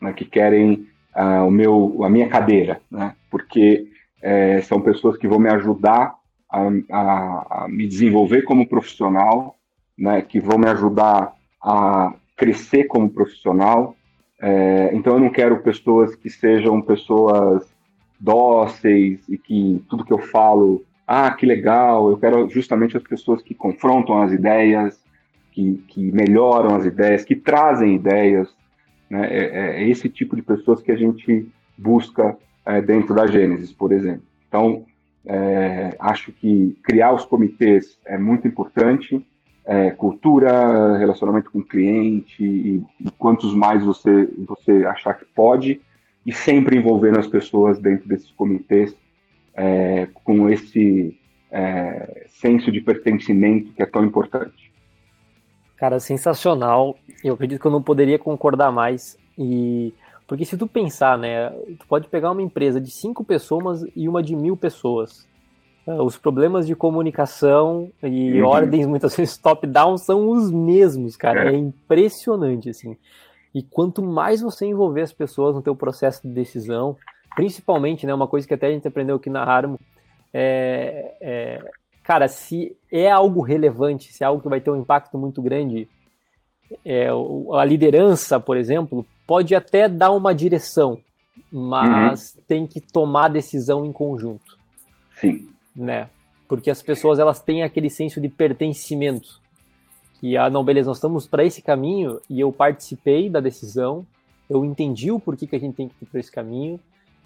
né, 0.00 0.12
que 0.12 0.24
querem 0.24 0.86
uh, 1.16 1.46
o 1.46 1.50
meu, 1.50 2.00
a 2.02 2.08
minha 2.08 2.28
cadeira, 2.28 2.80
né, 2.90 3.14
porque 3.30 3.88
é, 4.22 4.60
são 4.62 4.80
pessoas 4.80 5.16
que 5.16 5.28
vão 5.28 5.38
me 5.38 5.48
ajudar 5.50 6.14
a, 6.50 6.60
a, 6.90 7.64
a 7.64 7.68
me 7.68 7.86
desenvolver 7.86 8.42
como 8.42 8.68
profissional, 8.68 9.56
né, 9.96 10.22
que 10.22 10.40
vão 10.40 10.58
me 10.58 10.68
ajudar 10.68 11.32
a 11.62 12.14
crescer 12.36 12.84
como 12.84 13.10
profissional. 13.10 13.94
É, 14.40 14.90
então 14.94 15.14
eu 15.14 15.20
não 15.20 15.30
quero 15.30 15.62
pessoas 15.62 16.14
que 16.14 16.30
sejam 16.30 16.80
pessoas 16.80 17.70
dóceis 18.18 19.26
e 19.28 19.38
que 19.38 19.82
tudo 19.88 20.04
que 20.04 20.12
eu 20.12 20.18
falo, 20.18 20.84
ah, 21.06 21.30
que 21.30 21.46
legal. 21.46 22.10
Eu 22.10 22.18
quero 22.18 22.48
justamente 22.48 22.96
as 22.96 23.02
pessoas 23.02 23.42
que 23.42 23.54
confrontam 23.54 24.22
as 24.22 24.32
ideias, 24.32 25.00
que, 25.60 25.84
que 25.88 26.12
melhoram 26.12 26.74
as 26.74 26.86
ideias, 26.86 27.24
que 27.24 27.36
trazem 27.36 27.96
ideias. 27.96 28.48
Né? 29.10 29.26
É, 29.30 29.38
é, 29.38 29.82
é 29.82 29.88
esse 29.88 30.08
tipo 30.08 30.34
de 30.34 30.42
pessoas 30.42 30.80
que 30.80 30.90
a 30.90 30.96
gente 30.96 31.46
busca 31.76 32.36
é, 32.64 32.80
dentro 32.80 33.14
da 33.14 33.26
Gênesis, 33.26 33.72
por 33.72 33.92
exemplo. 33.92 34.22
Então, 34.48 34.84
é, 35.26 35.94
acho 35.98 36.32
que 36.32 36.78
criar 36.82 37.12
os 37.12 37.26
comitês 37.26 37.98
é 38.06 38.16
muito 38.16 38.48
importante 38.48 39.24
é, 39.66 39.90
cultura, 39.90 40.96
relacionamento 40.96 41.50
com 41.50 41.58
o 41.58 41.64
cliente, 41.64 42.42
e, 42.42 42.82
e, 42.98 43.10
quantos 43.18 43.54
mais 43.54 43.84
você, 43.84 44.28
você 44.38 44.84
achar 44.86 45.14
que 45.14 45.24
pode, 45.26 45.80
e 46.24 46.32
sempre 46.32 46.76
envolvendo 46.76 47.18
as 47.18 47.26
pessoas 47.26 47.78
dentro 47.78 48.08
desses 48.08 48.30
comitês 48.32 48.96
é, 49.54 50.08
com 50.24 50.48
esse 50.48 51.16
é, 51.50 52.26
senso 52.28 52.72
de 52.72 52.80
pertencimento 52.80 53.72
que 53.72 53.82
é 53.82 53.86
tão 53.86 54.04
importante. 54.04 54.69
Cara, 55.80 55.98
sensacional. 55.98 56.94
Eu 57.24 57.32
acredito 57.32 57.58
que 57.58 57.66
eu 57.66 57.70
não 57.70 57.82
poderia 57.82 58.18
concordar 58.18 58.70
mais. 58.70 59.16
E 59.38 59.94
porque 60.28 60.44
se 60.44 60.56
tu 60.56 60.66
pensar, 60.66 61.18
né, 61.18 61.50
tu 61.78 61.86
pode 61.88 62.06
pegar 62.06 62.30
uma 62.30 62.42
empresa 62.42 62.78
de 62.78 62.90
cinco 62.90 63.24
pessoas 63.24 63.82
e 63.96 64.06
uma 64.06 64.22
de 64.22 64.36
mil 64.36 64.56
pessoas. 64.56 65.26
É, 65.86 65.94
os 65.94 66.18
problemas 66.18 66.66
de 66.66 66.76
comunicação 66.76 67.90
e 68.02 68.40
uhum. 68.40 68.46
ordens, 68.46 68.86
muitas 68.86 69.16
vezes 69.16 69.38
top-down, 69.38 69.96
são 69.96 70.28
os 70.28 70.50
mesmos, 70.50 71.16
cara. 71.16 71.50
É. 71.50 71.54
é. 71.54 71.56
impressionante, 71.56 72.68
assim. 72.68 72.94
E 73.54 73.62
quanto 73.62 74.02
mais 74.02 74.42
você 74.42 74.66
envolver 74.66 75.00
as 75.00 75.12
pessoas 75.12 75.54
no 75.54 75.62
teu 75.62 75.74
processo 75.74 76.22
de 76.22 76.32
decisão, 76.32 76.96
principalmente, 77.34 78.06
né, 78.06 78.12
uma 78.12 78.28
coisa 78.28 78.46
que 78.46 78.54
até 78.54 78.66
a 78.66 78.70
gente 78.70 78.86
aprendeu 78.86 79.16
aqui 79.16 79.30
na 79.30 79.42
Harmo, 79.42 79.80
é, 80.32 81.16
é, 81.20 81.70
cara, 82.10 82.28
se 82.28 82.76
é 82.90 83.10
algo 83.10 83.40
relevante, 83.40 84.12
se 84.12 84.24
é 84.24 84.26
algo 84.26 84.42
que 84.42 84.48
vai 84.48 84.60
ter 84.60 84.70
um 84.70 84.80
impacto 84.80 85.16
muito 85.16 85.40
grande, 85.40 85.88
é, 86.84 87.08
a 87.52 87.64
liderança, 87.64 88.40
por 88.40 88.56
exemplo, 88.56 89.06
pode 89.26 89.54
até 89.54 89.88
dar 89.88 90.10
uma 90.10 90.34
direção, 90.34 90.98
mas 91.52 92.34
uhum. 92.34 92.42
tem 92.48 92.66
que 92.66 92.80
tomar 92.80 93.28
decisão 93.28 93.84
em 93.84 93.92
conjunto. 93.92 94.58
Sim 95.14 95.50
né? 95.74 96.08
Porque 96.48 96.70
as 96.70 96.82
pessoas 96.82 97.18
elas 97.18 97.40
têm 97.40 97.62
aquele 97.62 97.88
senso 97.88 98.20
de 98.20 98.28
pertencimento. 98.28 99.40
Que, 100.20 100.36
ah, 100.36 100.50
não, 100.50 100.64
beleza, 100.64 100.88
nós 100.88 100.98
estamos 100.98 101.26
para 101.26 101.44
esse 101.44 101.62
caminho 101.62 102.20
e 102.28 102.40
eu 102.40 102.52
participei 102.52 103.30
da 103.30 103.40
decisão, 103.40 104.06
eu 104.48 104.64
entendi 104.64 105.10
o 105.10 105.20
porquê 105.20 105.46
que 105.46 105.56
a 105.56 105.60
gente 105.60 105.76
tem 105.76 105.88
que 105.88 105.94
ir 106.02 106.06
para 106.06 106.20
esse 106.20 106.30
caminho 106.30 106.78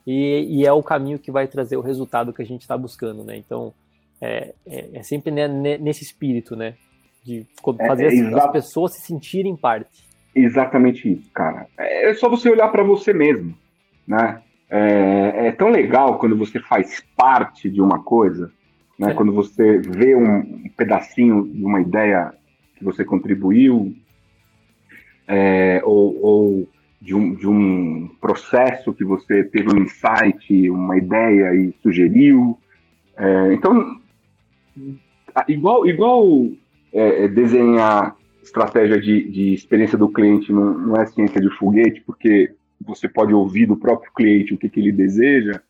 e, 0.07 0.47
e, 0.49 0.66
é 0.66 0.72
o 0.72 0.82
caminho 0.82 1.18
que 1.18 1.30
vai 1.30 1.49
trazer 1.49 1.76
o 1.76 1.80
resultado 1.80 2.32
que 2.32 2.43
a 2.43 2.45
gente 2.45 2.61
está 2.61 2.76
buscando, 2.76 3.24
né? 3.24 3.37
Então, 3.37 3.72
é, 4.20 4.54
é, 4.66 4.88
é 4.94 5.02
sempre 5.02 5.30
né, 5.30 5.48
nesse 5.78 6.02
espírito, 6.02 6.56
né? 6.56 6.74
De 7.24 7.46
é, 7.78 7.86
fazer 7.86 8.14
é, 8.14 8.20
as, 8.20 8.34
as 8.34 8.52
pessoas 8.52 8.94
se 8.94 9.02
sentirem 9.02 9.56
parte. 9.56 10.04
Exatamente 10.34 11.10
isso, 11.10 11.30
cara. 11.32 11.66
É, 11.78 12.10
é 12.10 12.14
só 12.14 12.28
você 12.28 12.50
olhar 12.50 12.68
para 12.68 12.82
você 12.82 13.12
mesmo, 13.12 13.54
né? 14.06 14.42
É, 14.68 15.46
é, 15.46 15.52
tão 15.52 15.68
legal 15.68 16.18
quando 16.18 16.36
você 16.36 16.58
faz 16.58 17.04
parte 17.16 17.70
de 17.70 17.80
uma 17.80 18.02
coisa, 18.02 18.50
né? 18.98 19.12
É. 19.12 19.14
Quando 19.14 19.32
você 19.32 19.78
vê 19.78 20.14
um, 20.16 20.68
pedacinho 20.76 21.46
de 21.46 21.64
uma 21.64 21.80
ideia 21.80 22.32
que 22.76 22.84
você 22.84 23.04
contribuiu, 23.04 23.94
é, 25.26 25.80
ou, 25.84 26.22
ou, 26.22 26.68
de 27.00 27.14
um, 27.14 27.34
de 27.34 27.46
um 27.46 28.10
processo 28.20 28.92
que 28.92 29.04
você 29.04 29.44
teve 29.44 29.68
um 29.72 29.82
insight, 29.82 30.70
uma 30.70 30.96
ideia 30.96 31.54
e 31.54 31.74
sugeriu. 31.82 32.58
Então, 33.52 34.00
igual, 35.49 35.87
igual 35.87 36.25
é, 36.93 37.25
é, 37.25 37.29
desenhar 37.29 38.16
estratégia 38.43 39.01
de, 39.01 39.29
de 39.31 39.55
experiência 39.55 39.97
do 39.97 40.09
cliente 40.09 40.53
não, 40.53 40.75
não, 40.79 40.97
é 40.97 41.07
ciência 41.07 41.41
de 41.41 41.51
foguete, 41.57 42.03
porque 42.03 42.55
você 42.81 43.09
pode 43.09 43.33
ouvir 43.33 43.66
do 43.66 43.77
próprio 43.77 44.12
cliente 44.14 44.53
o 44.53 44.59
que, 44.59 44.68
que 44.68 44.81
ele 44.81 44.93
deseja, 44.93 45.61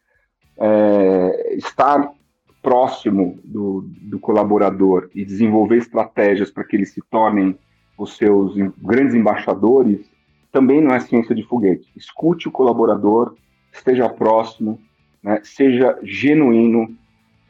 é, 0.59 1.57
estar 1.57 2.11
próximo 2.63 3.39
do, 3.45 3.85
do 4.03 4.19
colaborador 4.19 5.11
e 5.15 5.25
desenvolver 5.25 5.77
estratégias 5.77 6.51
para 6.51 6.65
que 6.65 6.77
eles 6.77 6.93
se 6.93 7.03
tornem 7.11 7.59
os 7.97 8.17
seus 8.17 8.55
grandes 8.79 9.15
embaixadores 9.15 10.11
também 10.51 10.81
não 10.81 10.95
é 10.95 11.01
ciência 11.01 11.35
de 11.35 11.43
foguete. 11.43 11.91
Escute 11.97 12.47
o 12.47 12.53
colaborador, 12.53 13.35
esteja 13.73 14.09
próximo, 14.09 14.81
né, 15.23 15.41
seja 15.43 15.99
genuíno 16.03 16.97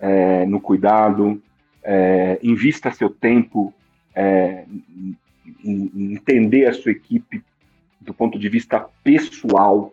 é, 0.01 0.45
no 0.47 0.61
cuidado, 0.61 1.41
é, 1.83 2.39
invista 2.43 2.91
seu 2.91 3.11
tempo 3.11 3.73
é, 4.15 4.65
em, 5.65 6.13
entender 6.15 6.67
a 6.67 6.73
sua 6.73 6.93
equipe 6.93 7.43
do 8.01 8.13
ponto 8.13 8.39
de 8.39 8.49
vista 8.49 8.87
pessoal, 9.03 9.93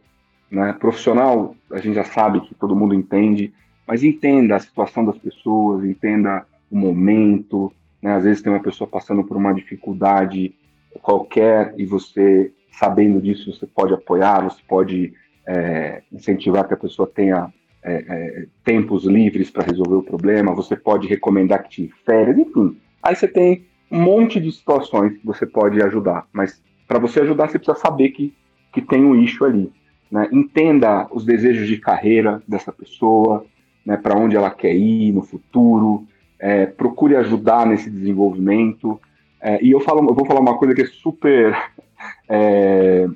né? 0.49 0.73
profissional, 0.73 1.55
a 1.71 1.77
gente 1.77 1.95
já 1.95 2.03
sabe 2.03 2.41
que 2.41 2.53
todo 2.55 2.75
mundo 2.75 2.93
entende, 2.93 3.53
mas 3.87 4.03
entenda 4.03 4.55
a 4.55 4.59
situação 4.59 5.05
das 5.05 5.17
pessoas, 5.17 5.85
entenda 5.85 6.45
o 6.69 6.77
momento, 6.77 7.71
né? 8.01 8.13
às 8.13 8.23
vezes 8.23 8.41
tem 8.41 8.51
uma 8.51 8.61
pessoa 8.61 8.87
passando 8.89 9.23
por 9.23 9.37
uma 9.37 9.53
dificuldade 9.53 10.53
qualquer 11.01 11.73
e 11.77 11.85
você, 11.85 12.51
sabendo 12.71 13.21
disso, 13.21 13.53
você 13.53 13.65
pode 13.65 13.93
apoiar, 13.93 14.43
você 14.43 14.61
pode 14.67 15.13
é, 15.47 16.03
incentivar 16.11 16.67
que 16.67 16.73
a 16.73 16.77
pessoa 16.77 17.07
tenha 17.07 17.51
é, 17.83 18.05
é, 18.07 18.45
tempos 18.63 19.05
livres 19.05 19.49
para 19.49 19.65
resolver 19.65 19.95
o 19.95 20.03
problema, 20.03 20.53
você 20.53 20.75
pode 20.75 21.07
recomendar 21.07 21.63
que 21.63 21.69
tire 21.69 21.93
férias, 22.05 22.37
enfim. 22.37 22.77
Aí 23.01 23.15
você 23.15 23.27
tem 23.27 23.65
um 23.91 24.01
monte 24.01 24.39
de 24.39 24.51
situações 24.51 25.17
que 25.17 25.25
você 25.25 25.45
pode 25.45 25.81
ajudar, 25.81 26.27
mas 26.31 26.61
para 26.87 26.99
você 26.99 27.21
ajudar, 27.21 27.49
você 27.49 27.57
precisa 27.57 27.77
saber 27.77 28.09
que, 28.09 28.33
que 28.71 28.81
tem 28.81 29.03
um 29.03 29.15
issue 29.15 29.45
ali. 29.45 29.71
Né? 30.11 30.27
Entenda 30.31 31.07
os 31.11 31.25
desejos 31.25 31.67
de 31.67 31.77
carreira 31.77 32.41
dessa 32.47 32.71
pessoa, 32.71 33.45
né? 33.85 33.97
para 33.97 34.17
onde 34.17 34.35
ela 34.35 34.51
quer 34.51 34.75
ir 34.75 35.11
no 35.11 35.21
futuro, 35.21 36.05
é, 36.37 36.65
procure 36.65 37.15
ajudar 37.15 37.65
nesse 37.65 37.89
desenvolvimento. 37.89 38.99
É, 39.39 39.63
e 39.63 39.71
eu, 39.71 39.79
falo, 39.79 40.07
eu 40.09 40.13
vou 40.13 40.25
falar 40.25 40.39
uma 40.39 40.57
coisa 40.57 40.75
que 40.75 40.81
é 40.81 40.87
super. 40.87 41.55
É, 42.27 43.07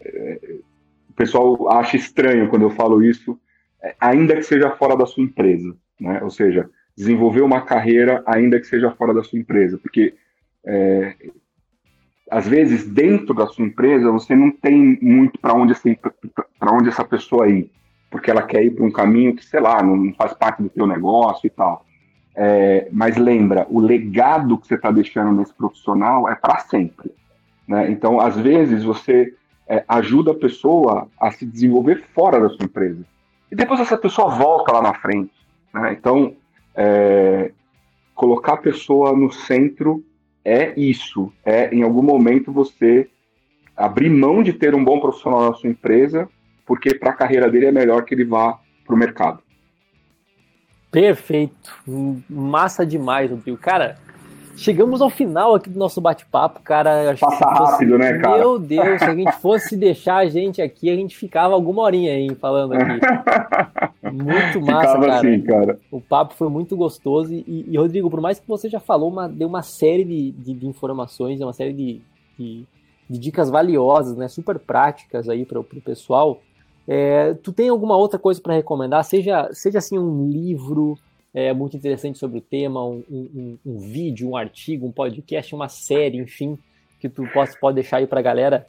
é 0.00 0.38
o 1.08 1.14
pessoal 1.14 1.70
acha 1.70 1.96
estranho 1.96 2.48
quando 2.48 2.62
eu 2.62 2.70
falo 2.70 3.04
isso, 3.04 3.38
ainda 4.00 4.36
que 4.36 4.42
seja 4.42 4.70
fora 4.70 4.96
da 4.96 5.06
sua 5.06 5.24
empresa. 5.24 5.74
Né? 6.00 6.20
Ou 6.22 6.30
seja, 6.30 6.68
desenvolver 6.96 7.42
uma 7.42 7.62
carreira 7.62 8.22
ainda 8.26 8.58
que 8.60 8.66
seja 8.66 8.90
fora 8.92 9.14
da 9.14 9.22
sua 9.22 9.38
empresa. 9.38 9.78
Porque 9.78 10.14
é, 10.64 11.14
às 12.30 12.46
vezes 12.46 12.88
dentro 12.88 13.34
da 13.34 13.46
sua 13.46 13.64
empresa 13.64 14.10
você 14.10 14.34
não 14.34 14.50
tem 14.50 14.98
muito 15.00 15.38
para 15.38 15.54
onde 15.54 15.74
para 16.58 16.72
onde 16.72 16.88
essa 16.88 17.04
pessoa 17.04 17.48
ir, 17.48 17.70
porque 18.10 18.30
ela 18.30 18.42
quer 18.42 18.64
ir 18.64 18.70
para 18.70 18.84
um 18.84 18.90
caminho 18.90 19.34
que 19.34 19.44
sei 19.44 19.60
lá 19.60 19.82
não 19.82 20.14
faz 20.14 20.32
parte 20.32 20.62
do 20.62 20.70
teu 20.70 20.86
negócio 20.86 21.46
e 21.46 21.50
tal. 21.50 21.84
É, 22.34 22.88
mas 22.90 23.16
lembra, 23.16 23.66
o 23.68 23.78
legado 23.78 24.56
que 24.56 24.66
você 24.66 24.74
está 24.74 24.90
deixando 24.90 25.32
nesse 25.32 25.52
profissional 25.52 26.28
é 26.28 26.34
para 26.34 26.60
sempre. 26.60 27.12
Né? 27.68 27.90
Então, 27.90 28.20
às 28.20 28.36
vezes, 28.36 28.82
você 28.82 29.34
é, 29.68 29.84
ajuda 29.86 30.32
a 30.32 30.38
pessoa 30.38 31.08
a 31.20 31.30
se 31.30 31.44
desenvolver 31.44 32.02
fora 32.14 32.40
da 32.40 32.48
sua 32.48 32.64
empresa. 32.64 33.04
E 33.52 33.54
depois 33.54 33.78
essa 33.80 33.98
pessoa 33.98 34.30
volta 34.30 34.72
lá 34.72 34.80
na 34.80 34.94
frente. 34.94 35.30
Né? 35.74 35.92
Então, 35.92 36.34
é, 36.74 37.52
colocar 38.14 38.54
a 38.54 38.56
pessoa 38.56 39.14
no 39.14 39.30
centro 39.30 40.02
é 40.42 40.72
isso. 40.80 41.30
É, 41.44 41.68
em 41.72 41.82
algum 41.82 42.00
momento, 42.02 42.50
você 42.50 43.10
abrir 43.76 44.08
mão 44.08 44.42
de 44.42 44.54
ter 44.54 44.74
um 44.74 44.82
bom 44.82 44.98
profissional 44.98 45.50
na 45.50 45.52
sua 45.52 45.68
empresa, 45.68 46.26
porque 46.64 46.94
para 46.94 47.10
a 47.10 47.14
carreira 47.14 47.50
dele 47.50 47.66
é 47.66 47.72
melhor 47.72 48.06
que 48.06 48.14
ele 48.14 48.24
vá 48.24 48.58
para 48.86 48.94
o 48.94 48.98
mercado. 48.98 49.42
Perfeito. 50.90 51.76
Massa 52.30 52.86
demais, 52.86 53.30
Rodrigo. 53.30 53.58
Cara, 53.58 53.98
chegamos 54.56 55.00
ao 55.00 55.10
final 55.10 55.54
aqui 55.54 55.70
do 55.70 55.78
nosso 55.78 56.00
bate-papo, 56.00 56.60
cara. 56.60 57.14
Passa 57.18 57.44
rápido, 57.44 57.98
né, 57.98 58.18
cara? 58.18 58.38
Meu 58.38 58.58
Deus, 58.58 58.98
se 58.98 59.04
a 59.04 59.14
gente 59.14 59.32
fosse 59.32 59.76
deixar 59.76 60.16
a 60.16 60.26
gente 60.26 60.60
aqui, 60.60 60.90
a 60.90 60.96
gente 60.96 61.16
ficava 61.16 61.54
alguma 61.54 61.82
horinha 61.82 62.12
aí 62.12 62.34
falando 62.34 62.74
aqui. 62.74 63.00
Muito 64.12 64.60
massa, 64.60 64.94
Ficava 64.94 65.06
cara. 65.06 65.18
Assim, 65.18 65.40
cara. 65.40 65.78
O 65.90 66.00
papo 66.00 66.34
foi 66.34 66.48
muito 66.48 66.76
gostoso. 66.76 67.32
E, 67.32 67.66
e, 67.68 67.78
Rodrigo, 67.78 68.10
por 68.10 68.20
mais 68.20 68.38
que 68.38 68.46
você 68.46 68.68
já 68.68 68.78
falou, 68.78 69.08
uma, 69.08 69.26
deu 69.26 69.48
uma 69.48 69.62
série 69.62 70.04
de, 70.04 70.32
de, 70.32 70.52
de 70.52 70.66
informações, 70.66 71.40
uma 71.40 71.52
série 71.54 71.72
de, 71.72 72.02
de, 72.38 72.64
de, 73.08 73.18
dicas 73.18 73.48
valiosas, 73.48 74.16
né? 74.16 74.28
Super 74.28 74.58
práticas 74.58 75.28
aí 75.30 75.46
para 75.46 75.58
o 75.58 75.64
pessoal. 75.64 76.42
É, 76.86 77.32
tu 77.34 77.52
tem 77.52 77.70
alguma 77.70 77.96
outra 77.96 78.18
coisa 78.18 78.40
para 78.40 78.54
recomendar? 78.54 79.02
Seja, 79.04 79.48
seja 79.52 79.78
assim 79.78 79.98
um 79.98 80.28
livro 80.28 80.98
é, 81.34 81.52
muito 81.52 81.76
interessante 81.76 82.18
sobre 82.18 82.38
o 82.38 82.42
tema, 82.42 82.84
um, 82.84 83.02
um, 83.10 83.58
um, 83.64 83.78
vídeo, 83.78 84.28
um 84.28 84.36
artigo, 84.36 84.86
um 84.86 84.92
podcast, 84.92 85.54
uma 85.54 85.68
série, 85.68 86.18
enfim, 86.18 86.58
que 87.00 87.08
tu 87.08 87.26
pode, 87.32 87.58
pode 87.58 87.76
deixar 87.76 87.98
aí 87.98 88.06
para 88.06 88.20
a 88.20 88.22
galera? 88.22 88.66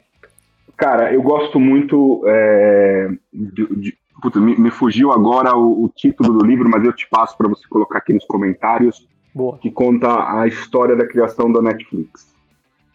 Cara, 0.76 1.12
eu 1.12 1.22
gosto 1.22 1.60
muito 1.60 2.24
é, 2.26 3.08
de, 3.32 3.66
de, 3.76 3.98
Puta, 4.20 4.40
me, 4.40 4.56
me, 4.56 4.70
fugiu 4.70 5.12
agora 5.12 5.54
o, 5.54 5.84
o, 5.84 5.88
título 5.88 6.38
do 6.38 6.46
livro, 6.46 6.68
mas 6.68 6.84
eu 6.84 6.92
te 6.92 7.06
passo 7.08 7.36
para 7.36 7.48
você 7.48 7.66
colocar 7.68 7.98
aqui 7.98 8.12
nos 8.12 8.24
comentários. 8.24 9.06
Boa. 9.34 9.58
Que 9.58 9.70
conta 9.70 10.40
a 10.40 10.46
história 10.46 10.96
da 10.96 11.06
criação 11.06 11.52
da 11.52 11.60
Netflix. 11.60 12.32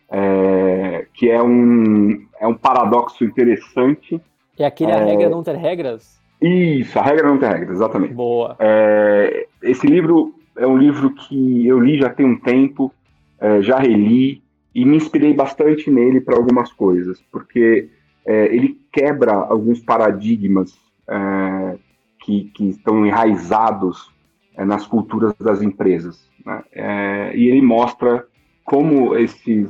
É, 0.09 1.05
que 1.13 1.29
é 1.29 1.41
um, 1.43 2.25
é 2.39 2.47
um 2.47 2.55
paradoxo 2.55 3.23
interessante. 3.23 4.19
É 4.57 4.65
aquele 4.65 4.91
é, 4.91 4.95
a 4.95 5.03
regra 5.03 5.29
não 5.29 5.43
ter 5.43 5.55
regras? 5.55 6.18
Isso, 6.41 6.97
a 6.97 7.03
regra 7.03 7.27
não 7.27 7.37
ter 7.37 7.49
regras, 7.49 7.77
exatamente. 7.77 8.13
Boa. 8.13 8.55
É, 8.59 9.47
esse 9.61 9.85
livro 9.85 10.33
é 10.55 10.65
um 10.65 10.77
livro 10.77 11.11
que 11.11 11.67
eu 11.67 11.79
li 11.79 11.97
já 11.97 12.09
tem 12.09 12.25
um 12.25 12.39
tempo, 12.39 12.93
é, 13.39 13.61
já 13.61 13.77
reli 13.77 14.41
e 14.73 14.85
me 14.85 14.97
inspirei 14.97 15.33
bastante 15.33 15.89
nele 15.89 16.21
para 16.21 16.35
algumas 16.35 16.71
coisas, 16.71 17.21
porque 17.31 17.89
é, 18.25 18.53
ele 18.53 18.79
quebra 18.91 19.33
alguns 19.33 19.79
paradigmas 19.79 20.77
é, 21.07 21.77
que, 22.19 22.45
que, 22.53 22.69
estão 22.69 23.05
enraizados 23.05 24.11
é, 24.55 24.63
nas 24.63 24.85
culturas 24.85 25.33
das 25.39 25.61
empresas. 25.61 26.29
Né? 26.45 26.63
É, 26.71 27.31
e 27.35 27.47
ele 27.47 27.61
mostra 27.61 28.25
como 28.63 29.15
esses, 29.17 29.69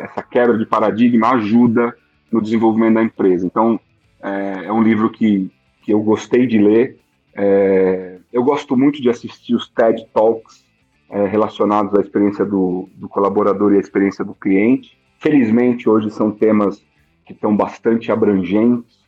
essa 0.00 0.22
quebra 0.22 0.56
de 0.56 0.64
paradigma 0.64 1.34
ajuda 1.34 1.94
no 2.32 2.40
desenvolvimento 2.40 2.94
da 2.94 3.02
empresa. 3.02 3.46
Então, 3.46 3.78
é 4.20 4.72
um 4.72 4.82
livro 4.82 5.10
que, 5.10 5.50
que 5.88 5.94
eu 5.94 6.02
gostei 6.02 6.46
de 6.46 6.58
ler. 6.58 6.98
É, 7.34 8.18
eu 8.30 8.44
gosto 8.44 8.76
muito 8.76 9.00
de 9.00 9.08
assistir 9.08 9.54
os 9.54 9.70
TED 9.70 10.06
Talks 10.12 10.62
é, 11.08 11.24
relacionados 11.24 11.98
à 11.98 12.02
experiência 12.02 12.44
do, 12.44 12.90
do 12.94 13.08
colaborador 13.08 13.72
e 13.72 13.78
à 13.78 13.80
experiência 13.80 14.22
do 14.22 14.34
cliente. 14.34 14.98
Felizmente, 15.18 15.88
hoje 15.88 16.10
são 16.10 16.30
temas 16.30 16.84
que 17.24 17.32
estão 17.32 17.56
bastante 17.56 18.12
abrangentes 18.12 18.98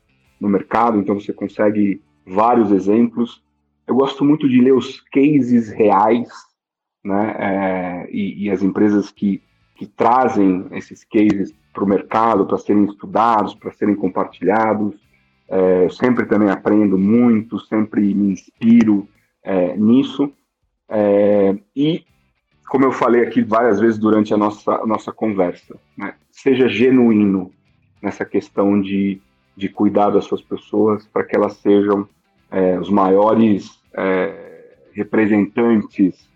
no 0.41 0.49
mercado, 0.49 0.99
então 0.99 1.21
você 1.21 1.35
consegue 1.35 2.01
vários 2.27 2.73
exemplos. 2.73 3.43
Eu 3.87 3.95
gosto 3.95 4.25
muito 4.25 4.49
de 4.49 4.59
ler 4.59 4.73
os 4.73 5.03
cases 5.13 5.69
reais, 5.69 6.31
né, 7.05 7.37
é, 7.39 8.09
e, 8.11 8.47
e, 8.47 8.51
as 8.51 8.63
empresas 8.63 9.11
que, 9.11 9.43
que 9.77 9.85
trazem 9.85 10.65
esses 10.73 11.05
cases 11.05 11.55
para 11.75 11.85
o 11.85 11.87
mercado, 11.87 12.47
para 12.47 12.57
serem 12.57 12.87
estudados, 12.87 13.55
para 13.55 13.71
serem 13.71 13.95
compartilhados. 13.95 15.10
É, 15.51 15.89
sempre 15.91 16.27
também 16.27 16.49
aprendo 16.49 16.97
muito, 16.97 17.59
sempre 17.59 18.15
me 18.15 18.33
inspiro 18.33 19.09
é, 19.43 19.77
nisso. 19.77 20.33
É, 20.89 21.57
e, 21.75 22.05
como 22.69 22.85
eu 22.85 22.93
falei 22.93 23.23
aqui 23.23 23.43
várias 23.43 23.81
vezes 23.81 23.99
durante 23.99 24.33
a 24.33 24.37
nossa, 24.37 24.87
nossa 24.87 25.13
conversa, 25.13 25.77
né, 25.99 26.15
seja 26.31 26.69
genuíno 26.69 27.51
nessa 28.01 28.25
questão 28.25 28.81
de 28.81 29.21
de 29.61 29.69
cuidar 29.69 30.11
das 30.11 30.25
suas 30.25 30.41
pessoas 30.41 31.07
para 31.07 31.23
que 31.23 31.37
elas 31.37 31.55
sejam 31.59 32.09
é, 32.51 32.79
os 32.79 32.89
maiores 32.89 33.79
é, 33.93 34.79
representantes, 34.93 36.29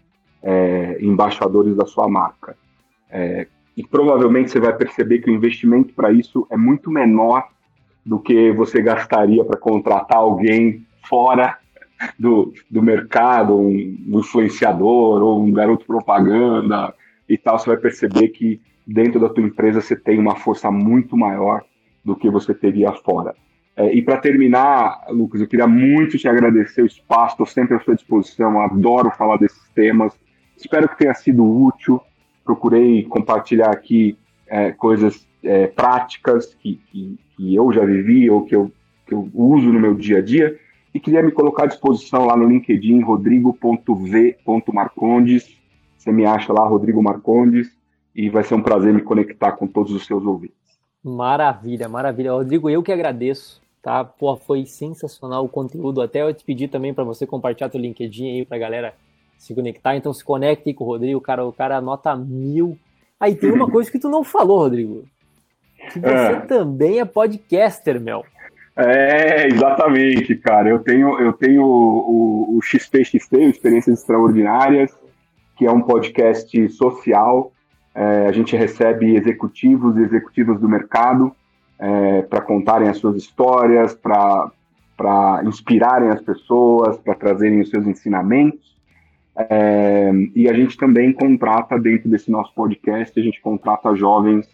é, 0.43 0.99
embaixadores 1.01 1.75
da 1.75 1.87
sua 1.87 2.07
marca. 2.07 2.57
E 3.77 3.87
provavelmente 3.87 4.51
você 4.51 4.59
vai 4.59 4.77
perceber 4.77 5.21
que 5.21 5.31
o 5.31 5.35
investimento 5.35 5.95
para 5.95 6.11
isso 6.11 6.47
é 6.51 6.57
muito 6.57 6.91
menor 6.91 7.49
do 8.05 8.19
que 8.19 8.53
você 8.53 8.83
gastaria 8.83 9.45
para 9.45 9.59
contratar 9.59 10.19
alguém 10.19 10.87
fora 11.09 11.59
do, 12.19 12.53
do 12.71 12.83
mercado, 12.83 13.57
um, 13.57 13.97
um 14.09 14.21
influenciador 14.21 15.23
ou 15.23 15.43
um 15.43 15.53
garoto 15.53 15.87
propaganda 15.87 16.95
e 17.29 17.39
tal. 17.39 17.59
Você 17.59 17.71
vai 17.71 17.77
perceber 17.77 18.29
que 18.29 18.61
dentro 18.87 19.19
da 19.19 19.29
tua 19.29 19.45
empresa 19.45 19.81
você 19.81 19.97
tem 19.97 20.19
uma 20.19 20.37
força 20.37 20.71
muito 20.71 21.17
maior 21.17 21.63
do 22.05 22.15
que 22.15 22.29
você 22.29 22.53
teria 22.53 22.93
fora. 22.93 23.35
É, 23.77 23.93
e 23.93 24.03
para 24.03 24.19
terminar, 24.19 25.05
Lucas, 25.09 25.41
eu 25.41 25.49
queria 25.49 25.67
muito 25.67 26.17
te 26.17 26.29
agradecer 26.29 26.83
o 26.83 26.87
espaço, 26.87 27.33
estou 27.33 27.47
sempre 27.47 27.77
à 27.77 27.81
sua 27.81 27.95
disposição, 27.95 28.61
adoro 28.61 29.11
falar 29.11 29.37
desses 29.37 29.69
temas. 29.75 30.13
Espero 30.57 30.89
que 30.89 30.99
tenha 30.99 31.15
sido 31.15 31.45
útil. 31.45 32.01
Procurei 32.45 33.03
compartilhar 33.05 33.71
aqui 33.71 34.17
é, 34.47 34.71
coisas 34.71 35.27
é, 35.43 35.67
práticas 35.67 36.55
que, 36.55 36.81
que, 36.91 37.19
que, 37.37 37.55
eu 37.55 37.73
já 37.73 37.85
vivi 37.85 38.29
ou 38.31 38.45
que 38.45 38.55
eu, 38.55 38.71
que 39.07 39.15
eu 39.15 39.29
uso 39.35 39.73
no 39.73 39.81
meu 39.81 39.95
dia 39.95 40.19
a 40.19 40.23
dia. 40.23 40.59
E 40.93 41.01
queria 41.01 41.23
me 41.23 41.33
colocar 41.33 41.65
à 41.65 41.67
disposição 41.67 42.27
lá 42.27 42.37
no 42.37 42.47
LinkedIn, 42.49 43.03
rodrigo.v.marcondes. 43.03 45.59
Você 45.97 46.13
me 46.13 46.25
acha 46.25 46.53
lá, 46.53 46.65
Rodrigo 46.67 47.03
Marcondes, 47.03 47.69
e 48.15 48.29
vai 48.29 48.45
ser 48.45 48.55
um 48.55 48.63
prazer 48.63 48.93
me 48.93 49.03
conectar 49.03 49.53
com 49.53 49.67
todos 49.67 49.93
os 49.93 50.07
seus 50.07 50.25
ouvintes. 50.25 50.55
Maravilha, 51.03 51.89
maravilha. 51.89 52.33
Rodrigo, 52.33 52.71
eu 52.71 52.83
que 52.83 52.93
agradeço 52.93 53.65
tá? 53.85 54.03
Pô, 54.03 54.35
foi 54.35 54.65
sensacional 54.65 55.45
o 55.45 55.49
conteúdo. 55.49 56.01
Até 56.01 56.23
eu 56.23 56.33
te 56.33 56.43
pedi 56.43 56.67
também 56.67 56.95
para 56.95 57.05
você 57.05 57.27
compartilhar 57.27 57.69
teu 57.69 57.81
LinkedIn 57.81 58.31
aí 58.31 58.47
pra 58.47 58.57
galera 58.57 58.95
se 59.39 59.55
conectar. 59.55 59.95
Então 59.95 60.13
se 60.13 60.25
conecte 60.25 60.73
com 60.73 60.85
o 60.85 60.87
Rodrigo, 60.87 61.21
cara, 61.21 61.45
o 61.45 61.53
cara 61.53 61.77
anota 61.77 62.17
mil. 62.17 62.79
Aí 63.21 63.37
tem 63.37 63.53
uma 63.53 63.71
coisa 63.71 63.93
que 63.93 63.99
tu 63.99 64.09
não 64.09 64.25
falou, 64.25 64.61
Rodrigo. 64.61 65.05
Que 65.93 66.01
você 66.01 66.09
é. 66.09 66.41
também 66.41 67.01
é 67.01 67.05
podcaster, 67.05 68.01
Mel. 68.01 68.25
É, 68.77 69.47
exatamente, 69.47 70.35
cara. 70.37 70.69
Eu 70.69 70.81
tenho, 70.81 71.19
eu 71.21 71.33
tenho 71.33 71.63
o, 71.63 72.55
o, 72.55 72.59
o 72.59 72.63
XPXT, 72.63 73.37
Experiências 73.37 74.01
Extraordinárias, 74.01 74.97
que 75.57 75.65
é 75.65 75.71
um 75.71 75.81
podcast 75.81 76.69
social. 76.71 77.53
É, 77.95 78.27
a 78.27 78.33
gente 78.33 78.57
recebe 78.57 79.15
executivos 79.15 79.97
e 79.97 80.03
executivas 80.03 80.59
do 80.59 80.69
mercado 80.69 81.35
é, 81.79 82.23
para 82.23 82.41
contarem 82.41 82.89
as 82.89 82.99
suas 82.99 83.17
histórias, 83.17 83.95
para 83.95 84.51
inspirarem 85.45 86.09
as 86.09 86.21
pessoas, 86.21 86.97
para 86.99 87.15
trazerem 87.15 87.61
os 87.61 87.71
seus 87.71 87.87
ensinamentos. 87.87 88.75
É, 89.37 90.11
e 90.35 90.49
a 90.49 90.53
gente 90.53 90.77
também 90.77 91.13
contrata, 91.13 91.79
dentro 91.79 92.09
desse 92.09 92.31
nosso 92.31 92.53
podcast, 92.55 93.19
a 93.19 93.23
gente 93.23 93.41
contrata 93.41 93.95
jovens 93.95 94.49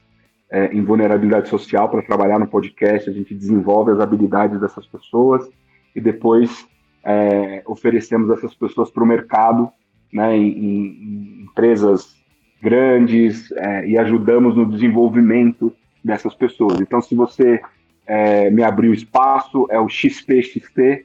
é, 0.50 0.66
em 0.66 0.82
vulnerabilidade 0.82 1.48
social 1.48 1.88
para 1.88 2.02
trabalhar 2.02 2.38
no 2.38 2.46
podcast, 2.46 3.08
a 3.08 3.12
gente 3.12 3.34
desenvolve 3.34 3.92
as 3.92 4.00
habilidades 4.00 4.60
dessas 4.60 4.86
pessoas 4.86 5.48
e 5.94 6.00
depois 6.00 6.66
é, 7.04 7.62
oferecemos 7.66 8.30
essas 8.30 8.54
pessoas 8.54 8.90
para 8.90 9.02
o 9.02 9.06
mercado, 9.06 9.70
né, 10.12 10.36
em, 10.36 10.48
em 10.48 11.42
empresas 11.44 12.16
grandes 12.60 13.50
é, 13.52 13.86
e 13.86 13.96
ajudamos 13.96 14.56
no 14.56 14.66
desenvolvimento 14.66 15.72
dessas 16.04 16.34
pessoas. 16.34 16.80
Então, 16.80 17.00
se 17.00 17.14
você 17.14 17.60
é, 18.06 18.50
me 18.50 18.62
abrir 18.62 18.88
o 18.88 18.94
espaço, 18.94 19.66
é 19.70 19.78
o 19.78 19.88
xpxt.com.br 19.88 21.04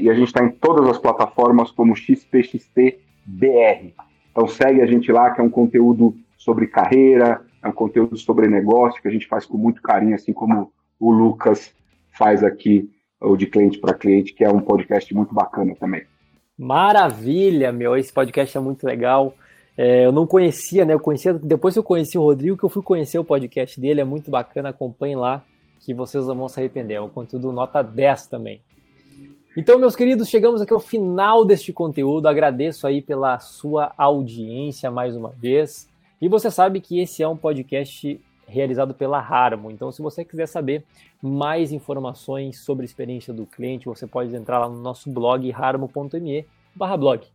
e 0.00 0.08
a 0.08 0.14
gente 0.14 0.28
está 0.28 0.44
em 0.44 0.50
todas 0.50 0.88
as 0.88 0.98
plataformas 0.98 1.70
como 1.70 1.96
xpxtbr. 1.96 2.96
Então, 4.30 4.46
segue 4.46 4.80
a 4.80 4.86
gente 4.86 5.10
lá, 5.10 5.30
que 5.30 5.40
é 5.40 5.44
um 5.44 5.50
conteúdo 5.50 6.14
sobre 6.36 6.66
carreira, 6.66 7.42
é 7.66 7.68
um 7.68 7.72
conteúdo 7.72 8.16
sobre 8.16 8.48
negócio 8.48 9.02
que 9.02 9.08
a 9.08 9.10
gente 9.10 9.26
faz 9.26 9.44
com 9.44 9.58
muito 9.58 9.82
carinho, 9.82 10.14
assim 10.14 10.32
como 10.32 10.72
o 10.98 11.10
Lucas 11.10 11.74
faz 12.10 12.42
aqui, 12.42 12.90
o 13.20 13.36
de 13.36 13.46
cliente 13.46 13.78
para 13.78 13.94
cliente, 13.94 14.32
que 14.32 14.44
é 14.44 14.50
um 14.50 14.60
podcast 14.60 15.12
muito 15.14 15.34
bacana 15.34 15.74
também. 15.78 16.04
Maravilha, 16.56 17.72
meu! 17.72 17.96
Esse 17.96 18.12
podcast 18.12 18.56
é 18.56 18.60
muito 18.60 18.86
legal. 18.86 19.34
É, 19.76 20.06
eu 20.06 20.12
não 20.12 20.26
conhecia, 20.26 20.84
né? 20.84 20.94
Eu 20.94 21.00
conhecia 21.00 21.34
depois 21.34 21.74
que 21.74 21.78
eu 21.78 21.84
conheci 21.84 22.16
o 22.16 22.22
Rodrigo, 22.22 22.56
que 22.56 22.64
eu 22.64 22.70
fui 22.70 22.82
conhecer 22.82 23.18
o 23.18 23.24
podcast 23.24 23.78
dele, 23.78 24.00
é 24.00 24.04
muito 24.04 24.30
bacana, 24.30 24.70
acompanhe 24.70 25.16
lá, 25.16 25.44
que 25.80 25.92
vocês 25.92 26.26
não 26.26 26.34
vão 26.34 26.48
se 26.48 26.58
arrepender. 26.58 26.94
É 26.94 27.00
um 27.00 27.10
conteúdo 27.10 27.52
nota 27.52 27.82
10 27.82 28.28
também. 28.28 28.62
Então, 29.54 29.78
meus 29.78 29.96
queridos, 29.96 30.28
chegamos 30.28 30.60
aqui 30.60 30.72
ao 30.72 30.80
final 30.80 31.44
deste 31.44 31.72
conteúdo. 31.72 32.26
Agradeço 32.26 32.86
aí 32.86 33.02
pela 33.02 33.38
sua 33.38 33.92
audiência 33.96 34.90
mais 34.90 35.16
uma 35.16 35.30
vez. 35.30 35.88
E 36.20 36.28
você 36.28 36.50
sabe 36.50 36.80
que 36.80 36.98
esse 36.98 37.22
é 37.22 37.28
um 37.28 37.36
podcast 37.36 38.20
realizado 38.46 38.94
pela 38.94 39.18
Harmo. 39.18 39.70
Então, 39.70 39.90
se 39.90 40.00
você 40.00 40.24
quiser 40.24 40.46
saber 40.46 40.84
mais 41.20 41.72
informações 41.72 42.58
sobre 42.60 42.84
a 42.84 42.86
experiência 42.86 43.34
do 43.34 43.44
cliente, 43.44 43.86
você 43.86 44.06
pode 44.06 44.34
entrar 44.34 44.60
lá 44.60 44.68
no 44.68 44.80
nosso 44.80 45.10
blog 45.10 45.50
harmo.me/blog. 45.52 47.26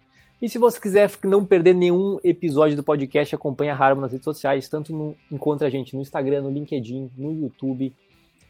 E 0.42 0.50
se 0.50 0.58
você 0.58 0.80
quiser 0.80 1.12
não 1.24 1.46
perder 1.46 1.76
nenhum 1.76 2.18
episódio 2.24 2.76
do 2.76 2.84
podcast, 2.84 3.36
acompanhe 3.36 3.70
a 3.70 3.76
Harmo 3.76 4.02
nas 4.02 4.12
redes 4.12 4.26
sociais, 4.26 4.68
tanto 4.68 4.92
no, 4.92 5.16
encontra 5.32 5.68
a 5.68 5.70
gente 5.70 5.96
no 5.96 6.02
Instagram, 6.02 6.42
no 6.42 6.50
LinkedIn, 6.50 7.12
no 7.16 7.32
YouTube. 7.32 7.94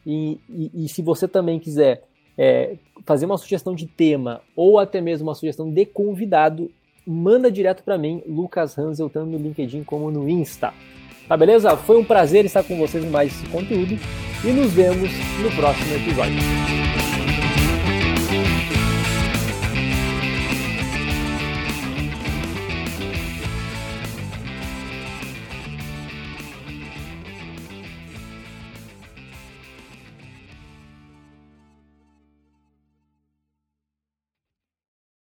E, 0.06 0.40
e, 0.48 0.70
e 0.72 0.88
se 0.88 1.02
você 1.02 1.28
também 1.28 1.58
quiser 1.58 2.02
é, 2.38 2.76
fazer 3.04 3.26
uma 3.26 3.36
sugestão 3.36 3.74
de 3.74 3.86
tema 3.86 4.40
ou 4.56 4.78
até 4.78 5.02
mesmo 5.02 5.28
uma 5.28 5.34
sugestão 5.34 5.70
de 5.70 5.84
convidado, 5.84 6.70
manda 7.06 7.50
direto 7.50 7.82
para 7.82 7.98
mim, 7.98 8.22
Lucas 8.26 8.78
Hansel, 8.78 9.10
tanto 9.10 9.30
no 9.30 9.38
LinkedIn 9.38 9.84
como 9.84 10.10
no 10.10 10.28
Insta. 10.28 10.72
Tá 11.28 11.36
beleza? 11.36 11.76
Foi 11.76 11.98
um 11.98 12.04
prazer 12.04 12.44
estar 12.44 12.62
com 12.62 12.76
vocês 12.76 13.04
em 13.04 13.08
mais 13.08 13.32
esse 13.32 13.46
conteúdo 13.48 13.98
e 14.44 14.52
nos 14.52 14.72
vemos 14.72 15.10
no 15.42 15.50
próximo 15.56 15.94
episódio. 15.94 17.11